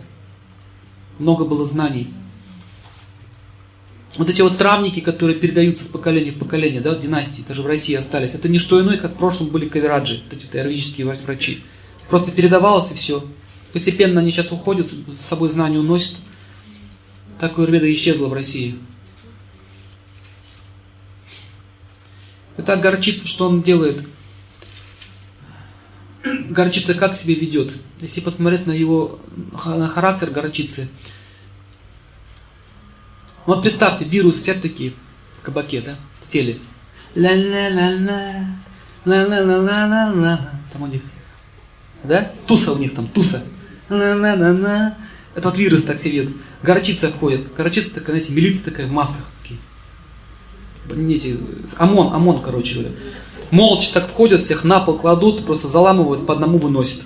Много 1.18 1.44
было 1.44 1.64
знаний 1.66 2.08
вот 4.20 4.28
эти 4.28 4.42
вот 4.42 4.58
травники, 4.58 5.00
которые 5.00 5.38
передаются 5.38 5.84
с 5.84 5.88
поколения 5.88 6.30
в 6.30 6.38
поколение, 6.38 6.82
да, 6.82 6.94
династии, 6.94 7.42
даже 7.48 7.62
в 7.62 7.66
России 7.66 7.94
остались, 7.94 8.34
это 8.34 8.50
не 8.50 8.58
что 8.58 8.78
иное, 8.78 8.98
как 8.98 9.14
в 9.14 9.16
прошлом 9.16 9.48
были 9.48 9.66
кавераджи, 9.66 10.22
эти 10.30 10.44
вот 10.44 10.54
аюрведические 10.54 11.06
врачи. 11.06 11.62
Просто 12.10 12.30
передавалось 12.30 12.90
и 12.90 12.94
все. 12.94 13.24
Постепенно 13.72 14.20
они 14.20 14.30
сейчас 14.30 14.52
уходят, 14.52 14.88
с 14.88 15.24
собой 15.26 15.48
знания 15.48 15.78
уносят. 15.78 16.16
Так 17.38 17.58
аюрведа 17.58 17.90
исчезла 17.90 18.28
в 18.28 18.34
России. 18.34 18.78
Итак, 22.58 22.82
горчица, 22.82 23.26
что 23.26 23.48
он 23.48 23.62
делает? 23.62 24.02
Горчица 26.50 26.92
как 26.92 27.14
себя 27.14 27.34
ведет? 27.34 27.72
Если 28.02 28.20
посмотреть 28.20 28.66
на 28.66 28.72
его 28.72 29.18
на 29.64 29.88
характер 29.88 30.30
горчицы, 30.30 30.90
вот 33.46 33.62
представьте, 33.62 34.04
вирус 34.04 34.36
все 34.36 34.54
такие 34.54 34.92
в 35.40 35.42
кабаке, 35.42 35.80
да, 35.80 35.96
в 36.24 36.28
теле. 36.28 36.58
Ла-ла-ла-ла, 37.16 38.46
ла-ла-ла-ла-ла, 39.04 40.50
там 40.72 40.82
у 40.82 40.86
них, 40.86 41.02
да, 42.04 42.30
туса 42.46 42.72
у 42.72 42.78
них 42.78 42.94
там, 42.94 43.08
туса. 43.08 43.42
Ла-ла-ла-ла. 43.88 44.94
Это 45.34 45.48
вот 45.48 45.58
вирус 45.58 45.82
так 45.82 45.98
себе. 45.98 46.28
Горчица 46.62 47.10
входит. 47.10 47.54
Горчица 47.54 47.94
такая, 47.94 48.16
знаете, 48.16 48.32
милиция 48.32 48.64
такая 48.64 48.86
в 48.86 48.92
масках. 48.92 49.24
Эти, 50.90 51.38
ОМОН, 51.76 52.14
ОМОН, 52.14 52.38
короче 52.38 52.74
говоря. 52.74 52.90
Молча 53.50 53.92
так 53.92 54.08
входят, 54.08 54.40
всех 54.40 54.64
на 54.64 54.80
пол 54.80 54.98
кладут, 54.98 55.46
просто 55.46 55.68
заламывают, 55.68 56.26
по 56.26 56.34
одному 56.34 56.58
выносят. 56.58 57.02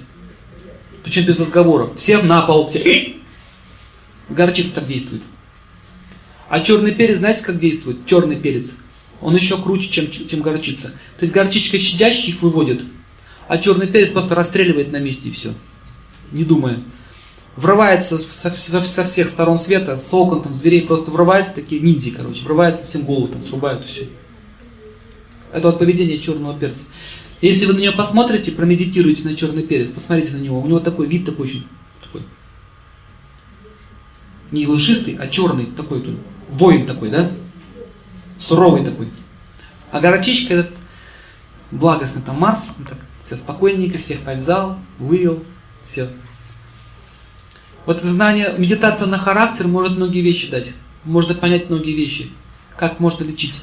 Причем 1.02 1.24
без 1.26 1.40
разговоров. 1.40 1.96
Всех 1.96 2.22
на 2.22 2.42
пол, 2.42 2.66
все. 2.66 3.14
Горчица 4.28 4.74
так 4.74 4.86
действует. 4.86 5.22
А 6.48 6.60
черный 6.60 6.92
перец, 6.92 7.18
знаете, 7.18 7.44
как 7.44 7.58
действует? 7.58 8.06
Черный 8.06 8.36
перец. 8.36 8.74
Он 9.20 9.34
еще 9.34 9.60
круче, 9.60 9.88
чем, 9.88 10.10
чем 10.10 10.42
горчица. 10.42 10.88
То 11.16 11.22
есть 11.22 11.32
горчичка 11.32 11.78
щадящая 11.78 12.34
их 12.34 12.42
выводит, 12.42 12.84
а 13.48 13.58
черный 13.58 13.86
перец 13.86 14.10
просто 14.10 14.34
расстреливает 14.34 14.92
на 14.92 14.98
месте 14.98 15.28
и 15.28 15.32
все. 15.32 15.54
Не 16.32 16.44
думая. 16.44 16.82
Врывается 17.56 18.18
со, 18.18 18.50
со, 18.50 19.04
всех 19.04 19.28
сторон 19.28 19.56
света, 19.58 19.96
с 19.96 20.12
окон, 20.12 20.42
там, 20.42 20.54
с 20.54 20.58
дверей 20.58 20.82
просто 20.82 21.12
врывается, 21.12 21.54
такие 21.54 21.80
ниндзя, 21.80 22.10
короче, 22.10 22.42
врывается 22.42 22.82
всем 22.82 23.02
голову, 23.02 23.28
там, 23.28 23.42
срубают 23.42 23.84
все. 23.84 24.08
Это 25.52 25.68
вот 25.68 25.78
поведение 25.78 26.18
черного 26.18 26.58
перца. 26.58 26.86
Если 27.40 27.66
вы 27.66 27.74
на 27.74 27.78
нее 27.78 27.92
посмотрите, 27.92 28.50
промедитируете 28.50 29.24
на 29.24 29.36
черный 29.36 29.62
перец, 29.62 29.88
посмотрите 29.88 30.32
на 30.32 30.40
него, 30.40 30.60
у 30.60 30.66
него 30.66 30.80
такой 30.80 31.06
вид 31.06 31.24
такой 31.24 31.46
очень, 31.46 31.66
такой, 32.02 32.22
не 34.50 34.66
лжистый, 34.66 35.16
а 35.16 35.28
черный 35.28 35.66
такой, 35.66 36.02
тут, 36.02 36.16
воин 36.50 36.86
такой, 36.86 37.10
да? 37.10 37.30
Суровый 38.38 38.84
такой. 38.84 39.10
А 39.90 40.00
горчичка 40.00 40.54
этот 40.54 40.72
благостный 41.70 42.22
там 42.22 42.38
Марс, 42.38 42.72
так 42.88 42.98
все 43.22 43.36
спокойненько, 43.36 43.98
всех 43.98 44.20
повязал, 44.20 44.78
вывел, 44.98 45.42
все. 45.82 46.10
Вот 47.86 48.00
знание, 48.00 48.54
медитация 48.56 49.06
на 49.06 49.18
характер 49.18 49.66
может 49.66 49.96
многие 49.96 50.20
вещи 50.20 50.48
дать. 50.48 50.72
Можно 51.04 51.34
понять 51.34 51.68
многие 51.68 51.92
вещи. 51.92 52.30
Как 52.76 52.98
можно 52.98 53.24
лечить. 53.24 53.60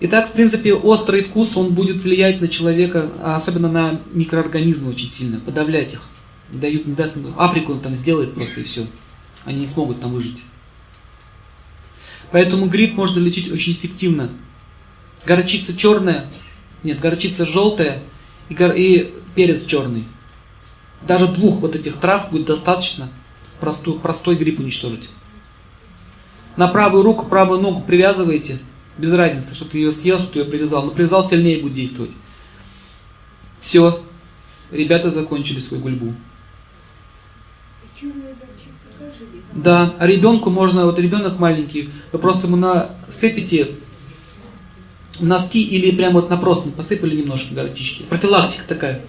Итак, 0.00 0.30
в 0.30 0.32
принципе, 0.32 0.72
острый 0.74 1.22
вкус, 1.22 1.56
он 1.58 1.74
будет 1.74 2.02
влиять 2.02 2.40
на 2.40 2.48
человека, 2.48 3.12
а 3.22 3.36
особенно 3.36 3.70
на 3.70 4.00
микроорганизмы 4.12 4.88
очень 4.90 5.10
сильно, 5.10 5.40
подавлять 5.40 5.92
их. 5.92 6.00
Не 6.50 6.58
дают, 6.58 6.86
не 6.86 6.94
даст 6.94 7.18
Африку 7.36 7.72
он 7.72 7.80
там 7.80 7.94
сделает 7.94 8.34
просто 8.34 8.60
и 8.60 8.64
все. 8.64 8.86
Они 9.44 9.60
не 9.60 9.66
смогут 9.66 10.00
там 10.00 10.12
выжить. 10.12 10.42
Поэтому 12.30 12.66
грипп 12.66 12.94
можно 12.94 13.18
лечить 13.18 13.50
очень 13.50 13.72
эффективно. 13.72 14.30
Горчица 15.26 15.76
черная, 15.76 16.30
нет, 16.82 17.00
горчица 17.00 17.44
желтая 17.44 18.02
и, 18.48 18.54
гор, 18.54 18.72
и 18.72 19.12
перец 19.34 19.64
черный. 19.64 20.06
Даже 21.06 21.26
двух 21.26 21.60
вот 21.60 21.74
этих 21.74 21.98
трав 21.98 22.30
будет 22.30 22.46
достаточно 22.46 23.10
простой, 23.58 23.98
простой 23.98 24.36
грипп 24.36 24.60
уничтожить. 24.60 25.08
На 26.56 26.68
правую 26.68 27.02
руку, 27.02 27.26
правую 27.26 27.60
ногу 27.60 27.82
привязываете– 27.82 28.60
без 29.00 29.12
разницы, 29.12 29.54
что 29.54 29.64
ты 29.64 29.78
ее 29.78 29.92
съел, 29.92 30.18
что 30.18 30.28
ты 30.28 30.40
ее 30.40 30.44
привязал. 30.44 30.84
Но 30.84 30.90
привязал 30.90 31.26
сильнее 31.26 31.60
будет 31.60 31.72
действовать. 31.72 32.12
Все. 33.58 34.02
Ребята 34.70 35.10
закончили 35.10 35.58
свою 35.58 35.82
гульбу. 35.82 36.14
Да, 39.52 39.94
а 39.98 40.06
ребенку 40.06 40.50
можно, 40.50 40.84
вот 40.84 40.98
ребенок 40.98 41.38
маленький, 41.38 41.90
вы 42.12 42.18
просто 42.18 42.46
ему 42.46 42.56
насыпите 42.56 43.76
носки 45.18 45.62
или 45.62 45.90
прямо 45.90 46.20
вот 46.20 46.30
на 46.30 46.36
простынь 46.36 46.72
посыпали 46.72 47.16
немножко 47.16 47.54
горчички. 47.54 48.02
Профилактика 48.02 48.64
такая. 48.66 49.02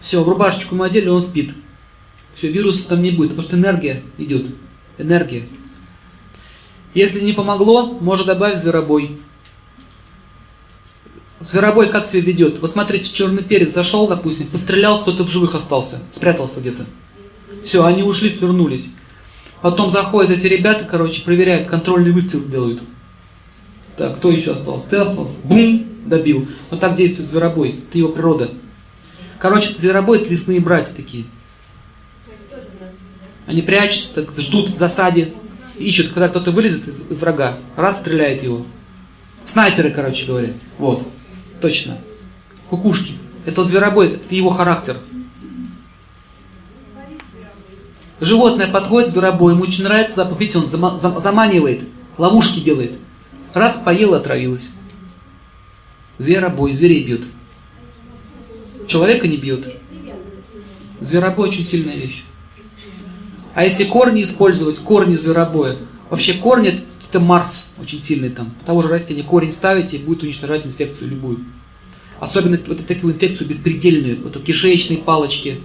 Все, 0.00 0.22
в 0.22 0.28
рубашечку 0.28 0.74
мы 0.74 0.86
одели, 0.86 1.08
он 1.08 1.22
спит. 1.22 1.54
Все, 2.34 2.48
вируса 2.48 2.86
там 2.86 3.02
не 3.02 3.10
будет, 3.10 3.30
потому 3.30 3.48
что 3.48 3.56
энергия 3.56 4.02
идет. 4.16 4.46
Энергия. 4.96 5.44
Если 6.94 7.20
не 7.20 7.32
помогло, 7.32 7.86
можно 7.86 8.26
добавить 8.26 8.58
зверобой. 8.58 9.18
Зверобой 11.40 11.88
как 11.88 12.06
себя 12.06 12.22
ведет? 12.22 12.58
Вы 12.58 12.68
смотрите, 12.68 13.12
черный 13.12 13.42
перец 13.42 13.72
зашел, 13.72 14.08
допустим, 14.08 14.46
пострелял, 14.48 15.02
кто-то 15.02 15.24
в 15.24 15.28
живых 15.28 15.54
остался, 15.54 16.00
спрятался 16.10 16.60
где-то. 16.60 16.86
Все, 17.64 17.84
они 17.84 18.02
ушли, 18.02 18.30
свернулись. 18.30 18.88
Потом 19.60 19.90
заходят 19.90 20.30
эти 20.30 20.46
ребята, 20.46 20.84
короче, 20.84 21.22
проверяют, 21.22 21.68
контрольный 21.68 22.12
выстрел 22.12 22.44
делают. 22.44 22.82
Так, 23.96 24.18
кто 24.18 24.30
еще 24.30 24.52
остался? 24.52 24.88
Ты 24.88 24.96
остался? 24.96 25.34
Бум! 25.42 25.84
Добил. 26.06 26.48
Вот 26.70 26.80
так 26.80 26.94
действует 26.94 27.28
зверобой. 27.28 27.80
Это 27.88 27.98
его 27.98 28.08
природа. 28.08 28.50
Короче, 29.38 29.70
это 29.70 29.80
зверобой, 29.80 30.20
это 30.20 30.30
лесные 30.30 30.60
братья 30.60 30.94
такие. 30.94 31.26
Они 33.46 33.62
прячутся, 33.62 34.14
так, 34.14 34.34
ждут 34.38 34.70
в 34.70 34.78
засаде, 34.78 35.32
ищут, 35.78 36.08
когда 36.08 36.28
кто-то 36.28 36.50
вылезет 36.50 36.88
из, 37.10 37.18
врага, 37.18 37.58
раз 37.76 37.98
стреляет 37.98 38.42
его. 38.42 38.66
Снайперы, 39.44 39.90
короче 39.90 40.26
говоря. 40.26 40.52
Вот. 40.78 41.06
Точно. 41.60 41.98
Кукушки. 42.68 43.14
Это 43.46 43.64
зверобой, 43.64 44.14
это 44.14 44.34
его 44.34 44.50
характер. 44.50 44.98
Животное 48.20 48.66
подходит, 48.66 49.10
зверобой, 49.10 49.54
ему 49.54 49.62
очень 49.62 49.84
нравится 49.84 50.16
запах, 50.16 50.40
видите, 50.40 50.58
он 50.58 50.68
заманивает, 50.68 51.84
ловушки 52.16 52.58
делает. 52.58 52.98
Раз 53.54 53.78
поел, 53.82 54.14
отравилась. 54.14 54.70
Зверобой, 56.18 56.72
зверей 56.72 57.04
бьет. 57.04 57.24
Человека 58.88 59.28
не 59.28 59.36
бьет. 59.36 59.72
Зверобой 61.00 61.48
очень 61.48 61.64
сильная 61.64 61.94
вещь. 61.94 62.24
А 63.54 63.64
если 63.64 63.84
корни 63.84 64.22
использовать, 64.22 64.78
корни 64.78 65.14
зверобоя, 65.14 65.78
вообще 66.10 66.34
корни 66.34 66.82
это 67.08 67.20
Марс 67.20 67.66
очень 67.80 68.00
сильный 68.00 68.30
там. 68.30 68.54
Того 68.66 68.82
же 68.82 68.88
растения 68.88 69.22
корень 69.22 69.52
ставите 69.52 69.96
и 69.96 70.02
будет 70.02 70.22
уничтожать 70.22 70.66
инфекцию 70.66 71.10
любую. 71.10 71.44
Особенно 72.20 72.58
вот 72.66 72.84
такую 72.86 73.14
инфекцию 73.14 73.48
беспредельную, 73.48 74.20
вот 74.22 74.42
кишечные 74.42 74.98
палочки, 74.98 75.60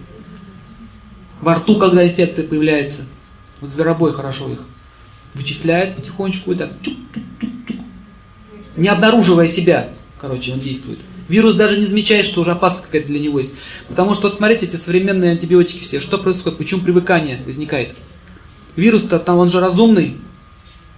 во 1.44 1.56
рту, 1.56 1.78
когда 1.78 2.08
инфекция 2.08 2.48
появляется. 2.48 3.04
Вот 3.60 3.70
зверобой 3.70 4.14
хорошо 4.14 4.50
их 4.50 4.60
вычисляет 5.34 5.96
потихонечку 5.96 6.52
и 6.52 6.56
так, 6.56 6.72
чук, 6.82 6.96
чук, 7.14 7.24
чук, 7.39 7.50
чук. 7.68 7.78
не 8.78 8.88
обнаруживая 8.88 9.48
себя, 9.48 9.89
короче, 10.20 10.54
он 10.54 10.60
действует. 10.60 11.00
Вирус 11.28 11.56
даже 11.56 11.78
не 11.78 11.86
замечает, 11.86 12.26
что 12.26 12.41
уже 12.41 12.52
опасность 12.52 12.86
какая-то 12.86 13.08
для 13.08 13.20
него 13.20 13.39
есть. 13.39 13.54
Потому 13.88 14.14
что, 14.14 14.28
вот 14.28 14.38
смотрите, 14.38 14.66
эти 14.66 14.76
современные 14.76 15.32
антибиотики 15.32 15.82
все, 15.82 16.00
что 16.00 16.18
происходит, 16.18 16.58
почему 16.58 16.82
привыкание 16.82 17.41
возникает? 17.46 17.96
Вирус-то 18.76 19.20
там, 19.20 19.38
он 19.38 19.50
же 19.50 19.60
разумный. 19.60 20.18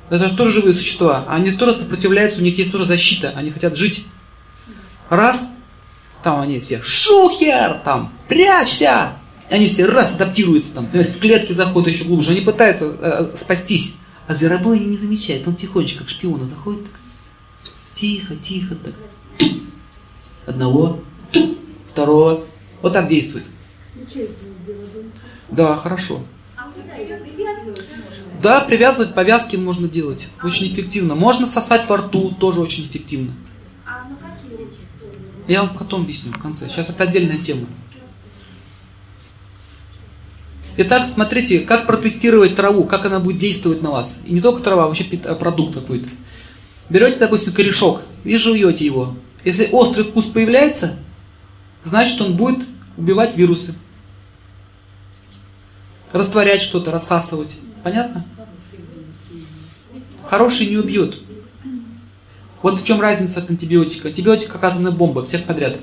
Это 0.10 0.28
же 0.28 0.36
тоже 0.36 0.52
живые 0.52 0.74
существа. 0.74 1.26
Они 1.28 1.52
тоже 1.52 1.76
сопротивляются, 1.76 2.39
у 2.39 2.43
них 2.43 2.58
есть 2.58 2.72
тоже 2.72 2.86
защита, 2.86 3.34
они 3.36 3.50
хотят 3.50 3.76
жить. 3.76 4.06
Раз, 5.10 5.48
там 6.24 6.39
они 6.39 6.60
все, 6.60 6.82
шухер, 6.82 7.82
там, 7.84 8.14
прячься. 8.28 9.14
Они 9.50 9.68
все 9.68 9.86
раз 9.86 10.14
адаптируются, 10.14 10.72
там, 10.74 10.88
в 10.88 11.20
клетки 11.20 11.54
заходят 11.54 11.93
еще 11.93 12.06
глубже. 12.06 12.32
Они 12.32 12.41
пытаются 12.41 12.86
э, 12.86 13.36
спастись. 13.36 13.96
А 14.28 14.34
зверобой 14.34 14.80
не 14.80 14.98
замечают. 14.98 15.48
Он 15.48 15.56
тихонечко, 15.56 16.00
как 16.00 16.10
шпиона, 16.10 16.48
заходит 16.48 16.86
так. 16.86 17.00
Тихо, 17.93 18.36
тихо 18.36 18.76
так 18.76 18.96
одного, 20.46 21.04
второго. 21.89 22.46
Вот 22.82 22.93
так 22.93 23.08
действует. 23.08 23.46
Да, 25.50 25.76
хорошо. 25.78 26.22
Да, 28.41 28.62
привязывать 28.62 29.16
повязки 29.16 29.56
можно 29.56 29.88
делать. 29.88 30.28
Очень 30.43 30.68
эффективно. 30.68 31.16
Можно 31.16 31.46
сосать 31.46 31.88
во 31.89 31.98
рту, 31.98 32.32
тоже 32.32 32.62
очень 32.62 32.84
эффективно. 32.84 33.34
Я 35.48 35.64
вам 35.64 35.78
потом 35.78 36.02
объясню 36.02 36.32
в 36.32 36.39
конце. 36.39 36.68
Сейчас 36.68 36.89
это 36.89 37.04
отдельная 37.04 37.38
тема. 37.38 37.68
Итак, 40.78 41.07
смотрите, 41.07 41.59
как 41.59 41.88
протестировать 41.88 42.55
траву, 42.55 42.84
как 42.84 43.05
она 43.05 43.19
будет 43.19 43.38
действовать 43.38 43.82
на 43.82 43.91
вас. 43.91 44.17
И 44.26 44.34
не 44.34 44.41
только 44.41 44.61
трава, 44.61 44.84
а 44.84 44.88
вообще 44.88 45.05
продукт 45.05 45.73
какой-то. 45.73 46.09
Берете, 46.89 47.17
допустим, 47.19 47.53
корешок 47.53 48.01
и 48.23 48.38
жуете 48.38 48.86
его. 48.86 49.15
Если 49.45 49.69
острый 49.71 50.03
вкус 50.03 50.26
появляется, 50.26 50.97
значит 51.84 52.19
он 52.19 52.36
будет 52.36 52.67
убивать 52.97 53.38
вирусы. 53.38 53.73
Растворять 56.11 56.61
что-то, 56.61 56.91
рассасывать. 56.91 57.55
Понятно? 57.84 58.26
Хороший 60.26 60.67
не 60.67 60.78
убьет. 60.78 61.19
Вот 62.61 62.80
в 62.80 62.86
чем 62.86 62.99
разница 62.99 63.39
от 63.39 63.49
антибиотика. 63.49 64.09
Антибиотик 64.09 64.51
как 64.51 64.63
атомная 64.63 64.91
бомба, 64.91 65.23
всех 65.23 65.45
подряд. 65.45 65.78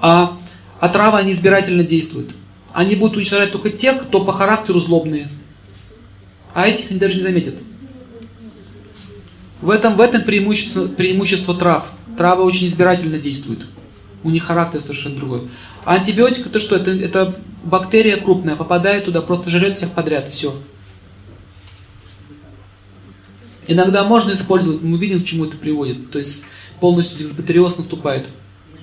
А, 0.00 0.36
а 0.80 0.88
травы, 0.88 1.18
они 1.18 1.32
избирательно 1.32 1.84
действуют. 1.84 2.34
Они 2.76 2.94
будут 2.94 3.16
уничтожать 3.16 3.52
только 3.52 3.70
тех, 3.70 4.02
кто 4.02 4.22
по 4.22 4.34
характеру 4.34 4.80
злобные. 4.80 5.28
А 6.52 6.68
этих 6.68 6.90
они 6.90 7.00
даже 7.00 7.16
не 7.16 7.22
заметят. 7.22 7.54
В 9.62 9.70
этом, 9.70 9.96
в 9.96 10.00
этом 10.02 10.24
преимущество, 10.24 10.86
преимущество 10.86 11.54
трав. 11.54 11.90
Травы 12.18 12.44
очень 12.44 12.66
избирательно 12.66 13.18
действуют. 13.18 13.66
У 14.22 14.28
них 14.28 14.44
характер 14.44 14.82
совершенно 14.82 15.16
другой. 15.16 15.48
А 15.86 15.94
антибиотик 15.94 16.48
это 16.48 16.60
что? 16.60 16.76
Это, 16.76 16.90
это 16.90 17.40
бактерия 17.64 18.18
крупная, 18.18 18.56
попадает 18.56 19.06
туда, 19.06 19.22
просто 19.22 19.48
жрет 19.48 19.78
всех 19.78 19.92
подряд, 19.92 20.28
все. 20.28 20.54
Иногда 23.66 24.04
можно 24.04 24.32
использовать, 24.32 24.82
мы 24.82 24.98
видим, 24.98 25.22
к 25.22 25.24
чему 25.24 25.46
это 25.46 25.56
приводит. 25.56 26.10
То 26.10 26.18
есть 26.18 26.44
полностью 26.78 27.18
дисбактериоз 27.18 27.78
наступает, 27.78 28.28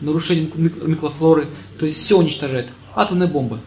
нарушение 0.02 0.50
микрофлоры, 0.56 1.50
то 1.78 1.86
есть 1.86 1.98
все 1.98 2.18
уничтожает. 2.18 2.72
Атомная 2.96 3.28
бомба. 3.28 3.60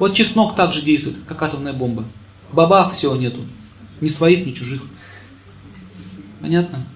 Вот 0.00 0.14
чеснок 0.14 0.56
также 0.56 0.80
действует, 0.80 1.18
как 1.28 1.42
атомная 1.42 1.74
бомба. 1.74 2.06
Бабах, 2.52 2.94
все 2.94 3.14
нету. 3.14 3.46
Ни 4.00 4.08
своих, 4.08 4.46
ни 4.46 4.52
чужих. 4.52 4.82
Понятно? 6.40 6.86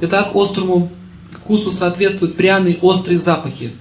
Итак, 0.00 0.30
острому 0.36 0.92
вкусу 1.32 1.72
соответствуют 1.72 2.36
пряные 2.36 2.78
острые 2.78 3.18
запахи. 3.18 3.72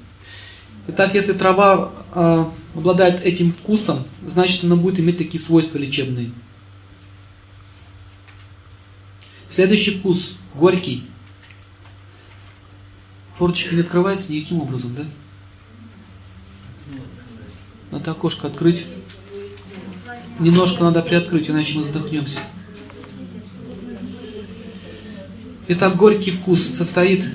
Итак, 0.88 1.14
если 1.14 1.34
трава 1.34 1.92
э, 2.16 2.46
обладает 2.74 3.22
этим 3.24 3.54
вкусом, 3.54 4.06
значит 4.26 4.64
она 4.64 4.76
будет 4.76 5.00
иметь 5.00 5.20
такие 5.20 5.40
свойства 5.40 5.78
лечебные. 5.78 6.32
Следующий 9.48 9.92
вкус. 9.92 10.34
Горький. 10.56 11.04
Форточка 13.38 13.76
не 13.76 13.82
открывается 13.82 14.32
никаким 14.32 14.60
образом, 14.60 14.96
да? 14.96 15.06
Надо 17.92 18.12
окошко 18.12 18.48
открыть. 18.48 18.86
Немножко 20.40 20.84
надо 20.84 21.02
приоткрыть, 21.02 21.50
иначе 21.50 21.76
мы 21.76 21.84
задохнемся. 21.84 22.40
Итак, 25.68 25.98
горький 25.98 26.32
вкус 26.32 26.64
состоит 26.64 27.28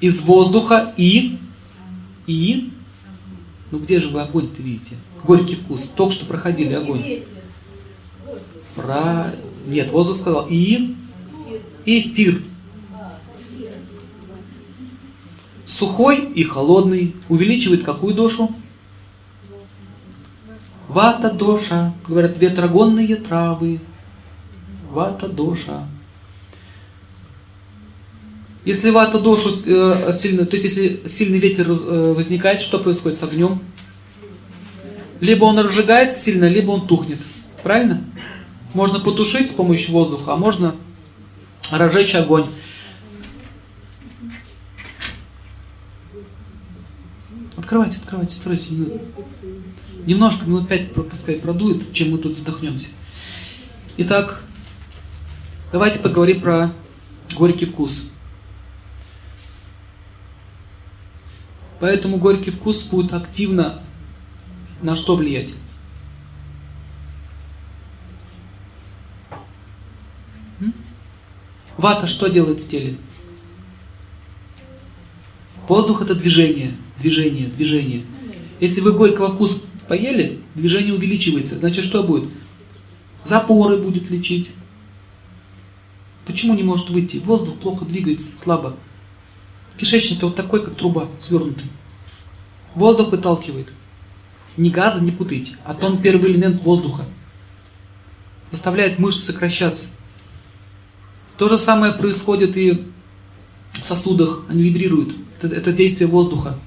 из 0.00 0.20
воздуха 0.20 0.92
и... 0.96 1.38
И... 2.26 2.70
Ну 3.70 3.78
где 3.78 4.00
же 4.00 4.10
вы 4.10 4.20
огонь-то 4.20 4.60
видите? 4.62 4.96
Горький 5.24 5.54
вкус. 5.54 5.88
Только 5.94 6.12
что 6.12 6.26
проходили 6.26 6.74
огонь. 6.74 7.22
Про... 8.74 9.34
Нет, 9.66 9.90
воздух 9.90 10.16
сказал. 10.16 10.46
И... 10.50 10.96
Эфир. 11.86 12.42
Сухой 15.64 16.32
и 16.32 16.42
холодный 16.42 17.14
увеличивает 17.28 17.84
какую 17.84 18.14
дошу? 18.14 18.54
Вата 20.92 21.30
доша, 21.30 21.94
говорят, 22.06 22.36
ветрогонные 22.36 23.16
травы. 23.16 23.80
Вата 24.90 25.26
доша. 25.26 25.88
Если 28.66 28.90
вата 28.90 29.18
дошу 29.18 29.48
э, 29.48 30.12
сильно, 30.12 30.44
то 30.44 30.54
есть 30.54 30.64
если 30.64 31.02
сильный 31.06 31.38
ветер 31.38 31.70
э, 31.70 32.12
возникает, 32.12 32.60
что 32.60 32.78
происходит 32.78 33.16
с 33.16 33.22
огнем? 33.22 33.62
Либо 35.20 35.46
он 35.46 35.58
разжигается 35.60 36.18
сильно, 36.18 36.44
либо 36.44 36.72
он 36.72 36.86
тухнет. 36.86 37.20
Правильно? 37.62 38.04
Можно 38.74 39.00
потушить 39.00 39.48
с 39.48 39.52
помощью 39.52 39.94
воздуха, 39.94 40.34
а 40.34 40.36
можно 40.36 40.76
разжечь 41.70 42.14
огонь. 42.14 42.50
Открывайте, 47.56 47.96
открывайте, 47.98 48.36
открывайте. 48.36 49.00
Немножко, 50.06 50.44
минут 50.46 50.68
пять 50.68 50.92
пускай 50.92 51.36
продует, 51.36 51.92
чем 51.92 52.10
мы 52.10 52.18
тут 52.18 52.36
задохнемся. 52.36 52.88
Итак, 53.98 54.42
давайте 55.70 56.00
поговорим 56.00 56.40
про 56.40 56.72
горький 57.36 57.66
вкус. 57.66 58.04
Поэтому 61.78 62.16
горький 62.16 62.50
вкус 62.50 62.82
будет 62.82 63.12
активно 63.12 63.82
на 64.82 64.96
что 64.96 65.14
влиять? 65.14 65.52
Вата 71.76 72.06
что 72.06 72.28
делает 72.28 72.60
в 72.60 72.68
теле? 72.68 72.96
Воздух 75.68 76.02
это 76.02 76.14
движение, 76.14 76.76
движение, 76.98 77.48
движение. 77.48 78.04
Если 78.60 78.80
вы 78.80 78.92
горького 78.92 79.32
вкуса 79.32 79.58
поели, 79.88 80.40
движение 80.54 80.94
увеличивается. 80.94 81.58
Значит, 81.58 81.84
что 81.84 82.02
будет? 82.02 82.28
Запоры 83.24 83.76
будет 83.78 84.10
лечить. 84.10 84.50
Почему 86.24 86.54
не 86.54 86.62
может 86.62 86.90
выйти? 86.90 87.16
Воздух 87.18 87.58
плохо 87.58 87.84
двигается, 87.84 88.38
слабо. 88.38 88.76
Кишечник-то 89.76 90.26
вот 90.26 90.36
такой, 90.36 90.64
как 90.64 90.76
труба, 90.76 91.08
свернутый. 91.20 91.66
Воздух 92.74 93.10
выталкивает. 93.10 93.72
Не 94.56 94.70
газа, 94.70 95.02
не 95.02 95.10
путайте, 95.10 95.56
а 95.64 95.74
то 95.74 95.86
он 95.86 96.00
первый 96.02 96.30
элемент 96.30 96.62
воздуха. 96.62 97.06
Заставляет 98.50 98.98
мышцы 98.98 99.20
сокращаться. 99.20 99.88
То 101.38 101.48
же 101.48 101.58
самое 101.58 101.92
происходит 101.92 102.56
и 102.56 102.84
в 103.72 103.84
сосудах, 103.84 104.44
они 104.48 104.62
вибрируют. 104.62 105.14
Это, 105.38 105.48
это 105.54 105.72
действие 105.72 106.08
воздуха. 106.08 106.58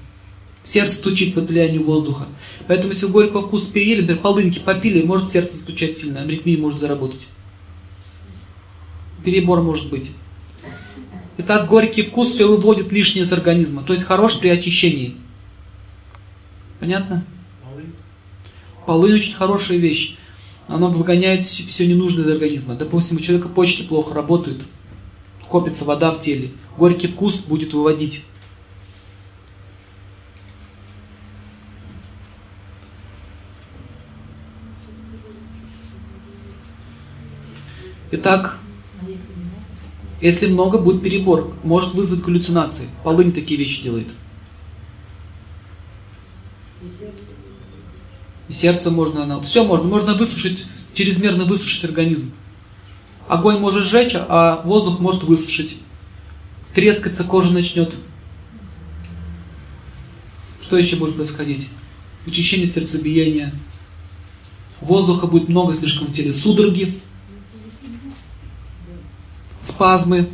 Сердце 0.64 0.96
стучит 0.96 1.34
под 1.34 1.48
влиянием 1.48 1.84
воздуха. 1.84 2.26
Поэтому, 2.66 2.92
если 2.92 3.06
горького 3.06 3.46
вкуса 3.46 3.70
переели, 3.70 4.00
например, 4.00 4.22
полынки 4.22 4.58
попили, 4.58 5.02
может 5.02 5.30
сердце 5.30 5.56
стучать 5.56 5.96
сильно, 5.96 6.22
аритмия 6.22 6.58
может 6.58 6.80
заработать. 6.80 7.28
Перебор 9.24 9.60
может 9.62 9.88
быть. 9.88 10.12
Итак, 11.38 11.68
горький 11.68 12.02
вкус 12.02 12.30
все 12.30 12.48
выводит 12.48 12.90
лишнее 12.92 13.24
из 13.24 13.32
организма, 13.32 13.82
то 13.82 13.92
есть 13.92 14.04
хорош 14.04 14.38
при 14.38 14.48
очищении. 14.48 15.16
Понятно? 16.80 17.24
Полынь 18.86 19.14
очень 19.14 19.34
хорошая 19.34 19.78
вещь. 19.78 20.16
Она 20.68 20.88
выгоняет 20.88 21.44
все 21.44 21.86
ненужное 21.86 22.24
из 22.24 22.30
организма. 22.30 22.74
Допустим, 22.74 23.16
у 23.16 23.20
человека 23.20 23.48
почки 23.48 23.82
плохо 23.82 24.14
работают, 24.14 24.64
копится 25.48 25.84
вода 25.84 26.10
в 26.10 26.20
теле. 26.20 26.52
Горький 26.76 27.08
вкус 27.08 27.40
будет 27.40 27.72
выводить. 27.72 28.22
Итак, 38.12 38.58
если 40.20 40.46
много, 40.46 40.78
будет 40.78 41.02
перебор, 41.02 41.54
может 41.62 41.94
вызвать 41.94 42.20
галлюцинации. 42.20 42.88
Полынь 43.04 43.32
такие 43.32 43.58
вещи 43.58 43.82
делает. 43.82 44.08
И 48.48 48.52
сердце 48.52 48.90
можно, 48.90 49.24
оно, 49.24 49.40
все 49.40 49.64
можно, 49.64 49.88
можно 49.88 50.14
высушить, 50.14 50.64
чрезмерно 50.94 51.44
высушить 51.44 51.84
организм. 51.84 52.32
Огонь 53.26 53.58
может 53.58 53.84
сжечь, 53.84 54.14
а 54.14 54.62
воздух 54.64 55.00
может 55.00 55.24
высушить. 55.24 55.76
Трескаться 56.74 57.24
кожа 57.24 57.50
начнет. 57.50 57.96
Что 60.62 60.76
еще 60.76 60.96
будет 60.96 61.16
происходить? 61.16 61.68
Учащение 62.26 62.68
сердцебиения. 62.68 63.52
Воздуха 64.80 65.26
будет 65.26 65.48
много 65.48 65.74
слишком 65.74 66.08
в 66.08 66.12
теле. 66.12 66.32
Судороги. 66.32 67.00
Спазмы. 69.66 70.28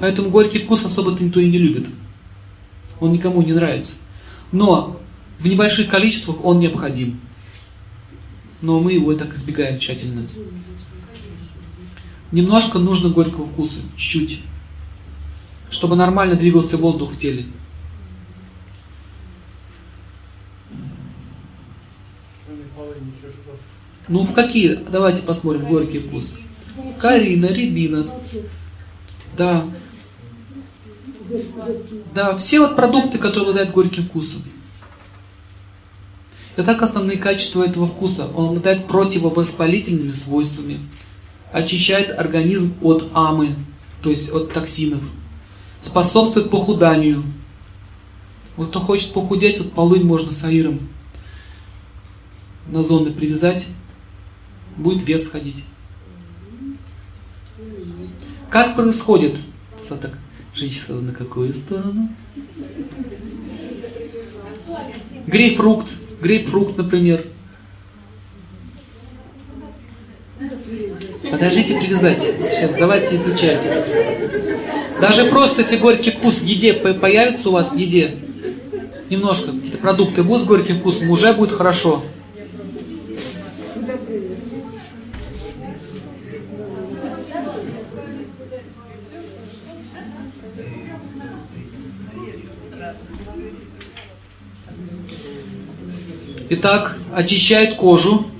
Поэтому 0.00 0.28
горький 0.28 0.58
вкус 0.58 0.84
особо-то 0.84 1.22
никто 1.22 1.38
и 1.38 1.48
не 1.48 1.58
любит. 1.58 1.88
Он 2.98 3.12
никому 3.12 3.40
не 3.42 3.52
нравится. 3.52 3.94
Но 4.50 5.00
в 5.38 5.46
небольших 5.46 5.88
количествах 5.88 6.44
он 6.44 6.58
необходим. 6.58 7.20
Но 8.60 8.80
мы 8.80 8.94
его 8.94 9.14
так 9.14 9.32
избегаем 9.34 9.78
тщательно. 9.78 10.26
Немножко 12.32 12.80
нужно 12.80 13.10
горького 13.10 13.46
вкуса, 13.46 13.78
чуть-чуть, 13.96 14.40
чтобы 15.70 15.94
нормально 15.94 16.34
двигался 16.34 16.76
воздух 16.76 17.12
в 17.12 17.16
теле. 17.16 17.46
Ну 24.08 24.22
в 24.24 24.34
какие? 24.34 24.74
Давайте 24.74 25.22
посмотрим 25.22 25.66
горький 25.66 26.00
вкус. 26.00 26.34
Карина, 26.98 27.46
рябина. 27.46 28.06
Да. 29.36 29.66
Да, 32.14 32.36
все 32.36 32.60
вот 32.60 32.76
продукты, 32.76 33.18
которые 33.18 33.50
обладают 33.50 33.72
горьким 33.72 34.04
вкусом. 34.04 34.42
Итак, 36.56 36.82
основные 36.82 37.18
качества 37.18 37.64
этого 37.64 37.86
вкуса. 37.86 38.28
Он 38.28 38.50
обладает 38.50 38.86
противовоспалительными 38.86 40.12
свойствами, 40.12 40.80
очищает 41.52 42.16
организм 42.16 42.74
от 42.80 43.10
амы, 43.12 43.56
то 44.02 44.10
есть 44.10 44.30
от 44.30 44.52
токсинов, 44.52 45.02
способствует 45.80 46.50
похуданию. 46.50 47.24
Вот 48.56 48.68
кто 48.68 48.80
хочет 48.80 49.12
похудеть, 49.12 49.58
вот 49.58 49.72
полынь 49.72 50.04
можно 50.04 50.30
с 50.30 50.44
аиром 50.44 50.88
на 52.68 52.82
зоны 52.82 53.10
привязать, 53.10 53.66
будет 54.76 55.06
вес 55.06 55.24
сходить. 55.24 55.64
Как 58.54 58.76
происходит? 58.76 59.40
Так, 59.88 60.12
женщина 60.54 61.00
на 61.00 61.12
какую 61.12 61.52
сторону? 61.52 62.08
Грейпфрукт 65.26 65.96
грейпфрукт, 66.20 66.76
например. 66.78 67.24
Подождите 71.32 71.80
привязать. 71.80 72.20
Сейчас 72.20 72.78
давайте 72.78 73.16
изучайте. 73.16 73.84
Даже 75.00 75.24
просто 75.24 75.62
если 75.62 75.76
горький 75.76 76.12
вкус 76.12 76.38
в 76.38 76.44
еде 76.44 76.74
появится 76.74 77.48
у 77.48 77.52
вас 77.52 77.72
в 77.72 77.76
еде, 77.76 78.18
немножко 79.10 79.50
какие-то 79.50 79.78
продукты 79.78 80.22
будут 80.22 80.42
с 80.42 80.44
горьким 80.44 80.78
вкусом, 80.78 81.10
уже 81.10 81.32
будет 81.32 81.50
хорошо. 81.50 82.04
Итак, 96.56 96.96
очищает 97.12 97.74
кожу. 97.74 98.30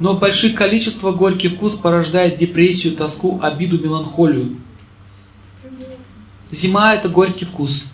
Но 0.00 0.14
в 0.14 0.18
больших 0.18 0.56
количествах 0.56 1.14
горький 1.14 1.50
вкус 1.50 1.76
порождает 1.76 2.34
депрессию, 2.34 2.96
тоску, 2.96 3.40
обиду, 3.40 3.78
меланхолию. 3.78 4.60
Зима– 6.50 6.94
это 6.96 7.08
горький 7.08 7.44
вкус. 7.44 7.84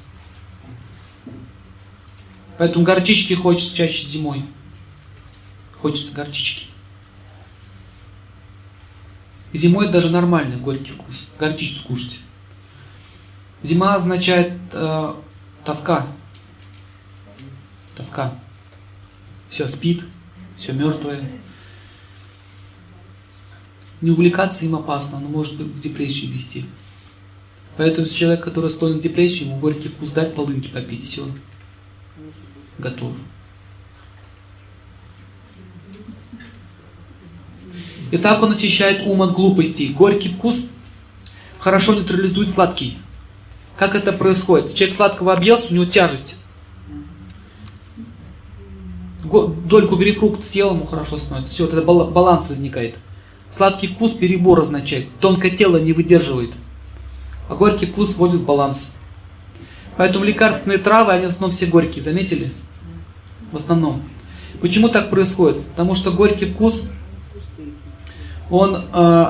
Поэтому 2.57 2.87
горчички 2.87 3.35
хочется 3.35 3.77
чаще 3.77 4.07
зимой. 4.07 4.45
Хочется 5.83 6.11
горчички. 6.13 6.69
Зимой 9.53 9.91
даже 9.91 10.09
нормальный 10.09 10.57
горький 10.57 10.93
вкус. 10.93 11.27
Горчицу 11.39 11.75
скушать. 11.75 12.21
Зима 13.65 13.95
означает 13.95 14.53
э, 14.73 15.15
тоска. 15.65 16.07
Тоска. 17.97 18.39
Все 19.49 19.67
спит, 19.69 20.05
все 20.59 20.73
мертвое. 20.73 21.25
Не 24.03 24.11
увлекаться 24.11 24.67
им 24.67 24.75
опасно, 24.75 25.17
оно 25.17 25.29
может 25.29 25.55
в 25.55 25.81
депрессию 25.81 26.31
вести. 26.31 26.67
Поэтому 27.79 28.07
человек, 28.07 28.45
который 28.45 28.69
склонен 28.69 29.01
к 29.01 29.03
депрессии, 29.03 29.45
ему 29.45 29.57
горький 29.59 29.89
вкус 29.89 30.13
дать, 30.13 30.35
полынки 30.35 30.69
попить, 30.69 31.03
и 31.03 31.07
все, 31.07 31.27
готов. 32.79 33.15
И 38.11 38.19
так 38.19 38.43
он 38.43 38.53
очищает 38.53 39.07
ум 39.07 39.23
от 39.23 39.33
глупостей. 39.33 39.89
Горький 39.89 40.29
вкус 40.29 40.67
хорошо 41.59 41.95
нейтрализует 41.95 42.51
сладкий. 42.51 42.99
Как 43.77 43.95
это 43.95 44.13
происходит? 44.13 44.73
Человек 44.75 44.95
сладкого 44.95 45.33
объелся, 45.33 45.71
у 45.71 45.75
него 45.75 45.85
тяжесть. 45.85 46.37
Дольку 49.25 49.97
грейпфрукта 49.97 50.45
съел, 50.45 50.75
ему 50.75 50.87
хорошо 50.87 51.19
становится. 51.19 51.51
Все, 51.51 51.67
тогда 51.67 51.83
баланс 51.83 52.49
возникает. 52.49 52.99
Сладкий 53.51 53.89
вкус 53.89 54.13
перебор 54.13 54.61
означает. 54.61 55.09
Тонкое 55.21 55.51
тело 55.51 55.79
не 55.79 55.93
выдерживает. 55.93 56.55
А 57.49 57.57
горький 57.57 57.87
вкус 57.87 58.15
вводит 58.15 58.41
в 58.41 58.45
баланс. 58.45 58.91
Поэтому 59.97 60.25
лекарственные 60.25 60.79
травы, 60.79 61.13
они 61.13 61.27
в 61.27 61.29
основном 61.29 61.51
все 61.51 61.67
горькие, 61.67 62.03
заметили? 62.03 62.51
В 63.53 63.57
основном. 63.57 64.03
Почему 64.61 64.89
так 64.89 65.11
происходит? 65.11 65.65
Потому 65.69 65.95
что 65.95 66.11
горький 66.11 66.47
вкус, 66.47 66.85
он 68.51 68.77
э, 68.77 68.81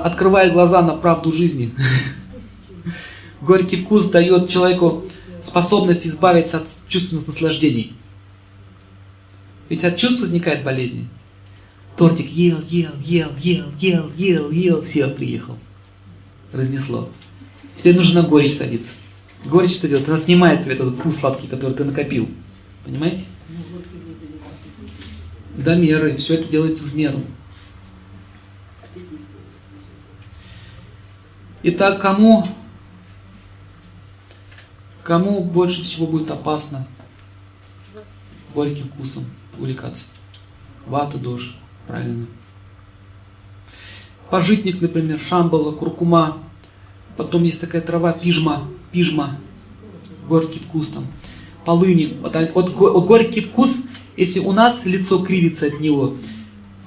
открывает 0.05 0.53
глаза 0.53 0.82
на 0.82 0.95
правду 0.95 1.32
жизни. 1.32 1.74
Горький 3.45 3.76
вкус 3.76 4.07
дает 4.07 4.49
человеку 4.49 5.05
способность 5.42 6.07
избавиться 6.07 6.59
от 6.59 6.68
чувственных 6.88 7.26
наслаждений. 7.26 7.92
Ведь 9.68 9.84
от 9.84 9.99
чувств 9.99 10.20
возникает 10.20 10.64
болезнь. 10.64 11.09
Тортик 11.97 12.28
ел, 12.30 12.61
ел, 12.68 12.90
ел, 13.03 13.30
ел, 13.38 13.66
ел, 13.78 14.11
ел, 14.16 14.51
ел, 14.51 14.82
все, 14.82 15.09
приехал. 15.09 15.59
Разнесло. 16.53 17.11
Теперь 17.76 17.95
нужно 17.95 18.22
на 18.22 18.28
горечь 18.28 18.55
садиться. 18.55 18.92
Горечь 19.45 19.74
что 19.74 19.88
делает? 19.88 20.09
Она 20.09 20.16
снимает 20.16 20.64
себе 20.64 20.74
этот 20.74 20.95
вкус 20.95 21.16
сладкий, 21.16 21.47
который 21.47 21.74
ты 21.74 21.84
накопил. 21.84 22.28
Понимаете? 22.84 23.26
До 25.59 25.76
меры. 25.76 26.16
Все 26.16 26.34
это 26.34 26.49
делается 26.49 26.84
в 26.84 26.97
меру. 26.97 27.20
Итак, 31.62 32.01
кому, 32.01 32.47
кому 35.05 35.45
больше 35.45 35.83
всего 35.83 36.07
будет 36.07 36.31
опасно 36.31 36.89
горьким 38.55 38.89
вкусом 38.89 39.27
увлекаться? 39.59 40.07
Вата, 40.87 41.19
дождь. 41.19 41.55
Правильно. 41.87 42.27
Пожитник, 44.31 44.81
например, 44.81 45.21
шамбала, 45.21 45.73
куркума. 45.73 46.39
Потом 47.17 47.45
есть 47.45 47.61
такая 47.61 47.83
трава, 47.83 48.13
пижма, 48.13 48.69
пижма. 48.91 49.39
Горький 50.29 50.59
вкус 50.59 50.89
там. 50.89 51.07
Полыни. 51.65 52.17
Вот, 52.21 52.35
вот, 52.55 52.75
вот 52.75 53.07
горький 53.07 53.43
вкус, 53.43 53.83
если 54.17 54.41
у 54.41 54.53
нас 54.53 54.85
лицо 54.85 55.19
кривится 55.19 55.67
от 55.67 55.81
него, 55.81 56.17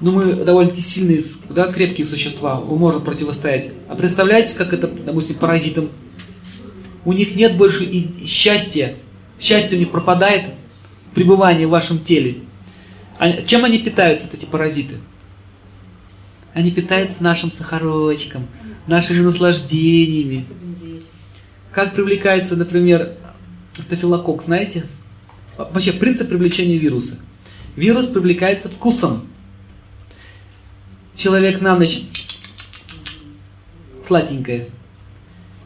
ну 0.02 0.12
мы 0.12 0.34
довольно-таки 0.34 0.82
сильные, 0.82 1.22
да, 1.50 1.72
крепкие 1.72 2.06
существа, 2.06 2.60
мы 2.60 2.78
можем 2.78 3.04
противостоять. 3.04 3.72
А 3.88 3.96
представляете, 3.96 4.56
как 4.56 4.74
это, 4.74 4.88
допустим, 4.88 5.38
паразитам? 5.38 5.90
У 7.08 7.14
них 7.14 7.38
нет 7.38 7.56
больше 7.56 7.86
и 7.86 8.26
счастья. 8.26 8.98
Счастье 9.40 9.78
у 9.78 9.80
них 9.80 9.92
пропадает, 9.92 10.54
пребывание 11.16 11.66
в 11.66 11.70
вашем 11.70 12.00
теле. 12.00 12.40
А 13.18 13.32
чем 13.32 13.64
они 13.64 13.80
питаются, 13.80 14.28
эти 14.34 14.44
паразиты? 14.44 14.98
Они 16.54 16.70
питаются 16.70 17.24
нашим 17.24 17.50
сахарочком, 17.50 18.48
нашими 18.88 19.22
наслаждениями. 19.22 20.46
Как 21.72 21.96
привлекается, 21.96 22.58
например, 22.58 23.14
стафилококк, 23.80 24.42
знаете? 24.42 24.84
Вообще, 25.58 25.94
принцип 25.94 26.28
привлечения 26.28 26.78
вируса. 26.78 27.18
Вирус 27.78 28.08
привлекается 28.08 28.68
вкусом. 28.68 29.26
Человек 31.16 31.62
на 31.62 31.78
ночь 31.78 32.02
сладенькое. 34.04 34.68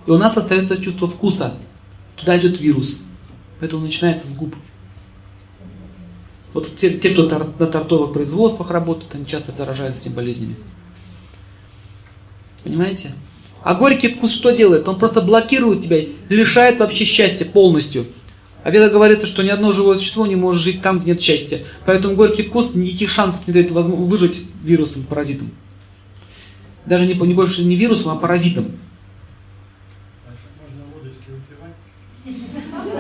И 0.06 0.12
у 0.12 0.18
нас 0.18 0.38
остается 0.38 0.82
чувство 0.82 1.08
вкуса. 1.08 1.56
Туда 2.16 2.38
идет 2.38 2.60
вирус. 2.60 3.00
Поэтому 3.60 3.84
начинается 3.84 4.28
с 4.28 4.34
губ. 4.34 4.56
Вот 6.54 6.76
те, 6.76 6.98
те 6.98 7.12
кто 7.12 7.24
на 7.60 7.68
тортовых 7.68 8.14
производствах 8.14 8.72
работают, 8.72 9.14
они 9.16 9.26
часто 9.26 9.56
заражаются 9.56 10.04
этими 10.04 10.16
болезнями. 10.16 10.56
Понимаете? 12.64 13.14
А 13.64 13.76
горький 13.76 14.10
вкус 14.10 14.34
что 14.34 14.52
делает? 14.52 14.88
Он 14.88 14.98
просто 14.98 15.22
блокирует 15.22 15.82
тебя, 15.82 16.02
лишает 16.30 16.80
вообще 16.80 17.06
счастья 17.06 17.46
полностью. 17.46 18.08
А 18.64 18.70
Веда 18.70 18.90
говорится, 18.90 19.26
что 19.26 19.42
ни 19.44 19.50
одно 19.50 19.72
живое 19.72 19.98
существо 19.98 20.28
не 20.28 20.36
может 20.36 20.62
жить 20.62 20.82
там, 20.82 21.00
где 21.00 21.12
нет 21.12 21.22
счастья. 21.22 21.64
Поэтому 21.86 22.16
горький 22.16 22.44
вкус 22.44 22.74
никаких 22.74 23.10
шансов 23.10 23.48
не 23.48 23.54
дает 23.54 23.72
выжить 23.72 24.44
вирусом, 24.64 25.04
паразитом. 25.04 25.52
Даже 26.86 27.06
не, 27.06 27.14
не 27.14 27.34
больше 27.34 27.64
не 27.64 27.76
вирусом, 27.76 28.12
а 28.12 28.16
паразитом. 28.16 28.72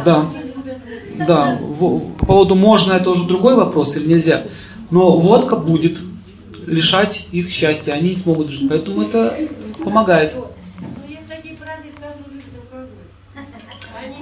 Да. 0.05 0.29
Да, 1.27 1.59
по 1.79 1.99
поводу 1.99 2.55
можно 2.55 2.93
это 2.93 3.09
уже 3.09 3.25
другой 3.25 3.55
вопрос 3.55 3.95
или 3.95 4.07
нельзя. 4.07 4.47
Но 4.89 5.17
водка 5.17 5.55
будет 5.55 5.99
лишать 6.65 7.27
их 7.31 7.49
счастья, 7.49 7.93
они 7.93 8.09
не 8.09 8.15
смогут 8.15 8.49
жить. 8.49 8.67
Поэтому 8.69 9.03
это 9.03 9.35
помогает. 9.83 10.35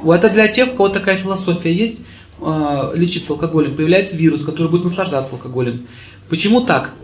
Это 0.04 0.30
для 0.30 0.48
тех, 0.48 0.74
у 0.74 0.78
кого 0.78 0.90
такая 0.90 1.18
философия 1.18 1.74
есть, 1.74 2.02
э, 2.42 2.92
лечиться 2.96 3.34
алкоголем. 3.34 3.76
Появляется 3.76 4.16
вирус, 4.16 4.44
который 4.44 4.70
будет 4.70 4.86
наслаждаться 4.86 5.34
алкоголем. 5.34 5.88
Почему 6.30 6.62
так? 6.62 6.96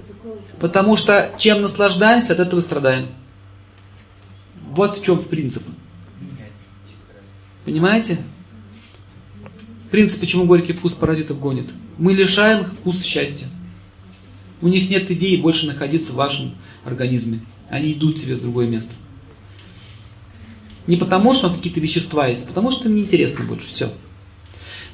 Потому 0.60 0.96
что 0.96 1.34
чем 1.38 1.62
наслаждаемся, 1.62 2.34
от 2.34 2.40
этого 2.40 2.62
страдаем. 2.62 3.08
Вот 4.72 4.98
в 4.98 5.04
чем 5.04 5.20
в 5.20 5.28
принцип. 5.28 5.64
Понимаете? 7.66 8.20
Принцип, 9.96 10.20
почему 10.20 10.44
горький 10.44 10.74
вкус 10.74 10.94
паразитов 10.94 11.40
гонит. 11.40 11.74
Мы 11.98 12.12
лишаем 12.12 12.64
их 12.64 12.74
вкус 12.74 13.02
счастья. 13.02 13.48
У 14.62 14.68
них 14.68 14.90
нет 14.90 15.10
идеи 15.10 15.38
больше 15.38 15.66
находиться 15.68 16.12
в 16.12 16.16
вашем 16.16 16.56
организме. 16.84 17.40
Они 17.70 17.94
идут 17.94 18.20
себе 18.20 18.36
в 18.36 18.42
другое 18.42 18.68
место. 18.68 18.94
Не 20.86 20.98
потому, 20.98 21.34
что 21.34 21.50
какие-то 21.50 21.80
вещества 21.80 22.28
есть, 22.28 22.44
а 22.44 22.48
потому 22.48 22.72
что 22.72 22.90
им 22.90 22.96
неинтересно 22.96 23.46
больше. 23.46 23.68
Все. 23.68 23.94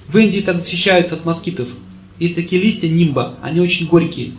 В 0.07 0.15
Индии 0.19 0.41
так 0.41 0.59
защищаются 0.59 1.15
от 1.15 1.25
москитов. 1.25 1.69
Есть 2.19 2.35
такие 2.35 2.61
листья 2.61 2.87
нимба, 2.87 3.39
они 3.41 3.59
очень 3.59 3.87
горькие. 3.87 4.33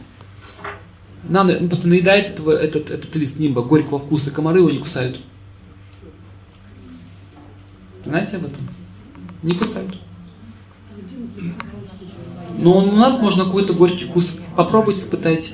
Нам 1.28 1.48
ну, 1.48 1.66
просто 1.66 1.88
наедается 1.88 2.34
этого, 2.34 2.52
этот, 2.52 2.88
этот 2.88 3.16
лист 3.16 3.36
нимба 3.36 3.62
горького 3.62 3.98
вкуса, 3.98 4.30
комары 4.30 4.60
его 4.60 4.70
не 4.70 4.78
кусают. 4.78 5.20
Знаете 8.04 8.36
об 8.36 8.44
этом? 8.44 8.68
Не 9.42 9.54
кусают. 9.54 9.98
Но 12.58 12.78
у 12.78 12.92
нас 12.92 13.18
можно 13.18 13.44
какой-то 13.44 13.72
горький 13.72 14.04
вкус. 14.04 14.34
Попробуйте, 14.56 15.00
испытайте. 15.00 15.52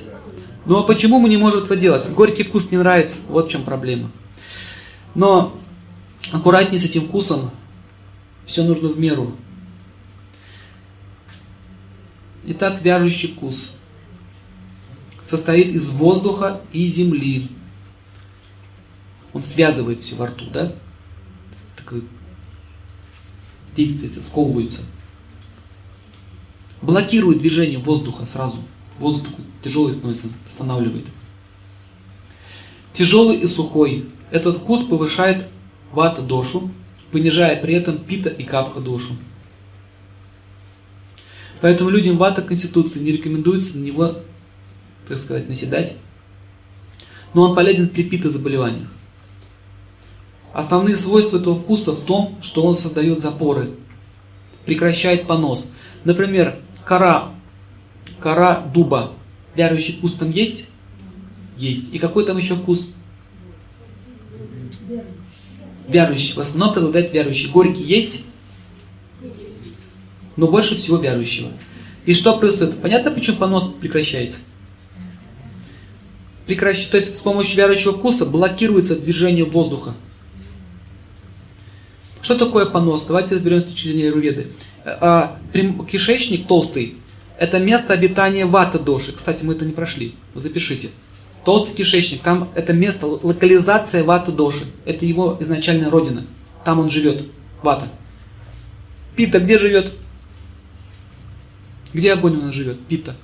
Ну 0.65 0.77
а 0.77 0.83
почему 0.83 1.19
мы 1.19 1.29
не 1.29 1.37
можем 1.37 1.63
этого 1.63 1.75
делать? 1.75 2.09
Горький 2.11 2.43
вкус 2.43 2.69
не 2.71 2.77
нравится. 2.77 3.21
Вот 3.29 3.47
в 3.47 3.49
чем 3.49 3.63
проблема. 3.63 4.11
Но 5.15 5.57
аккуратнее 6.31 6.79
с 6.79 6.83
этим 6.83 7.07
вкусом. 7.07 7.51
Все 8.45 8.63
нужно 8.63 8.89
в 8.89 8.99
меру. 8.99 9.35
Итак, 12.45 12.81
вяжущий 12.81 13.29
вкус 13.29 13.71
состоит 15.21 15.67
из 15.67 15.87
воздуха 15.87 16.61
и 16.73 16.85
земли. 16.85 17.47
Он 19.33 19.43
связывает 19.43 19.99
все 19.99 20.15
во 20.15 20.27
рту, 20.27 20.45
да? 20.51 20.73
Такое 21.75 22.01
действие, 23.75 24.09
сковывается 24.21 24.81
блокирует 26.81 27.39
движение 27.39 27.79
воздуха 27.79 28.25
сразу. 28.25 28.57
Воздух 28.99 29.33
тяжелый 29.63 29.93
становится, 29.93 30.27
останавливает. 30.47 31.07
Тяжелый 32.93 33.37
и 33.37 33.47
сухой. 33.47 34.05
Этот 34.31 34.57
вкус 34.57 34.83
повышает 34.83 35.47
вата 35.91 36.21
дошу, 36.21 36.71
понижая 37.11 37.61
при 37.61 37.73
этом 37.73 37.97
пита 37.97 38.29
и 38.29 38.43
капха 38.43 38.79
дошу. 38.79 39.13
Поэтому 41.61 41.89
людям 41.89 42.17
вата 42.17 42.41
конституции 42.41 42.99
не 42.99 43.11
рекомендуется 43.11 43.77
на 43.77 43.83
него, 43.83 44.15
так 45.07 45.19
сказать, 45.19 45.49
наседать. 45.49 45.95
Но 47.33 47.43
он 47.43 47.55
полезен 47.55 47.89
при 47.89 48.03
пита 48.03 48.29
заболеваниях. 48.29 48.89
Основные 50.53 50.95
свойства 50.95 51.37
этого 51.37 51.55
вкуса 51.55 51.91
в 51.91 51.99
том, 51.99 52.37
что 52.41 52.63
он 52.63 52.73
создает 52.73 53.19
запоры, 53.19 53.71
прекращает 54.65 55.27
понос. 55.27 55.69
Например, 56.03 56.59
кора, 56.89 57.35
кора 58.19 58.61
дуба. 58.73 59.13
Вярующий 59.55 59.93
вкус 59.93 60.13
там 60.13 60.31
есть? 60.31 60.65
Есть. 61.55 61.93
И 61.93 61.99
какой 61.99 62.25
там 62.25 62.37
еще 62.37 62.55
вкус? 62.55 62.89
Вярующий. 65.87 66.33
В 66.33 66.39
основном 66.39 66.73
преобладает 66.73 67.13
вярующий. 67.13 67.51
Горький 67.51 67.83
есть? 67.83 68.21
Но 70.35 70.47
больше 70.47 70.75
всего 70.75 70.97
вярующего. 70.97 71.51
И 72.07 72.15
что 72.15 72.39
происходит? 72.39 72.81
Понятно, 72.81 73.11
почему 73.11 73.37
понос 73.37 73.65
прекращается? 73.79 74.39
Прекращ... 76.47 76.87
То 76.87 76.97
есть 76.97 77.17
с 77.17 77.21
помощью 77.21 77.57
вярующего 77.57 77.93
вкуса 77.93 78.25
блокируется 78.25 78.95
движение 78.95 79.45
воздуха. 79.45 79.93
Что 82.23 82.35
такое 82.35 82.65
понос? 82.65 83.05
Давайте 83.05 83.35
разберемся 83.35 83.67
с 83.67 83.69
точки 83.69 83.89
зрения 83.89 84.09
Руведы. 84.09 84.53
А, 84.85 85.37
кишечник 85.89 86.47
толстый– 86.47 86.95
это 87.37 87.59
место 87.59 87.93
обитания 87.93 88.45
вата 88.45 88.79
доши. 88.79 89.13
Кстати, 89.13 89.43
мы 89.43 89.53
это 89.53 89.65
не 89.65 89.73
прошли. 89.73 90.15
Запишите. 90.35 90.89
Толстый 91.45 91.73
кишечник, 91.73 92.21
там 92.21 92.49
это 92.53 92.73
место, 92.73 93.07
локализация 93.07 94.03
вата 94.03 94.31
доши. 94.31 94.67
Это 94.85 95.05
его 95.05 95.37
изначальная 95.39 95.89
родина. 95.89 96.25
Там 96.65 96.79
он 96.79 96.89
живет, 96.89 97.23
вата. 97.63 97.87
Пита 99.15 99.39
где 99.39 99.57
живет? 99.57 99.93
Где 101.93 102.13
огонь 102.13 102.37
у 102.37 102.41
нас 102.41 102.53
живет? 102.53 102.79
Пита. 102.85 103.15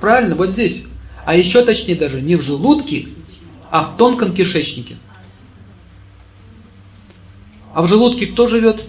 Правильно, 0.00 0.34
вот 0.34 0.50
здесь. 0.50 0.84
А 1.24 1.36
еще 1.36 1.64
точнее 1.64 1.94
даже 1.94 2.20
не 2.20 2.36
в 2.36 2.42
желудке, 2.42 3.08
а 3.70 3.84
в 3.84 3.96
тонком 3.96 4.34
кишечнике. 4.34 4.96
А 7.74 7.82
в 7.82 7.86
желудке 7.86 8.26
кто 8.26 8.48
живет? 8.48 8.84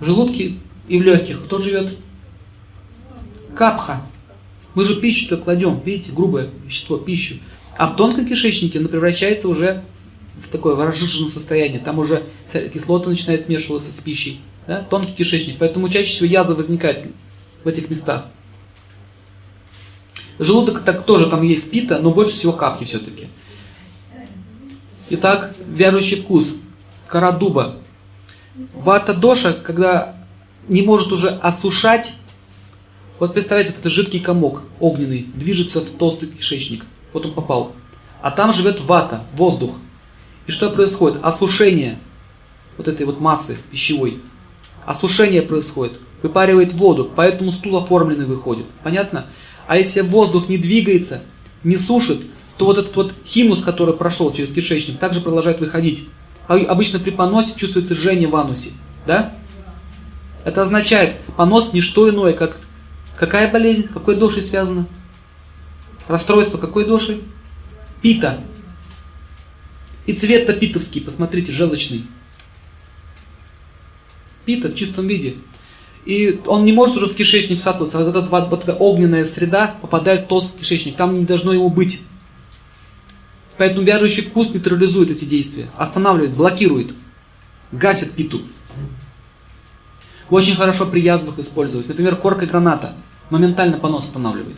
В 0.00 0.04
желудке 0.04 0.56
и 0.88 0.98
в 0.98 1.02
легких 1.02 1.44
кто 1.44 1.60
живет? 1.60 1.96
Капха. 3.54 4.02
Мы 4.74 4.84
же 4.84 5.00
пищу-то 5.00 5.36
кладем, 5.36 5.80
видите, 5.84 6.10
грубое 6.12 6.50
вещество, 6.64 6.96
пищу. 6.96 7.36
А 7.76 7.88
в 7.88 7.96
тонком 7.96 8.26
кишечнике 8.26 8.78
оно 8.78 8.88
превращается 8.88 9.48
уже 9.48 9.84
в 10.38 10.48
такое 10.48 10.74
выраженное 10.74 11.28
состояние. 11.28 11.80
Там 11.80 11.98
уже 11.98 12.24
кислота 12.72 13.10
начинает 13.10 13.40
смешиваться 13.40 13.92
с 13.92 13.96
пищей. 13.96 14.40
Да? 14.66 14.82
Тонкий 14.82 15.12
кишечник. 15.12 15.58
Поэтому 15.58 15.88
чаще 15.88 16.10
всего 16.10 16.26
язва 16.26 16.54
возникает 16.54 17.06
в 17.62 17.68
этих 17.68 17.90
местах. 17.90 18.26
Желудок 20.38 20.82
так 20.84 21.04
тоже 21.04 21.28
там 21.28 21.42
есть 21.42 21.70
пита, 21.70 21.98
но 21.98 22.10
больше 22.10 22.32
всего 22.32 22.54
капки 22.54 22.84
все-таки. 22.84 23.26
Итак, 25.10 25.54
вяжущий 25.66 26.16
вкус. 26.16 26.54
Кора 27.06 27.32
дуба. 27.32 27.79
Вата 28.74 29.14
доша, 29.14 29.52
когда 29.52 30.16
не 30.68 30.82
может 30.82 31.12
уже 31.12 31.28
осушать, 31.28 32.14
вот 33.18 33.34
представьте, 33.34 33.70
вот 33.70 33.80
это 33.80 33.88
жидкий 33.88 34.20
комок 34.20 34.62
огненный, 34.80 35.26
движется 35.34 35.80
в 35.80 35.90
толстый 35.90 36.28
кишечник. 36.28 36.84
Вот 37.12 37.26
он 37.26 37.34
попал. 37.34 37.72
А 38.20 38.30
там 38.30 38.52
живет 38.52 38.80
вата, 38.80 39.24
воздух. 39.34 39.76
И 40.46 40.52
что 40.52 40.70
происходит? 40.70 41.20
Осушение 41.22 41.98
вот 42.76 42.88
этой 42.88 43.06
вот 43.06 43.20
массы 43.20 43.58
пищевой. 43.70 44.20
Осушение 44.84 45.42
происходит. 45.42 46.00
Выпаривает 46.22 46.72
воду, 46.72 47.10
поэтому 47.14 47.52
стул 47.52 47.76
оформленный 47.76 48.26
выходит. 48.26 48.66
Понятно? 48.82 49.26
А 49.66 49.76
если 49.76 50.00
воздух 50.00 50.48
не 50.48 50.58
двигается, 50.58 51.22
не 51.62 51.76
сушит, 51.76 52.26
то 52.56 52.64
вот 52.66 52.78
этот 52.78 52.96
вот 52.96 53.14
химус, 53.24 53.62
который 53.62 53.94
прошел 53.94 54.32
через 54.32 54.52
кишечник, 54.52 54.98
также 54.98 55.20
продолжает 55.20 55.60
выходить. 55.60 56.08
А 56.50 56.56
обычно 56.56 56.98
при 56.98 57.10
поносе 57.10 57.54
чувствуется 57.54 57.94
жжение 57.94 58.26
в 58.26 58.34
анусе. 58.34 58.72
Да? 59.06 59.34
Это 60.44 60.62
означает, 60.62 61.14
понос 61.36 61.72
не 61.72 61.80
что 61.80 62.10
иное, 62.10 62.32
как 62.32 62.58
какая 63.16 63.48
болезнь, 63.48 63.86
какой 63.86 64.16
душей 64.16 64.42
связана? 64.42 64.88
Расстройство 66.08 66.58
какой 66.58 66.86
души? 66.86 67.20
Пита. 68.02 68.40
И 70.06 70.12
цвет-то 70.12 70.54
питовский, 70.54 71.00
посмотрите, 71.00 71.52
желчный. 71.52 72.04
Пита 74.44 74.70
в 74.70 74.74
чистом 74.74 75.06
виде. 75.06 75.36
И 76.04 76.40
он 76.46 76.64
не 76.64 76.72
может 76.72 76.96
уже 76.96 77.06
в 77.06 77.14
кишечник 77.14 77.60
всасываться. 77.60 77.96
Вот 77.96 78.08
эта 78.08 78.22
вот, 78.22 78.50
вот 78.50 78.76
огненная 78.80 79.24
среда 79.24 79.76
попадает 79.80 80.22
в 80.22 80.26
толстый 80.26 80.58
кишечник. 80.58 80.96
Там 80.96 81.16
не 81.16 81.24
должно 81.24 81.52
ему 81.52 81.70
быть. 81.70 82.00
Поэтому 83.60 83.84
вяжущий 83.84 84.22
вкус 84.22 84.48
нейтрализует 84.48 85.10
эти 85.10 85.26
действия, 85.26 85.68
останавливает, 85.76 86.34
блокирует, 86.34 86.94
гасит 87.72 88.12
питу. 88.12 88.40
Очень 90.30 90.56
хорошо 90.56 90.86
при 90.86 91.00
язвах 91.00 91.38
использовать. 91.38 91.86
Например, 91.86 92.16
корка 92.16 92.46
граната 92.46 92.96
моментально 93.28 93.78
понос 93.78 94.06
останавливает. 94.06 94.56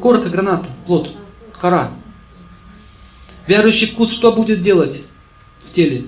Корка 0.00 0.30
граната, 0.30 0.70
плод, 0.86 1.12
кора. 1.60 1.92
Вяжущий 3.46 3.86
вкус 3.86 4.10
что 4.10 4.32
будет 4.32 4.62
делать 4.62 5.02
в 5.66 5.72
теле? 5.72 6.06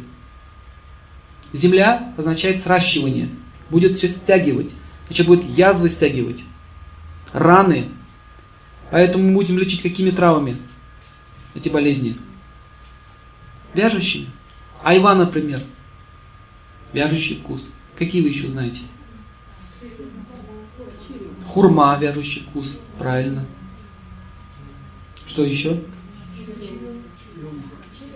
Земля 1.52 2.14
означает 2.16 2.62
сращивание. 2.62 3.28
Будет 3.68 3.92
все 3.92 4.08
стягивать. 4.08 4.72
Значит, 5.08 5.26
будет 5.26 5.44
язвы 5.44 5.90
стягивать. 5.90 6.42
Раны. 7.34 7.90
Поэтому 8.90 9.28
мы 9.28 9.34
будем 9.34 9.58
лечить 9.58 9.82
какими 9.82 10.08
травами? 10.10 10.56
Эти 11.56 11.68
болезни? 11.68 12.16
Вяжущие. 13.74 14.26
Айва, 14.82 15.14
например. 15.14 15.64
Вяжущий 16.92 17.36
вкус. 17.36 17.68
Какие 17.96 18.22
вы 18.22 18.28
еще 18.28 18.48
знаете? 18.48 18.82
Хурма, 21.46 21.98
вяжущий 21.98 22.42
вкус. 22.42 22.78
Правильно. 22.98 23.46
Что 25.26 25.44
еще? 25.44 25.82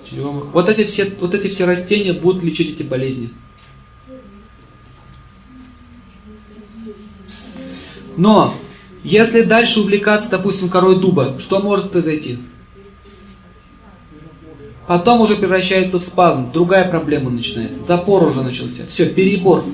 Черемах. 0.08 0.46
Вот 0.52 0.68
эти, 0.68 0.84
все, 0.84 1.10
вот 1.20 1.34
эти 1.34 1.48
все 1.48 1.64
растения 1.64 2.12
будут 2.12 2.42
лечить 2.42 2.70
эти 2.70 2.82
болезни. 2.82 3.30
Но, 8.16 8.54
если 9.02 9.42
дальше 9.42 9.80
увлекаться, 9.80 10.28
допустим, 10.28 10.68
корой 10.68 11.00
дуба, 11.00 11.38
что 11.38 11.60
может 11.60 11.92
произойти? 11.92 12.38
Потом 14.90 15.20
уже 15.20 15.36
превращается 15.36 16.00
в 16.00 16.02
спазм, 16.02 16.50
другая 16.50 16.90
проблема 16.90 17.30
начинается. 17.30 17.80
Запор 17.80 18.24
уже 18.24 18.42
начался. 18.42 18.86
Все, 18.86 19.06
перебор. 19.08 19.64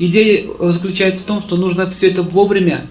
Идея 0.00 0.50
заключается 0.72 1.22
в 1.22 1.26
том, 1.26 1.40
что 1.40 1.54
нужно 1.54 1.88
все 1.90 2.10
это 2.10 2.24
вовремя 2.24 2.88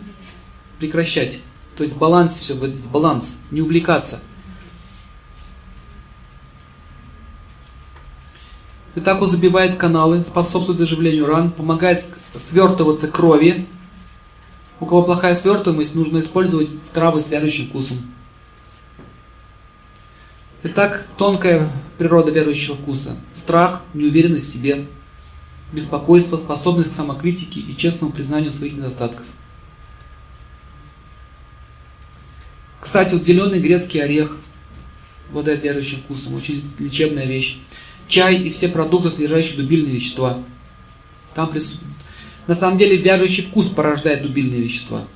прекращать. 0.80 1.40
То 1.76 1.84
есть 1.84 1.98
баланс 1.98 2.38
все, 2.38 2.56
баланс, 2.56 3.38
не 3.52 3.60
увлекаться. 3.60 4.22
И 8.96 9.02
так 9.02 9.22
он 9.22 9.28
забивает 9.28 9.76
каналы, 9.76 10.24
способствует 10.24 10.80
заживлению 10.80 11.26
ран, 11.26 11.52
помогает 11.52 12.06
свертываться 12.34 13.10
крови. 13.10 13.68
У 14.80 14.86
кого 14.86 15.04
плохая 15.04 15.36
свертываемость, 15.36 15.96
нужно 15.96 16.20
использовать 16.20 16.70
травы 16.94 17.20
с 17.20 17.28
вяжущим 17.28 17.68
вкусом. 17.68 18.14
Итак, 20.62 21.08
тонкая 21.18 21.72
природа 21.98 22.32
верующего 22.32 22.76
вкуса. 22.76 23.16
Страх, 23.32 23.82
неуверенность 23.94 24.50
в 24.50 24.52
себе, 24.52 24.88
беспокойство, 25.72 26.36
способность 26.36 26.90
к 26.90 26.94
самокритике 26.94 27.62
и 27.62 27.78
честному 27.78 28.12
признанию 28.12 28.52
своих 28.52 28.74
недостатков. 28.74 29.26
Кстати, 32.82 33.14
вот 33.14 33.24
зеленый 33.24 33.60
грецкий 33.60 34.02
орех 34.04 34.38
обладает 35.30 35.64
верующим 35.64 36.00
вкусом, 36.00 36.34
очень 36.34 36.70
лечебная 36.78 37.26
вещь. 37.26 37.58
Чай 38.10 38.36
и 38.36 38.50
все 38.50 38.68
продукты, 38.68 39.12
содержащие 39.12 39.56
дубильные 39.56 39.94
вещества. 39.94 40.44
Там 41.36 41.50
присутствуют. 41.50 41.96
На 42.48 42.56
самом 42.56 42.78
деле 42.78 42.98
вяжущий 42.98 43.44
вкус 43.44 43.70
порождает 43.70 44.24
дубильные 44.24 44.62
вещества. 44.62 45.08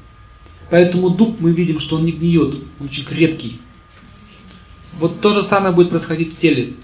Поэтому 0.70 1.10
дуб 1.10 1.41
мы 1.41 1.52
видим, 1.52 1.80
что 1.80 1.98
он 1.98 2.06
не 2.06 2.14
гниет, 2.14 2.56
он 2.80 2.86
очень 2.86 3.03
крепкий. 3.03 3.60
Вот 4.99 5.22
то 5.22 5.34
же 5.34 5.44
самое 5.44 5.74
будет 5.74 5.90
происходить 5.90 6.34
в 6.34 6.38
теле. 6.38 6.76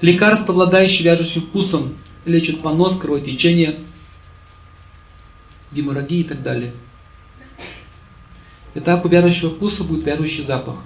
Лекарства, 0.00 0.52
обладающие 0.52 1.04
вяжущим 1.04 1.42
вкусом, 1.42 1.96
лечат 2.24 2.60
понос, 2.60 2.96
кровотечение, 2.96 3.80
геморрагии 5.72 6.20
и 6.20 6.24
так 6.24 6.42
далее. 6.42 6.74
Итак, 8.74 9.04
у 9.04 9.08
вяжущего 9.08 9.50
вкуса 9.50 9.84
будет 9.84 10.04
вяжущий 10.04 10.42
запах. 10.42 10.76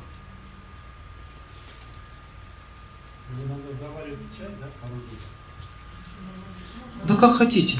Да 7.04 7.16
как 7.16 7.36
хотите. 7.36 7.78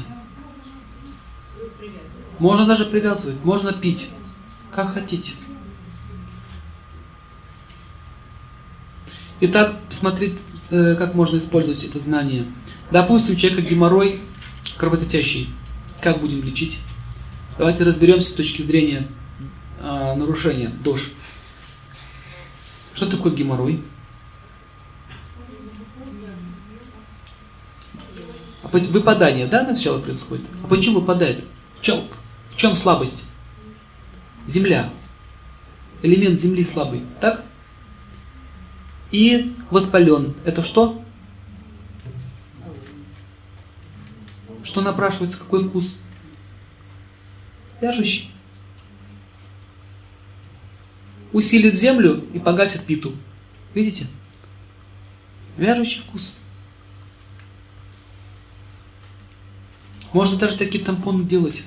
Можно 2.39 2.65
даже 2.65 2.85
привязывать, 2.85 3.43
можно 3.43 3.73
пить. 3.73 4.09
Как 4.71 4.93
хотите. 4.93 5.33
Итак, 9.41 9.79
посмотрите, 9.89 10.39
э, 10.69 10.95
как 10.95 11.15
можно 11.15 11.37
использовать 11.37 11.83
это 11.83 11.99
знание. 11.99 12.45
Допустим, 12.91 13.35
человека 13.35 13.61
геморрой 13.61 14.19
кровоточащий. 14.77 15.49
Как 16.01 16.19
будем 16.19 16.43
лечить? 16.43 16.79
Давайте 17.57 17.83
разберемся 17.83 18.29
с 18.29 18.33
точки 18.33 18.61
зрения 18.61 19.07
э, 19.79 20.15
нарушения 20.15 20.69
ДОЖ. 20.83 21.11
Что 22.93 23.05
такое 23.07 23.33
геморрой? 23.33 23.81
А 28.61 28.67
выпадание, 28.67 29.47
да, 29.47 29.63
сначала 29.63 29.99
происходит? 29.99 30.45
А 30.63 30.67
почему 30.67 30.99
выпадает? 30.99 31.45
В 31.79 31.81
чем, 31.81 32.07
в 32.51 32.55
чем 32.55 32.75
слабость? 32.75 33.23
Земля. 34.49 34.91
Элемент 36.01 36.39
земли 36.39 36.63
слабый, 36.63 37.03
так? 37.21 37.45
И 39.11 39.55
воспален. 39.69 40.33
Это 40.43 40.63
что? 40.63 41.03
Что 44.63 44.81
напрашивается? 44.81 45.37
Какой 45.37 45.67
вкус? 45.67 45.95
Вяжущий. 47.79 48.31
Усилит 51.31 51.75
землю 51.75 52.25
и 52.33 52.39
погасит 52.39 52.87
питу. 52.87 53.15
Видите? 53.75 54.07
Вяжущий 55.57 56.01
вкус. 56.01 56.33
Можно 60.11 60.39
даже 60.39 60.57
такие 60.57 60.83
тампоны 60.83 61.23
делать. 61.23 61.61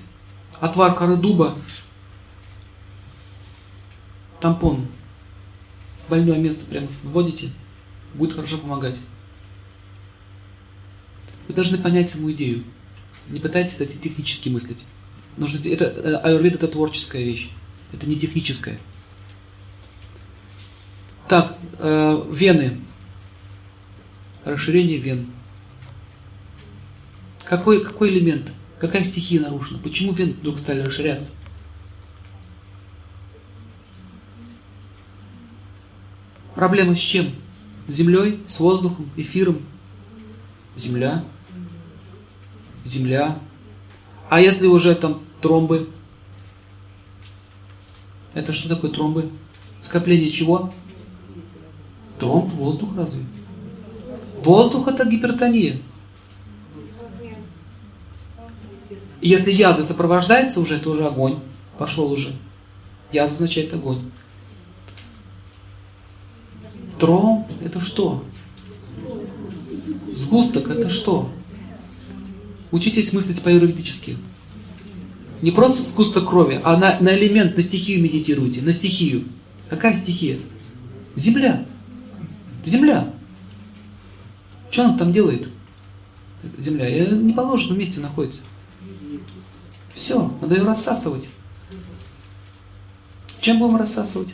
Отвар 0.58 0.96
коры 0.96 1.16
дуба. 1.16 1.56
Тампон. 4.42 4.88
Больное 6.08 6.36
место 6.36 6.64
прямо 6.64 6.88
вводите. 7.04 7.52
Будет 8.12 8.32
хорошо 8.32 8.58
помогать. 8.58 8.98
Вы 11.46 11.54
должны 11.54 11.78
понять 11.78 12.08
саму 12.08 12.32
идею. 12.32 12.64
Не 13.28 13.38
пытайтесь 13.38 13.76
это 13.76 13.86
технически 13.86 14.48
мыслить. 14.48 14.84
Нужно, 15.36 15.58
это, 15.58 15.84
э, 15.84 16.14
аюрвед 16.16 16.56
это 16.56 16.66
творческая 16.66 17.22
вещь. 17.22 17.50
Это 17.92 18.08
не 18.08 18.16
техническая. 18.16 18.80
Так, 21.28 21.56
э, 21.78 22.24
вены. 22.32 22.80
Расширение 24.44 24.98
вен. 24.98 25.30
Какой, 27.44 27.84
какой 27.84 28.10
элемент? 28.10 28.52
Какая 28.80 29.04
стихия 29.04 29.40
нарушена? 29.40 29.78
Почему 29.78 30.12
вены 30.12 30.32
вдруг 30.32 30.58
стали 30.58 30.80
расширяться? 30.80 31.30
Проблема 36.62 36.94
с 36.94 37.00
чем? 37.00 37.32
С 37.88 37.94
землей, 37.94 38.38
с 38.46 38.60
воздухом, 38.60 39.10
эфиром? 39.16 39.62
Земля. 40.76 41.24
Земля. 42.84 43.40
А 44.30 44.40
если 44.40 44.68
уже 44.68 44.94
там 44.94 45.22
тромбы? 45.40 45.88
Это 48.32 48.52
что 48.52 48.68
такое 48.68 48.92
тромбы? 48.92 49.28
Скопление 49.82 50.30
чего? 50.30 50.72
Тромб, 52.20 52.52
воздух 52.52 52.90
разве? 52.96 53.24
Воздух 54.44 54.86
это 54.86 55.04
гипертония. 55.04 55.80
если 59.20 59.50
язва 59.50 59.82
сопровождается 59.82 60.60
уже, 60.60 60.76
это 60.76 60.90
уже 60.90 61.08
огонь. 61.08 61.40
Пошел 61.76 62.08
уже. 62.08 62.36
Язва 63.10 63.34
означает 63.34 63.74
огонь. 63.74 64.12
Тромб 67.02 67.48
это 67.60 67.80
что? 67.80 68.24
Сгусток 70.14 70.68
это 70.70 70.88
что? 70.88 71.28
Учитесь 72.70 73.12
мыслить 73.12 73.42
по-юридически. 73.42 74.18
Не 75.40 75.50
просто 75.50 75.82
сгусток 75.82 76.28
крови, 76.28 76.60
а 76.62 76.76
на, 76.76 77.00
на 77.00 77.18
элемент, 77.18 77.56
на 77.56 77.62
стихию 77.64 78.00
медитируйте, 78.00 78.62
на 78.62 78.72
стихию. 78.72 79.24
Какая 79.68 79.96
стихия? 79.96 80.38
Земля. 81.16 81.66
Земля. 82.64 83.12
Что 84.70 84.84
она 84.84 84.96
там 84.96 85.10
делает? 85.10 85.48
Земля. 86.56 86.88
И 86.88 87.12
не 87.16 87.32
положенном 87.32 87.80
месте 87.80 87.98
находится. 87.98 88.42
Все, 89.92 90.32
надо 90.40 90.54
ее 90.54 90.62
рассасывать. 90.62 91.24
Чем 93.40 93.58
будем 93.58 93.74
рассасывать? 93.74 94.28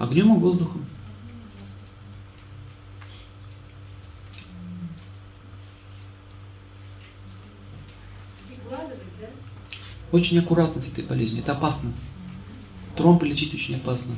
Огнем 0.00 0.34
и 0.34 0.38
воздухом. 0.38 0.82
Очень 10.10 10.38
аккуратно 10.38 10.80
с 10.80 10.88
этой 10.88 11.04
болезнью. 11.04 11.42
Это 11.42 11.52
опасно. 11.52 11.92
Тромбы 12.96 13.28
лечить 13.28 13.52
очень 13.52 13.76
опасно. 13.76 14.14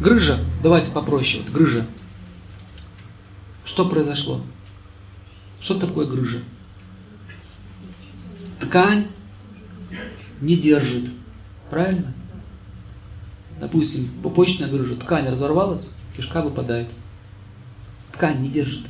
Грыжа. 0.00 0.44
Давайте 0.64 0.90
попроще. 0.90 1.44
Вот 1.44 1.52
грыжа. 1.52 1.86
Что 3.64 3.88
произошло? 3.88 4.44
Что 5.60 5.78
такое 5.78 6.08
грыжа? 6.08 6.42
Ткань 8.58 9.06
не 10.40 10.56
держит. 10.56 11.08
Правильно? 11.70 12.12
Допустим, 13.62 14.10
пупочная 14.24 14.66
грыжа, 14.66 14.96
ткань 14.96 15.28
разорвалась, 15.28 15.82
кишка 16.16 16.42
выпадает. 16.42 16.88
Ткань 18.12 18.42
не 18.42 18.48
держит. 18.48 18.88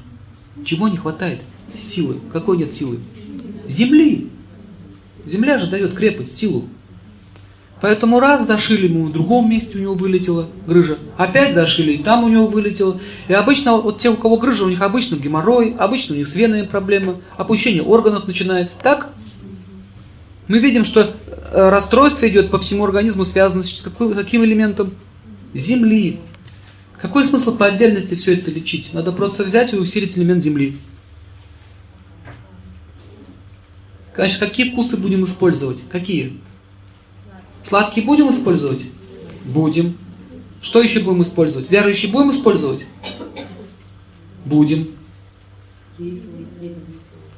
Чего 0.65 0.89
не 0.89 0.97
хватает? 0.97 1.43
Силы. 1.77 2.17
Какой 2.33 2.57
нет 2.57 2.73
силы? 2.73 3.01
Земли. 3.69 4.31
Земля 5.27 5.59
же 5.59 5.67
дает 5.67 5.93
крепость, 5.93 6.39
силу. 6.39 6.65
Поэтому 7.83 8.19
раз 8.19 8.47
зашили 8.47 8.89
ему, 8.89 9.05
в 9.05 9.13
другом 9.13 9.51
месте 9.51 9.77
у 9.77 9.81
него 9.83 9.93
вылетела 9.93 10.49
грыжа. 10.67 10.97
Опять 11.19 11.53
зашили, 11.53 11.93
и 11.93 12.03
там 12.03 12.25
у 12.25 12.29
него 12.29 12.47
вылетело. 12.47 12.99
И 13.29 13.35
обычно, 13.35 13.77
вот 13.77 13.99
те, 13.99 14.09
у 14.09 14.17
кого 14.17 14.39
грыжа, 14.39 14.65
у 14.65 14.71
них 14.71 14.81
обычно 14.81 15.17
геморрой, 15.17 15.77
обычно 15.79 16.15
у 16.15 16.19
них 16.19 16.27
с 16.27 16.35
венами 16.35 16.67
проблемы, 16.67 17.21
опущение 17.37 17.83
органов 17.83 18.27
начинается. 18.27 18.77
Так? 18.83 19.13
Мы 20.49 20.59
видим, 20.59 20.85
что 20.85 21.01
э, 21.27 21.69
расстройство 21.69 22.29
идет 22.29 22.51
по 22.51 22.59
всему 22.59 22.85
организму, 22.85 23.25
связано 23.25 23.63
с 23.63 23.83
какой, 23.83 24.15
каким 24.15 24.45
элементом? 24.45 24.95
Земли. 25.55 26.21
Какой 27.01 27.25
смысл 27.25 27.57
по 27.57 27.67
отдельности 27.67 28.15
все 28.15 28.35
это 28.35 28.51
лечить? 28.51 28.93
Надо 28.93 29.13
просто 29.13 29.45
взять 29.45 29.73
и 29.73 29.77
усилить 29.77 30.17
элемент 30.17 30.43
земли. 30.43 30.77
Значит, 34.15 34.39
какие 34.39 34.71
вкусы 34.71 34.97
будем 34.97 35.25
использовать? 35.25 35.79
Какие? 35.91 36.39
Сладкие 37.65 38.05
будем 38.05 38.29
использовать? 38.29 38.85
Будем. 39.45 39.97
Что 40.61 40.81
еще 40.81 41.01
будем 41.01 41.23
использовать? 41.23 41.71
Верующие 41.71 42.11
будем 42.11 42.31
использовать? 42.31 42.87
Будем. 44.45 44.91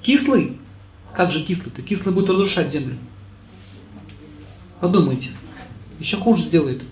Кислый? 0.02 0.58
Как 1.14 1.30
же 1.30 1.42
кислый-то? 1.42 1.82
Кислый 1.82 2.14
будет 2.14 2.30
разрушать 2.30 2.72
землю. 2.72 2.96
Подумайте. 4.80 5.30
Еще 6.00 6.16
хуже 6.16 6.42
сделает. 6.42 6.84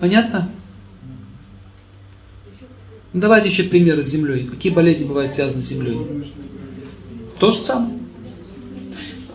Понятно? 0.00 0.48
Ну, 3.12 3.20
давайте 3.20 3.48
еще 3.48 3.64
примеры 3.64 4.04
с 4.04 4.08
землей. 4.08 4.46
Какие 4.46 4.72
болезни 4.72 5.04
бывают 5.04 5.32
связаны 5.32 5.62
с 5.62 5.66
землей? 5.66 5.98
То 7.40 7.50
же 7.50 7.58
самое. 7.58 7.98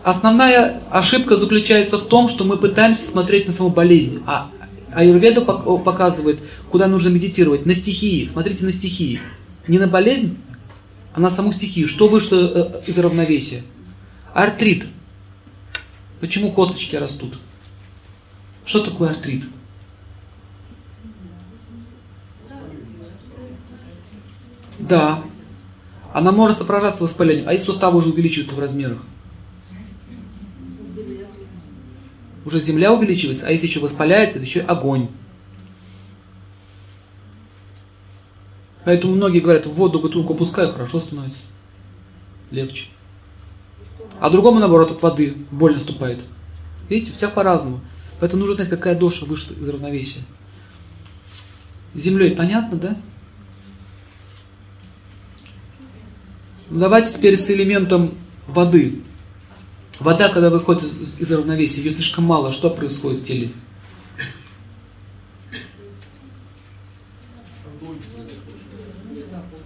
Основная 0.02 0.82
ошибка 0.90 1.36
заключается 1.36 1.98
в 1.98 2.04
том, 2.04 2.28
что 2.28 2.44
мы 2.44 2.56
пытаемся 2.56 3.06
смотреть 3.06 3.46
на 3.46 3.52
саму 3.52 3.70
болезнь. 3.70 4.22
А 4.26 4.50
Аюрведа 4.92 5.42
показывает, 5.42 6.40
куда 6.70 6.86
нужно 6.86 7.08
медитировать. 7.08 7.66
На 7.66 7.74
стихии. 7.74 8.26
Смотрите 8.26 8.64
на 8.64 8.72
стихии. 8.72 9.20
Не 9.66 9.78
на 9.78 9.86
болезнь, 9.86 10.36
а 11.14 11.20
на 11.20 11.30
саму 11.30 11.52
стихию. 11.52 11.86
Что 11.86 12.08
вышло 12.08 12.36
э, 12.36 12.82
из 12.86 12.98
равновесия? 12.98 13.62
Артрит. 14.34 14.88
Почему 16.20 16.50
косточки 16.50 16.96
растут? 16.96 17.38
Что 18.64 18.80
такое 18.80 19.10
артрит? 19.10 19.46
Да. 24.80 25.22
Она 26.12 26.32
может 26.32 26.58
сопровождаться 26.58 27.04
воспалением, 27.04 27.48
а 27.48 27.52
если 27.52 27.66
суставы 27.66 27.98
уже 27.98 28.10
увеличиваются 28.10 28.54
в 28.54 28.58
размерах? 28.58 29.02
Уже 32.44 32.60
земля 32.60 32.92
увеличивается, 32.92 33.46
а 33.46 33.50
если 33.50 33.66
еще 33.66 33.80
воспаляется, 33.80 34.38
это 34.38 34.46
еще 34.46 34.60
огонь. 34.60 35.08
Поэтому 38.84 39.14
многие 39.14 39.40
говорят, 39.40 39.66
в 39.66 39.72
воду 39.72 39.98
бутылку 39.98 40.34
опускаю, 40.34 40.72
хорошо 40.72 41.00
становится. 41.00 41.42
Легче. 42.50 42.86
А 44.20 44.30
другому, 44.30 44.60
наоборот, 44.60 44.90
от 44.90 45.02
воды 45.02 45.36
боль 45.50 45.72
наступает. 45.72 46.24
Видите, 46.88 47.12
всех 47.12 47.32
по-разному. 47.32 47.80
Поэтому 48.20 48.40
нужно 48.40 48.56
знать, 48.56 48.68
какая 48.68 48.94
доша 48.94 49.24
вышла 49.24 49.54
из 49.54 49.68
равновесия. 49.68 50.22
Землей 51.94 52.32
понятно, 52.32 52.78
да? 52.78 52.96
Ну, 56.70 56.78
давайте 56.80 57.12
теперь 57.12 57.36
с 57.36 57.50
элементом 57.50 58.14
воды. 58.46 59.02
Вода, 60.00 60.28
когда 60.28 60.50
выходит 60.50 60.90
из 61.18 61.30
равновесия, 61.30 61.82
ее 61.82 61.90
слишком 61.90 62.24
мало, 62.24 62.52
что 62.52 62.68
происходит 62.68 63.20
в 63.20 63.24
теле? 63.24 63.52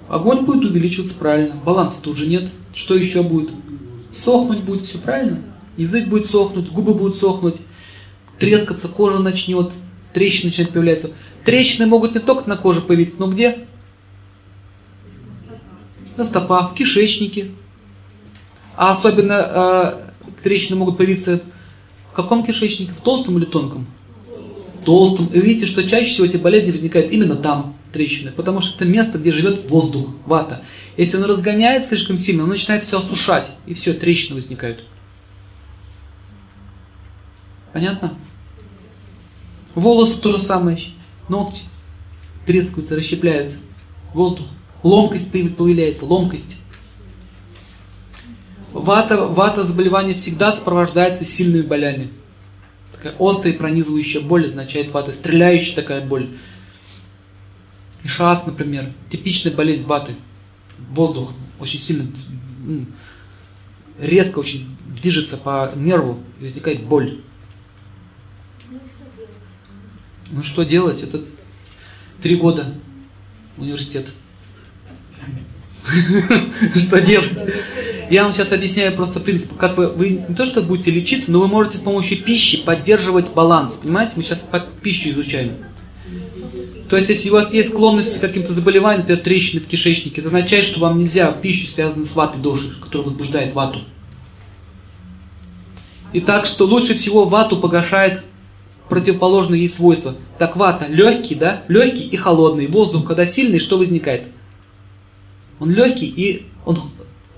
Огонь 0.09 0.45
будет 0.45 0.65
увеличиваться 0.65 1.15
правильно, 1.15 1.57
баланса 1.57 2.01
тут 2.03 2.17
же 2.17 2.27
нет. 2.27 2.51
Что 2.75 2.95
еще 2.95 3.23
будет? 3.23 3.51
Сохнуть 4.11 4.61
будет 4.61 4.83
все 4.83 4.99
правильно. 4.99 5.43
Язык 5.77 6.09
будет 6.09 6.27
сохнуть, 6.27 6.71
губы 6.71 6.95
будут 6.95 7.17
сохнуть, 7.17 7.57
трескаться, 8.39 8.89
кожа 8.89 9.19
начнет, 9.19 9.73
трещины 10.13 10.47
начинают 10.47 10.73
появляться. 10.73 11.11
Трещины 11.45 11.87
могут 11.87 12.15
не 12.15 12.21
только 12.21 12.49
на 12.49 12.57
коже 12.57 12.81
появиться, 12.81 13.17
но 13.19 13.29
где? 13.29 13.67
На 16.17 16.25
стопах, 16.25 16.73
в 16.73 16.75
кишечнике. 16.75 17.51
А 18.77 18.91
особенно 18.91 20.03
э, 20.35 20.43
трещины 20.43 20.77
могут 20.77 20.97
появиться 20.97 21.43
в 22.13 22.17
каком 22.17 22.45
кишечнике? 22.45 22.93
В 22.93 23.01
толстом 23.01 23.39
или 23.39 23.45
тонком? 23.45 23.87
В 24.81 24.85
толстом. 24.85 25.27
И 25.27 25.41
видите, 25.41 25.67
что 25.67 25.87
чаще 25.87 26.11
всего 26.11 26.27
эти 26.27 26.37
болезни 26.37 26.73
возникают 26.73 27.13
именно 27.13 27.37
там, 27.37 27.78
трещины, 27.93 28.31
потому 28.33 28.61
что 28.61 28.75
это 28.75 28.85
место, 28.85 29.19
где 29.19 29.33
живет 29.33 29.71
воздух, 29.71 30.09
вата. 30.27 30.63
Если 30.97 31.17
он 31.17 31.25
разгоняется 31.25 31.91
слишком 31.91 32.17
сильно, 32.17 32.43
он 32.45 32.49
начинает 32.49 32.83
все 32.83 32.99
осушать, 32.99 33.51
и 33.67 33.75
все, 33.75 33.95
трещины 33.95 34.35
возникают. 34.35 34.85
Понятно? 37.73 38.15
Волосы 39.75 40.21
то 40.21 40.31
же 40.31 40.39
самое, 40.39 40.77
ногти 41.29 41.63
трескаются, 42.47 42.97
расщепляются, 42.97 43.59
воздух, 44.15 44.47
ломкость 44.83 45.31
появляется, 45.31 46.07
ломкость. 46.07 46.57
Вата, 48.73 49.27
вата 49.27 49.65
заболевание 49.65 50.15
всегда 50.15 50.53
сопровождается 50.53 51.25
сильными 51.25 51.63
болями. 51.63 52.11
Такая 52.93 53.15
острая 53.19 53.55
пронизывающая 53.55 54.21
боль 54.21 54.47
означает 54.47 54.93
вата, 54.93 55.13
стреляющая 55.13 55.75
такая 55.75 56.01
боль. 56.01 56.31
Ишас, 58.09 58.47
например, 58.47 58.91
типичная 59.11 59.53
болезнь 59.53 59.85
ваты. 59.85 60.17
Воздух 60.91 61.35
очень 61.61 61.79
сильно, 61.79 62.11
резко 64.01 64.39
очень 64.39 64.77
движется 64.99 65.37
по 65.37 65.71
нерву, 65.77 66.19
возникает 66.41 66.85
боль. 66.85 67.21
Ну 70.31 70.43
что 70.43 70.63
делать? 70.63 71.03
Это 71.03 71.23
три 72.23 72.37
года 72.37 72.75
университет. 73.59 74.13
Что 76.77 77.01
делать? 77.01 77.47
Я 78.11 78.25
вам 78.25 78.35
сейчас 78.35 78.53
объясняю 78.53 78.95
просто 78.95 79.21
принцип, 79.21 79.57
как 79.57 79.77
вы, 79.79 79.89
вы 79.89 80.11
не 80.29 80.35
то 80.35 80.45
что 80.45 80.63
будете 80.63 80.91
лечиться, 80.91 81.31
но 81.31 81.41
вы 81.41 81.49
можете 81.49 81.79
с 81.79 81.81
помощью 81.81 82.23
пищи 82.23 82.63
поддерживать 82.63 83.33
баланс. 83.33 83.77
Понимаете, 83.77 84.15
мы 84.17 84.23
сейчас 84.23 84.47
пищу 84.83 85.11
изучаем. 85.11 85.57
То 86.89 86.97
есть, 86.97 87.11
если 87.11 87.29
у 87.29 87.35
вас 87.35 87.53
есть 87.53 87.69
склонность 87.69 88.17
к 88.17 88.21
каким-то 88.21 88.55
заболеваниям, 88.55 89.03
например, 89.03 89.23
трещины 89.23 89.61
в 89.61 89.67
кишечнике, 89.67 90.21
это 90.21 90.29
означает, 90.29 90.65
что 90.65 90.81
вам 90.81 90.99
нельзя 90.99 91.31
пищу, 91.33 91.67
связанную 91.67 92.07
с 92.07 92.15
ватой 92.15 92.41
доши, 92.41 92.73
которая 92.81 93.05
возбуждает 93.05 93.53
вату. 93.53 93.81
И 96.15 96.21
так 96.21 96.47
что 96.47 96.65
лучше 96.65 96.95
всего 96.95 97.27
вату 97.27 97.61
погашает 97.61 98.23
противоположные 98.89 99.61
ей 99.61 99.69
свойства. 99.69 100.17
Так 100.39 100.57
вата 100.57 100.87
легкий, 100.87 101.35
да, 101.35 101.65
легкий 101.69 102.05
и 102.05 102.17
холодный. 102.17 102.67
Воздух, 102.69 103.07
когда 103.07 103.27
сильный, 103.27 103.59
что 103.59 103.77
возникает? 103.77 104.29
Он 105.61 105.71
легкий 105.71 106.07
и 106.07 106.47
он 106.65 106.79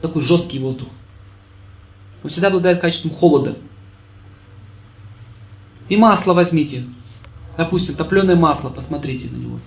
такой 0.00 0.22
жесткий 0.22 0.60
воздух. 0.60 0.88
Он 2.22 2.30
всегда 2.30 2.48
обладает 2.48 2.80
качеством 2.80 3.10
холода. 3.10 3.56
И 5.88 5.96
масло 5.96 6.34
возьмите. 6.34 6.84
Допустим, 7.60 7.94
топленое 7.94 8.38
масло, 8.38 8.70
посмотрите 8.70 9.28
на 9.28 9.36
него. 9.36 9.60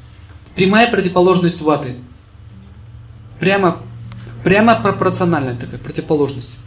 Прямая 0.55 0.89
противоположность 0.89 1.61
ваты. 1.61 1.97
Прямо, 3.39 3.83
прямо 4.43 4.81
пропорциональная 4.81 5.55
такая 5.55 5.79
противоположность. 5.79 6.57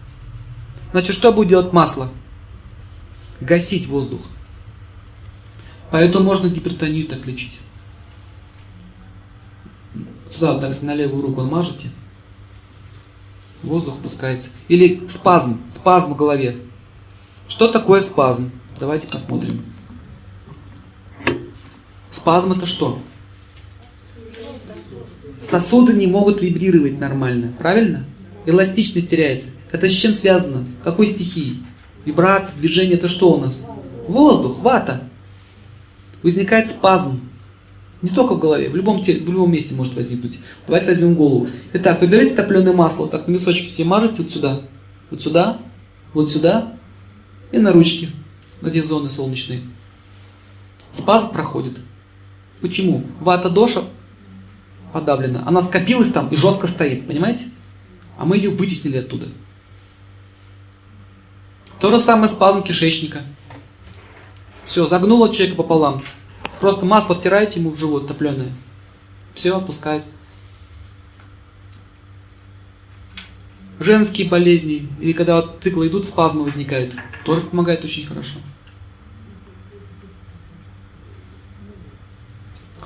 Значит, 0.93 1.17
что 1.17 1.33
будет 1.33 1.49
делать 1.49 1.73
масло? 1.73 2.11
Гасить 3.41 3.89
воздух. 3.89 4.21
Поэтому 5.91 6.25
можно 6.25 6.47
гипертонию 6.47 7.09
так 7.09 7.27
лечить. 7.27 7.59
Сюда 10.31 10.61
так 10.61 10.81
на 10.83 10.95
левую 10.95 11.23
руку 11.23 11.43
мажете. 11.43 11.91
Воздух 13.65 13.99
пускается. 13.99 14.51
Или 14.69 15.09
спазм. 15.09 15.61
Спазм 15.71 16.15
в 16.15 16.17
голове. 16.17 16.59
Что 17.49 17.67
такое 17.67 18.01
спазм? 18.01 18.53
Давайте 18.79 19.09
посмотрим. 19.09 19.65
Спазм 22.17 22.53
это 22.53 22.65
что? 22.65 22.99
Сосуды 25.43 25.93
не 25.93 26.07
могут 26.07 26.41
вибрировать 26.41 26.99
нормально. 26.99 27.53
Правильно? 27.59 28.07
Эластичность 28.47 29.11
теряется. 29.11 29.51
Это 29.71 29.87
с 29.87 29.93
чем 29.93 30.15
связано? 30.15 30.65
Какой 30.83 31.09
стихии? 31.09 31.63
Вибрация, 32.07 32.59
движение 32.59 32.97
это 32.97 33.09
что 33.09 33.35
у 33.35 33.39
нас? 33.39 33.63
Воздух, 34.09 34.61
вата 34.61 35.03
возникает 36.23 36.67
спазм. 36.67 37.21
Не 38.01 38.09
только 38.09 38.33
в 38.33 38.41
голове, 38.41 38.71
в 38.71 38.77
любом, 38.77 39.03
теле, 39.03 39.23
в 39.23 39.31
любом 39.31 39.53
месте 39.53 39.75
может 39.75 39.95
возникнуть. 39.95 40.39
Давайте 40.67 40.89
возьмем 40.89 41.15
голову. 41.17 41.49
Итак, 41.75 42.01
вы 42.01 42.07
берете 42.07 42.35
топленое 42.35 42.75
масло, 42.75 43.03
вот 43.03 43.11
так 43.11 43.29
на 43.29 43.33
височки 43.33 43.69
себе 43.69 43.89
мажете 43.89 44.23
вот 44.23 44.31
сюда, 44.31 44.63
вот 45.11 45.21
сюда, 45.21 45.59
вот 46.15 46.31
сюда 46.31 46.73
и 47.53 47.59
на 47.59 47.73
ручки, 47.73 48.09
на 48.63 48.69
эти 48.69 48.81
зоны 48.81 49.11
солнечные. 49.11 49.61
Спазм 50.93 51.29
проходит. 51.29 51.79
Почему? 52.61 53.05
Вата 53.21 53.51
доша 53.51 53.85
подавлена. 54.93 55.47
Она 55.47 55.61
скопилась 55.61 56.11
там 56.11 56.29
и 56.29 56.37
жестко 56.37 56.67
стоит, 56.69 57.07
понимаете? 57.07 57.49
А 58.19 58.25
мы 58.25 58.37
ее 58.37 58.51
вытеснили 58.51 58.99
оттуда. 58.99 59.29
То 61.81 61.91
же 61.91 61.99
самое 61.99 62.29
спазм 62.29 62.63
кишечника. 62.63 63.23
Все, 64.65 64.87
загнуло 64.87 65.33
человека 65.33 65.57
пополам. 65.57 66.03
Просто 66.61 66.87
масло 66.87 67.15
втираете 67.15 67.61
ему 67.61 67.71
в 67.71 67.79
живот 67.79 68.07
топленое. 68.07 68.53
Все, 69.35 69.57
отпускает. 69.57 70.05
Женские 73.79 74.27
болезни, 74.27 74.89
или 75.01 75.13
когда 75.13 75.37
вот 75.37 75.59
циклы 75.61 75.89
идут, 75.89 76.07
спазмы 76.07 76.45
возникают, 76.45 76.97
тоже 77.27 77.43
помогает 77.43 77.85
очень 77.85 78.07
хорошо. 78.07 78.39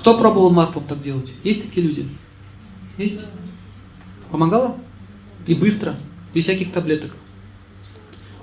Кто 0.01 0.17
пробовал 0.17 0.49
маслом 0.49 0.83
так 0.85 0.99
делать? 0.99 1.35
Есть 1.43 1.61
такие 1.61 1.85
люди? 1.85 2.09
Есть? 2.97 3.23
Помогало? 4.31 4.75
И 5.45 5.53
быстро, 5.53 5.95
без 6.33 6.45
всяких 6.45 6.71
таблеток. 6.71 7.15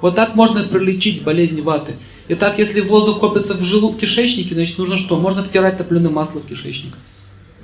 Вот 0.00 0.14
так 0.14 0.36
можно 0.36 0.62
пролечить 0.62 1.24
болезни 1.24 1.60
ваты. 1.60 1.96
Итак, 2.28 2.58
если 2.58 2.80
воздух 2.80 3.18
копится 3.18 3.54
в 3.54 3.64
жилу, 3.64 3.90
в 3.90 3.96
кишечнике, 3.96 4.54
значит 4.54 4.78
нужно 4.78 4.96
что? 4.96 5.18
Можно 5.18 5.42
втирать 5.42 5.78
топленое 5.78 6.12
масло 6.12 6.38
в 6.38 6.46
кишечник. 6.46 6.94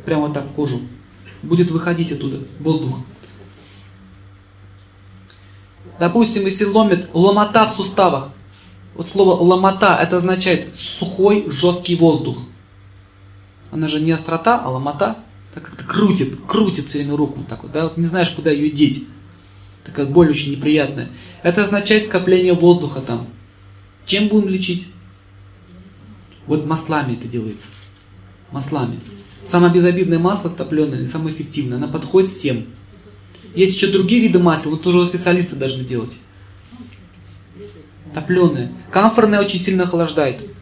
Прямо 0.04 0.22
вот 0.22 0.34
так 0.34 0.50
в 0.50 0.52
кожу. 0.54 0.80
Будет 1.44 1.70
выходить 1.70 2.10
оттуда 2.10 2.40
воздух. 2.58 2.98
Допустим, 6.00 6.46
если 6.46 6.64
ломит 6.64 7.10
ломота 7.12 7.68
в 7.68 7.70
суставах. 7.70 8.30
Вот 8.96 9.06
слово 9.06 9.40
ломота, 9.40 9.96
это 10.02 10.16
означает 10.16 10.76
сухой, 10.76 11.48
жесткий 11.48 11.94
воздух. 11.94 12.38
Она 13.74 13.88
же 13.88 13.98
не 13.98 14.12
острота, 14.12 14.60
а 14.60 14.70
ломота. 14.70 15.18
Так 15.52 15.64
как-то 15.64 15.82
крутит, 15.82 16.38
крутит 16.46 16.86
все 16.86 16.98
время 16.98 17.16
руку. 17.16 17.44
Так 17.48 17.64
вот, 17.64 17.72
да? 17.72 17.82
вот 17.82 17.96
не 17.96 18.05
знаешь, 18.05 18.30
куда 18.30 18.52
ее 18.52 18.70
деть. 18.70 19.02
Такая 19.82 20.06
боль 20.06 20.30
очень 20.30 20.52
неприятная. 20.52 21.10
Это 21.42 21.64
означает 21.64 22.05
скопление 22.05 22.55
воздуха 22.55 23.01
там. 23.01 23.26
Чем 24.06 24.28
будем 24.28 24.48
лечить? 24.48 24.86
Вот 26.46 26.64
маслами 26.66 27.14
это 27.14 27.26
делается. 27.26 27.66
Маслами. 28.52 29.01
Самое 29.44 29.72
безобидное 29.72 30.20
масло 30.20 30.51
топленое 30.51 31.05
самое 31.09 31.34
эффективное. 31.34 31.78
Оно 31.78 31.88
подходит 31.88 32.30
всем. 32.30 32.66
Есть 33.56 33.74
еще 33.74 33.88
другие 33.88 34.20
виды 34.20 34.38
масел, 34.38 34.70
но 34.70 34.76
тоже 34.76 35.05
специалисты 35.05 35.56
должны 35.56 35.82
делать. 35.82 36.16
Топленое. 38.14 38.70
Камфорное 38.92 39.40
очень 39.40 39.59
сильно 39.59 39.82
охлаждает. 39.82 40.53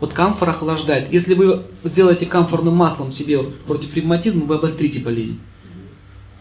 Вот 0.00 0.14
камфор 0.14 0.48
охлаждает. 0.48 1.12
Если 1.12 1.34
вы 1.34 1.62
сделаете 1.84 2.24
камфорным 2.24 2.74
маслом 2.74 3.12
себе 3.12 3.42
против 3.42 3.94
ревматизма, 3.94 4.46
вы 4.46 4.54
обострите 4.56 4.98
болезнь. 4.98 5.38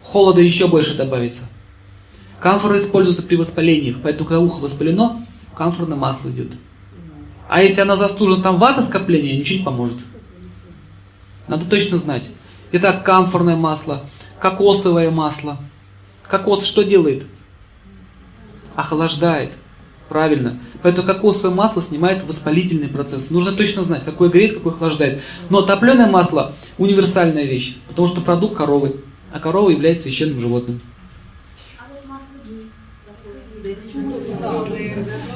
Холода 0.01 0.41
еще 0.41 0.67
больше 0.67 0.95
добавится. 0.95 1.43
Камфора 2.39 2.77
используется 2.77 3.21
при 3.21 3.35
воспалениях, 3.35 3.97
поэтому 4.01 4.27
когда 4.27 4.39
ухо 4.39 4.61
воспалено, 4.61 5.25
камфорное 5.55 5.97
масло 5.97 6.29
идет. 6.29 6.53
А 7.49 7.61
если 7.61 7.81
она 7.81 7.97
застужена, 7.97 8.41
там 8.41 8.59
вата 8.59 8.81
скопления, 8.81 9.37
ничего 9.37 9.59
не 9.59 9.65
поможет. 9.65 9.97
Надо 11.47 11.65
точно 11.65 11.97
знать. 11.97 12.31
Итак, 12.71 13.03
камфорное 13.03 13.57
масло, 13.57 14.05
кокосовое 14.39 15.11
масло. 15.11 15.57
Кокос 16.23 16.63
что 16.63 16.83
делает? 16.83 17.25
Охлаждает. 18.75 19.53
Правильно. 20.09 20.59
Поэтому 20.81 21.07
кокосовое 21.07 21.55
масло 21.55 21.83
снимает 21.83 22.23
воспалительные 22.23 22.89
процессы. 22.89 23.31
Нужно 23.31 23.51
точно 23.51 23.83
знать, 23.83 24.03
какое 24.03 24.29
греет, 24.29 24.55
какое 24.55 24.73
охлаждает. 24.73 25.21
Но 25.51 25.61
топленое 25.61 26.09
масло 26.09 26.55
универсальная 26.79 27.43
вещь, 27.43 27.77
потому 27.87 28.07
что 28.07 28.21
продукт 28.21 28.57
коровы. 28.57 28.95
А 29.31 29.39
корова 29.39 29.69
является 29.69 30.03
священным 30.03 30.39
животным. 30.39 30.81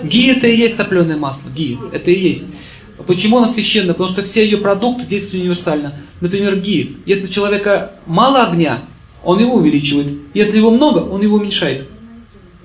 Ги 0.04 0.32
это 0.32 0.48
и 0.48 0.56
есть 0.56 0.76
топленое 0.76 1.18
масло. 1.18 1.50
Ги. 1.50 1.78
Это 1.91 2.10
и 2.10 2.20
есть. 2.20 2.45
Почему 3.06 3.38
оно 3.38 3.48
священное? 3.48 3.94
Потому 3.94 4.10
что 4.10 4.24
все 4.24 4.44
ее 4.44 4.58
продукты 4.58 5.06
действуют 5.06 5.44
универсально. 5.44 6.00
Например, 6.20 6.60
ги. 6.60 6.98
Если 7.06 7.28
у 7.28 7.30
человека 7.30 7.94
мало 8.08 8.44
огня, 8.44 8.86
он 9.24 9.40
его 9.40 9.54
увеличивает. 9.56 10.12
Если 10.34 10.58
его 10.58 10.72
много, 10.72 11.00
он 11.00 11.22
его 11.22 11.38
уменьшает. 11.38 11.88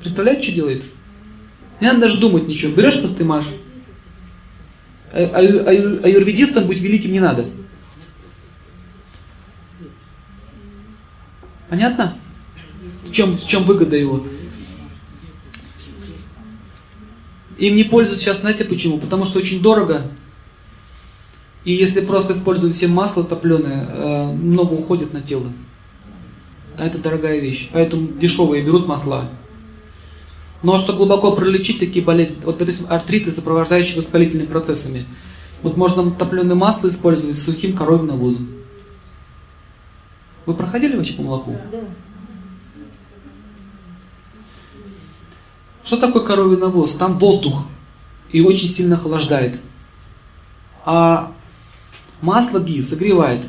Представляете, 0.01 0.45
что 0.45 0.53
делает? 0.53 0.85
Не 1.81 1.89
надо 1.89 2.01
даже 2.01 2.19
думать 2.19 2.49
ничего. 2.49 2.73
Берешь 2.73 2.99
просто 2.99 3.23
и 3.23 3.27
маш. 3.27 3.45
А, 5.13 5.23
а, 5.23 5.39
а, 5.41 6.59
а 6.59 6.61
быть 6.63 6.81
великим 6.81 7.13
не 7.13 7.21
надо. 7.21 7.47
Понятно? 11.69 12.17
В 13.05 13.13
чем, 13.13 13.33
в 13.33 13.47
чем 13.47 13.65
выгода 13.65 13.97
его? 13.97 14.27
Им 17.59 17.75
не 17.75 17.85
пользуются 17.85 18.25
сейчас, 18.25 18.39
знаете 18.39 18.65
почему? 18.65 18.99
Потому 18.99 19.25
что 19.25 19.39
очень 19.39 19.61
дорого. 19.61 20.11
И 21.65 21.73
если 21.73 22.01
просто 22.01 22.33
использовать 22.33 22.75
все 22.75 22.87
масло 22.87 23.25
топленое, 23.25 23.87
э, 23.89 24.33
много 24.33 24.75
уходит 24.75 25.13
на 25.13 25.21
тело. 25.21 25.53
А 26.79 26.87
это 26.87 26.99
дорогая 26.99 27.41
вещь. 27.41 27.69
Поэтому 27.73 28.09
дешевые 28.09 28.63
берут 28.63 28.87
масла. 28.87 29.29
Но 30.63 30.77
что 30.77 30.93
глубоко 30.93 31.33
пролечить 31.33 31.79
такие 31.79 32.05
болезни, 32.05 32.37
вот, 32.43 32.59
допустим, 32.59 32.87
артриты, 32.89 33.31
сопровождающие 33.31 33.97
воспалительными 33.97 34.47
процессами, 34.47 35.05
вот 35.63 35.77
можно 35.77 36.11
топленое 36.11 36.57
масло 36.57 36.89
использовать 36.89 37.37
с 37.37 37.45
сухим 37.45 37.77
коровьим 37.77 38.07
навозом. 38.07 38.49
Вы 40.47 40.55
проходили 40.55 40.97
вообще 40.97 41.15
по 41.15 41.23
молоку? 41.23 41.57
Да. 41.71 41.79
Что 45.85 45.97
такое 45.97 46.23
коровий 46.25 46.59
навоз? 46.59 46.93
Там 46.93 47.19
воздух 47.19 47.65
и 48.31 48.41
очень 48.41 48.69
сильно 48.69 48.97
охлаждает. 48.97 49.59
А 50.85 51.33
масло 52.21 52.59
ги 52.59 52.83
согревает. 52.83 53.47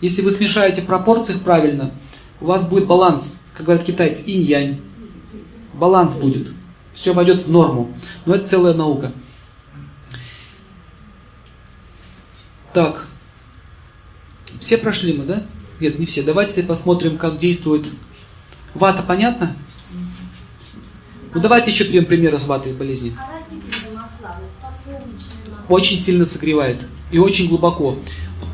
Если 0.00 0.22
вы 0.22 0.30
смешаете 0.30 0.82
в 0.82 0.86
пропорциях 0.86 1.42
правильно, 1.42 1.92
у 2.40 2.46
вас 2.46 2.64
будет 2.64 2.86
баланс, 2.86 3.34
как 3.54 3.66
говорят 3.66 3.84
китайцы, 3.84 4.22
инь-янь. 4.24 4.80
Баланс 5.78 6.14
будет. 6.14 6.52
Все 6.92 7.12
войдет 7.12 7.40
в 7.40 7.50
норму. 7.50 7.94
Но 8.26 8.34
это 8.34 8.46
целая 8.46 8.74
наука. 8.74 9.12
Так. 12.72 13.08
Все 14.60 14.76
прошли 14.76 15.12
мы, 15.12 15.24
да? 15.24 15.44
Нет, 15.80 15.98
не 15.98 16.06
все. 16.06 16.22
Давайте 16.22 16.62
посмотрим, 16.62 17.16
как 17.16 17.38
действует 17.38 17.88
вата. 18.74 19.02
Понятно? 19.02 19.54
Ну 21.34 21.40
давайте 21.40 21.70
еще 21.70 21.84
примем 21.84 22.06
примеры 22.06 22.38
с 22.38 22.46
ватой 22.46 22.72
болезни. 22.72 23.16
Очень 25.68 25.98
сильно 25.98 26.24
согревает 26.24 26.86
и 27.12 27.18
очень 27.18 27.48
глубоко. 27.48 27.98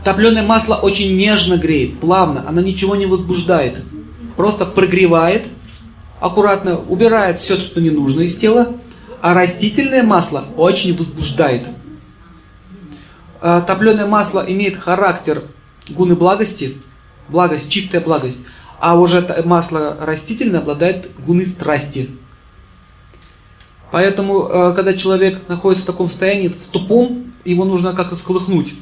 Топленое 0.05 0.45
масло 0.45 0.75
очень 0.75 1.17
нежно 1.17 1.57
греет, 1.57 2.01
плавно, 2.01 2.47
оно 2.47 2.61
ничего 2.61 2.97
не 2.97 3.07
возбуждает. 3.07 3.83
Просто 4.37 4.67
прогревает, 4.67 5.49
аккуратно 6.25 6.79
убирает 6.79 7.37
все, 7.37 7.61
что 7.61 7.83
не 7.83 7.91
нужно 7.91 8.23
из 8.23 8.35
тела, 8.35 8.77
а 9.21 9.35
растительное 9.35 10.03
масло 10.03 10.47
очень 10.57 10.97
возбуждает. 10.97 11.69
А, 13.43 13.61
Топленое 13.61 14.07
масло 14.07 14.43
имеет 14.49 14.79
характер 14.79 15.45
гуны 15.91 16.15
благости, 16.15 16.81
благость, 17.29 17.69
чистая 17.69 18.01
благость, 18.01 18.39
а 18.81 18.99
уже 18.99 19.21
масло 19.45 19.99
растительное 20.01 20.61
обладает 20.61 21.11
гуны 21.27 21.45
страсти. 21.45 22.09
Поэтому, 23.91 24.49
э, 24.49 24.73
когда 24.75 24.95
человек 24.95 25.47
находится 25.49 25.85
в 25.85 25.87
таком 25.87 26.09
состоянии, 26.09 26.49
в 26.49 26.57
тупом, 26.69 27.35
его 27.45 27.67
нужно 27.67 27.93
как-то 27.93 28.17
сколыхнуть. 28.17 28.73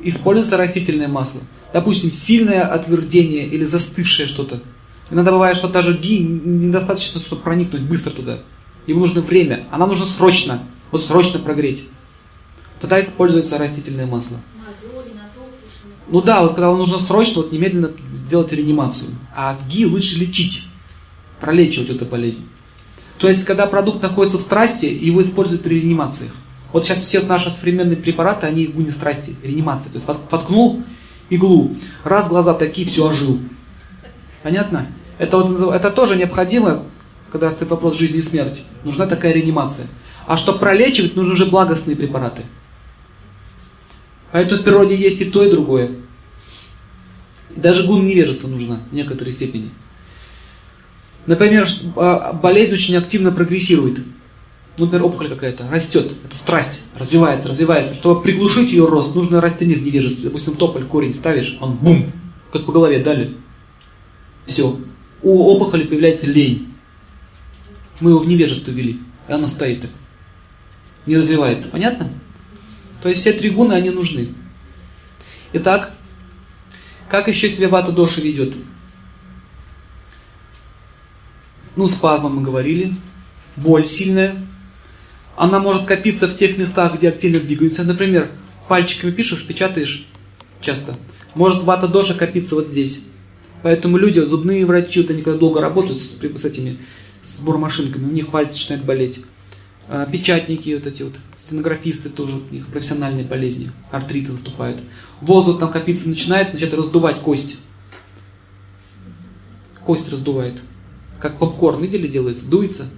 Используется 0.00 0.56
растительное 0.56 1.08
масло. 1.08 1.40
Допустим, 1.72 2.10
сильное 2.10 2.62
отвердение 2.62 3.46
или 3.46 3.64
застывшее 3.64 4.26
что-то. 4.26 4.62
Иногда 5.10 5.32
бывает, 5.32 5.56
что 5.56 5.68
даже 5.68 5.96
ги 5.96 6.18
недостаточно, 6.18 7.20
чтобы 7.20 7.42
проникнуть 7.42 7.82
быстро 7.82 8.10
туда. 8.10 8.40
Ему 8.86 9.00
нужно 9.00 9.20
время, 9.20 9.66
а 9.70 9.78
нам 9.78 9.88
нужно 9.88 10.06
срочно, 10.06 10.62
вот 10.90 11.02
срочно 11.02 11.38
прогреть. 11.38 11.84
Тогда 12.80 13.00
используется 13.00 13.58
растительное 13.58 14.06
масло. 14.06 14.38
Ну 16.08 16.20
да, 16.20 16.42
вот 16.42 16.50
когда 16.50 16.68
вам 16.68 16.78
нужно 16.78 16.98
срочно, 16.98 17.42
вот 17.42 17.52
немедленно 17.52 17.92
сделать 18.12 18.52
реанимацию. 18.52 19.10
А 19.34 19.58
ги 19.68 19.86
лучше 19.86 20.16
лечить, 20.16 20.64
пролечивать 21.40 21.90
эту 21.90 22.04
болезнь. 22.04 22.46
То 23.18 23.28
есть, 23.28 23.44
когда 23.44 23.66
продукт 23.66 24.02
находится 24.02 24.38
в 24.38 24.42
страсти, 24.42 24.86
его 24.86 25.22
используют 25.22 25.62
при 25.62 25.80
реанимациях. 25.80 26.32
Вот 26.72 26.84
сейчас 26.84 27.00
все 27.00 27.20
наши 27.20 27.50
современные 27.50 27.96
препараты, 27.96 28.46
они 28.46 28.66
в 28.66 28.90
страсти, 28.90 29.36
реанимация. 29.42 29.90
То 29.90 29.96
есть, 29.96 30.06
воткнул 30.06 30.82
иглу, 31.30 31.74
раз 32.02 32.28
глаза 32.28 32.52
такие, 32.52 32.86
все, 32.86 33.06
ожил. 33.06 33.38
Понятно? 34.44 34.88
Это, 35.16 35.38
вот, 35.38 35.74
это 35.74 35.90
тоже 35.90 36.16
необходимо, 36.16 36.84
когда 37.32 37.50
стоит 37.50 37.70
вопрос 37.70 37.96
жизни 37.96 38.18
и 38.18 38.20
смерти. 38.20 38.64
Нужна 38.84 39.06
такая 39.06 39.32
реанимация. 39.32 39.86
А 40.26 40.36
чтобы 40.36 40.58
пролечивать, 40.58 41.16
нужны 41.16 41.32
уже 41.32 41.46
благостные 41.46 41.96
препараты. 41.96 42.42
Поэтому 44.32 44.60
в 44.60 44.64
природе 44.64 44.96
есть 44.96 45.22
и 45.22 45.24
то, 45.24 45.42
и 45.42 45.50
другое. 45.50 45.92
Даже 47.56 47.84
гун 47.84 48.06
невежества 48.06 48.46
нужна 48.46 48.80
в 48.90 48.94
некоторой 48.94 49.32
степени. 49.32 49.70
Например, 51.24 51.66
а, 51.96 52.34
болезнь 52.34 52.74
очень 52.74 52.96
активно 52.96 53.32
прогрессирует. 53.32 54.00
Например, 54.76 55.06
опухоль 55.06 55.30
какая-то 55.30 55.70
растет, 55.70 56.14
это 56.22 56.36
страсть, 56.36 56.82
развивается, 56.98 57.48
развивается. 57.48 57.94
Чтобы 57.94 58.20
приглушить 58.20 58.72
ее 58.72 58.84
рост, 58.84 59.14
нужно 59.14 59.40
растянуть 59.40 59.78
в 59.78 59.82
невежестве. 59.82 60.24
Допустим, 60.24 60.54
тополь, 60.56 60.84
корень 60.84 61.14
ставишь, 61.14 61.56
он 61.62 61.76
бум, 61.76 62.12
как 62.52 62.66
по 62.66 62.72
голове 62.72 62.98
дали. 62.98 63.38
Все. 64.46 64.80
У 65.22 65.42
опухоли 65.44 65.84
появляется 65.84 66.26
лень. 66.26 66.72
Мы 68.00 68.10
его 68.10 68.20
в 68.20 68.26
невежество 68.26 68.70
ввели, 68.70 69.00
и 69.28 69.32
она 69.32 69.48
стоит 69.48 69.82
так. 69.82 69.90
Не 71.06 71.16
развивается. 71.16 71.68
Понятно? 71.68 72.10
То 73.02 73.08
есть 73.08 73.20
все 73.20 73.32
три 73.32 73.50
гуна, 73.50 73.76
они 73.76 73.90
нужны. 73.90 74.34
Итак, 75.52 75.94
как 77.08 77.28
еще 77.28 77.50
себя 77.50 77.68
вата 77.68 77.92
доши 77.92 78.20
ведет? 78.20 78.56
Ну, 81.76 81.86
спазмом 81.86 82.36
мы 82.36 82.42
говорили. 82.42 82.94
Боль 83.56 83.84
сильная. 83.84 84.36
Она 85.36 85.58
может 85.58 85.84
копиться 85.84 86.28
в 86.28 86.36
тех 86.36 86.56
местах, 86.56 86.94
где 86.94 87.08
активно 87.08 87.40
двигаются. 87.40 87.84
Например, 87.84 88.30
пальчиками 88.68 89.10
пишешь, 89.10 89.46
печатаешь 89.46 90.06
часто. 90.60 90.96
Может 91.34 91.62
вата 91.62 91.88
доша 91.88 92.14
копиться 92.14 92.54
вот 92.54 92.68
здесь. 92.68 93.02
Поэтому 93.64 93.96
люди, 93.96 94.20
зубные 94.20 94.66
врачи, 94.66 95.00
вот 95.00 95.10
они 95.10 95.22
когда 95.22 95.38
долго 95.38 95.58
работают 95.58 95.98
с, 95.98 96.14
с 96.14 96.44
этими 96.44 96.80
с 97.22 97.40
бормашинками, 97.40 98.04
у 98.04 98.12
них 98.12 98.28
пальцы 98.28 98.58
начинают 98.58 98.84
болеть. 98.84 99.20
А, 99.88 100.04
печатники, 100.04 100.74
вот 100.74 100.86
эти 100.86 101.02
вот, 101.02 101.14
стенографисты 101.38 102.10
тоже, 102.10 102.36
у 102.36 102.52
них 102.52 102.66
профессиональные 102.66 103.24
болезни, 103.24 103.70
артриты 103.90 104.32
наступают. 104.32 104.82
Воздух 105.22 105.60
там 105.60 105.72
копиться 105.72 106.06
начинает, 106.10 106.52
начинает 106.52 106.74
раздувать 106.74 107.20
кость. 107.20 107.56
Кость 109.86 110.10
раздувает 110.10 110.62
как 111.18 111.38
попкорн, 111.38 111.80
видели, 111.80 112.06
делается, 112.06 112.44
дуется 112.44 112.90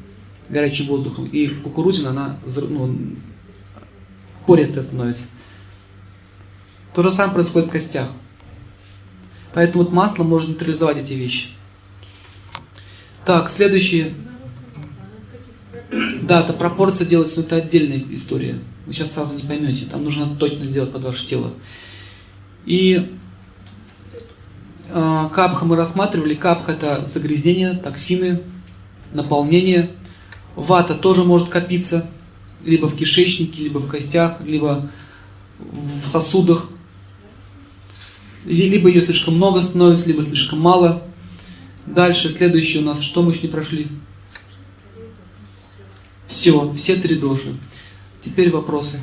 горячим 0.48 0.88
воздухом, 0.88 1.26
и 1.26 1.47
кукурузина, 1.47 2.10
она 2.10 2.40
ну, 2.44 2.98
пористая 4.48 4.82
становится. 4.82 5.26
То 6.93 7.05
же 7.05 7.12
самое 7.12 7.34
происходит 7.34 7.68
в 7.68 7.72
костях. 7.72 8.09
Поэтому 9.57 9.85
вот 9.85 9.93
масло 9.95 10.23
может 10.23 10.51
нейтрализовать 10.51 10.99
эти 10.99 11.15
вещи. 11.15 11.47
Так, 13.24 13.49
следующее. 13.49 14.12
Да, 16.20 16.41
это 16.41 16.53
пропорция 16.53 17.07
делается, 17.07 17.39
но 17.39 17.47
это 17.47 17.57
отдельная 17.57 18.03
история. 18.11 18.59
Вы 18.85 18.93
сейчас 18.93 19.15
сразу 19.15 19.35
не 19.35 19.45
поймете. 19.45 19.87
Там 19.87 20.05
нужно 20.05 20.37
точно 20.37 20.66
сделать 20.66 20.93
под 20.93 21.05
ваше 21.05 21.24
тело. 21.24 21.55
И 22.66 23.16
э, 24.91 25.28
капха 25.35 25.65
мы 25.65 25.77
рассматривали. 25.77 26.35
Капха 26.35 26.73
это 26.73 27.07
загрязнение, 27.07 27.73
токсины, 27.73 28.43
наполнение. 29.15 29.89
Вата 30.55 30.95
тоже 30.95 31.24
может 31.24 31.49
копиться 31.49 32.11
либо 32.62 32.89
в 32.89 32.95
кишечнике, 32.95 33.62
либо 33.62 33.78
в 33.78 33.89
костях, 33.89 34.43
либо 34.43 34.91
в 35.59 36.07
сосудах. 36.07 36.69
Либо 38.47 38.89
ее 38.89 39.01
слишком 39.02 39.35
много 39.35 39.60
становится, 39.60 40.06
либо 40.06 40.23
слишком 40.23 40.60
мало. 40.60 41.02
Дальше, 41.85 42.31
следующее 42.31 42.81
у 42.81 42.85
нас, 42.85 43.01
что 43.01 43.23
мы 43.23 43.32
еще 43.32 43.43
не 43.43 43.48
прошли? 43.48 43.89
Все, 46.28 46.73
все 46.74 46.97
три 46.97 47.16
дожи. 47.18 47.56
Теперь 48.20 48.51
вопросы. 48.51 49.01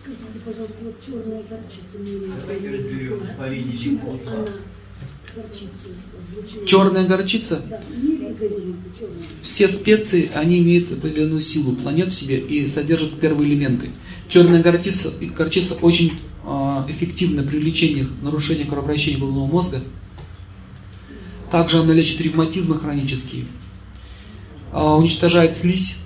Скажите, 0.00 0.38
пожалуйста, 0.44 0.76
вот 0.82 1.04
черная 1.04 1.42
горчица. 1.42 1.98
Почему 3.66 4.20
она 4.22 4.46
горчицу? 5.34 5.90
Черная 6.66 7.06
горчица. 7.06 7.62
Все 9.42 9.68
специи, 9.68 10.30
они 10.34 10.58
имеют 10.58 10.92
определенную 10.92 11.40
силу 11.40 11.74
планет 11.74 12.12
в 12.12 12.14
себе 12.14 12.38
и 12.38 12.66
содержат 12.66 13.20
первые 13.20 13.48
элементы. 13.48 13.90
Черная 14.28 14.62
горчица, 14.62 15.12
горчица 15.36 15.74
очень 15.74 16.20
э, 16.44 16.48
эффективна 16.88 17.42
при 17.42 17.58
лечении 17.58 18.08
нарушения 18.22 18.64
кровообращения 18.64 19.18
головного 19.18 19.46
мозга. 19.46 19.82
Также 21.50 21.80
она 21.80 21.92
лечит 21.92 22.20
ревматизмы 22.20 22.78
хронические. 22.78 23.46
А, 24.72 24.96
уничтожает 24.96 25.54
слизь, 25.54 25.96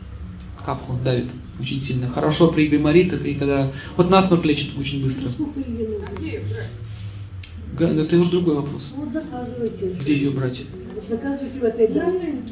капху 0.64 0.98
давит 1.04 1.26
очень 1.60 1.78
сильно. 1.78 2.10
Хорошо 2.10 2.48
при 2.48 2.66
гайморитах 2.66 3.24
и 3.24 3.34
когда... 3.34 3.72
Вот 3.96 4.10
насморк 4.10 4.44
лечит 4.44 4.76
очень 4.76 5.02
быстро. 5.02 5.28
Сколько 5.28 5.60
ее 5.60 5.88
нужно? 5.88 6.06
Га- 6.06 6.66
Это 7.78 8.18
уже 8.18 8.30
другой 8.30 8.54
вопрос. 8.56 8.92
Вот 8.96 9.12
заказывайте. 9.12 9.96
Где 10.00 10.14
ее 10.14 10.30
брать? 10.30 10.62
Вот 10.94 11.04
заказывайте 11.08 11.58
в 11.60 11.64
этой 11.64 11.88
браме. 11.88 12.42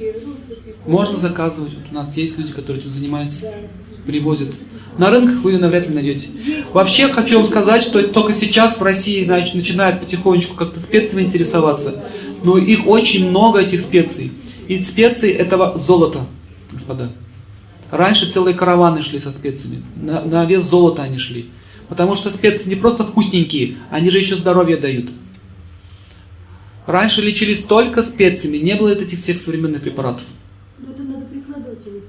Можно 0.87 1.17
заказывать. 1.17 1.75
Вот 1.75 1.85
у 1.91 1.95
нас 1.95 2.17
есть 2.17 2.39
люди, 2.39 2.53
которые 2.53 2.81
этим 2.81 2.91
занимаются, 2.91 3.53
привозят. 4.07 4.49
На 4.99 5.11
рынках 5.11 5.43
вы 5.43 5.53
ее 5.53 5.59
навряд 5.59 5.89
ли 5.89 5.95
найдете. 5.95 6.29
Вообще 6.73 7.09
хочу 7.09 7.37
вам 7.37 7.45
сказать, 7.45 7.83
что 7.83 8.07
только 8.07 8.33
сейчас 8.33 8.79
в 8.79 8.83
России 8.83 9.27
нач- 9.27 9.57
начинают 9.57 10.01
потихонечку 10.01 10.55
как-то 10.55 10.79
специями 10.79 11.23
интересоваться. 11.25 12.05
Но 12.45 12.59
их 12.59 12.87
очень 12.87 13.29
много, 13.29 13.61
этих 13.61 13.81
специй. 13.81 14.33
И 14.69 14.81
специи 14.83 15.33
этого 15.33 15.79
золото, 15.79 16.27
господа. 16.71 17.13
Раньше 17.91 18.29
целые 18.29 18.55
караваны 18.55 19.03
шли 19.03 19.19
со 19.19 19.33
специями. 19.33 19.83
На, 19.97 20.21
на 20.23 20.45
вес 20.45 20.65
золота 20.65 21.03
они 21.03 21.19
шли. 21.19 21.51
Потому 21.89 22.15
что 22.17 22.31
специи 22.31 22.69
не 22.71 22.77
просто 22.77 23.05
вкусненькие, 23.05 23.77
они 23.91 24.11
же 24.11 24.19
еще 24.19 24.37
здоровье 24.37 24.77
дают. 24.77 25.11
Раньше 26.87 27.23
лечились 27.23 27.61
только 27.61 28.03
специями, 28.03 28.59
не 28.59 28.75
было 28.75 28.89
этих 28.91 29.19
всех 29.19 29.39
современных 29.39 29.83
препаратов. 29.83 30.25
Или- 31.87 32.03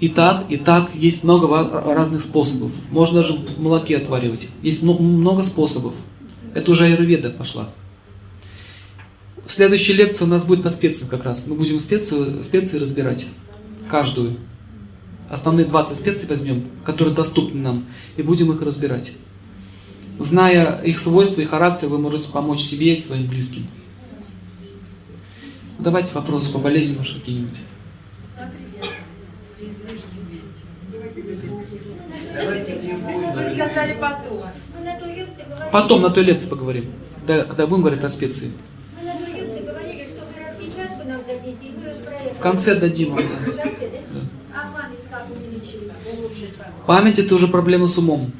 И 0.00 0.08
так, 0.08 0.46
и 0.50 0.56
так 0.56 0.94
есть 0.94 1.24
много 1.24 1.82
разных 1.94 2.22
способов. 2.22 2.72
Можно 2.90 3.20
даже 3.20 3.34
в 3.34 3.60
молоке 3.60 3.96
отваривать. 3.98 4.48
Есть 4.62 4.82
мно- 4.82 4.98
много 4.98 5.42
способов. 5.44 5.94
Это 6.54 6.70
уже 6.70 6.84
аюрведа 6.84 7.30
пошла. 7.30 7.68
Следующая 9.46 9.94
лекция 9.94 10.26
у 10.26 10.28
нас 10.28 10.44
будет 10.44 10.62
по 10.62 10.70
специям 10.70 11.10
как 11.10 11.24
раз. 11.24 11.46
Мы 11.46 11.54
будем 11.56 11.80
специю, 11.80 12.42
специи 12.44 12.78
разбирать. 12.78 13.26
Каждую. 13.90 14.36
Основные 15.30 15.64
20 15.64 15.96
специй 15.96 16.28
возьмем, 16.28 16.70
которые 16.84 17.14
доступны 17.14 17.60
нам, 17.60 17.86
и 18.16 18.22
будем 18.22 18.52
их 18.52 18.60
разбирать. 18.62 19.12
Зная 20.18 20.82
их 20.82 20.98
свойства 20.98 21.40
и 21.40 21.46
характер, 21.46 21.88
вы 21.88 21.98
можете 21.98 22.28
помочь 22.30 22.60
себе 22.60 22.92
и 22.92 22.96
своим 22.96 23.26
близким. 23.26 23.66
Давайте 25.78 26.12
вопросы 26.12 26.52
по 26.52 26.58
болезням, 26.58 26.98
может, 26.98 27.14
какие-нибудь. 27.14 27.60
Потом. 35.72 36.02
На 36.02 36.10
той 36.10 36.24
лекции 36.24 36.48
поговорим, 36.48 36.92
да, 37.26 37.44
когда 37.44 37.66
будем 37.66 37.82
говорить 37.82 38.00
про 38.00 38.08
специи. 38.08 38.52
В 42.36 42.42
конце 42.42 42.74
дадим 42.74 43.14
вам. 43.14 43.24
Да? 43.46 43.64
Да. 43.64 44.20
А 44.54 44.72
память 44.72 45.04
как 45.10 45.26
увеличилась? 45.30 45.94
Улучшить 46.12 46.54
Память 46.90 47.20
это 47.20 47.36
уже 47.36 47.46
проблема 47.46 47.86
с 47.86 47.96
умом. 47.98 48.32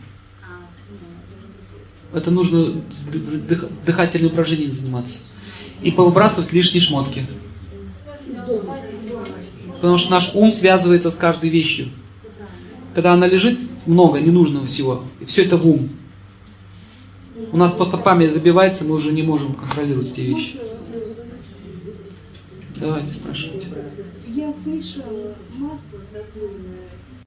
Это 2.12 2.32
нужно 2.32 2.82
с 2.90 3.04
д- 3.04 3.22
с 3.22 3.38
дых- 3.38 3.72
с 3.72 3.78
дыхательными 3.86 4.32
упражнениями 4.32 4.72
заниматься. 4.72 5.20
И 5.82 5.92
повыбрасывать 5.92 6.50
лишние 6.52 6.80
шмотки. 6.80 7.28
Потому 9.76 9.98
что 9.98 10.10
наш 10.10 10.34
ум 10.34 10.50
связывается 10.50 11.10
с 11.10 11.14
каждой 11.14 11.48
вещью. 11.48 11.90
Когда 12.92 13.12
она 13.12 13.28
лежит, 13.28 13.56
много 13.86 14.18
ненужного 14.18 14.66
всего. 14.66 15.04
И 15.20 15.26
все 15.26 15.44
это 15.44 15.56
в 15.56 15.64
ум. 15.64 15.88
У 17.52 17.56
нас 17.56 17.72
просто 17.72 17.98
память 17.98 18.32
забивается, 18.32 18.84
мы 18.84 18.96
уже 18.96 19.12
не 19.12 19.22
можем 19.22 19.54
контролировать 19.54 20.10
эти 20.10 20.22
вещи. 20.22 20.56
Давайте 22.78 23.14
спрашивайте. 23.14 23.68
Я 24.26 24.52
смешала 24.52 25.36
масло 25.56 26.00
топленое 26.12 26.88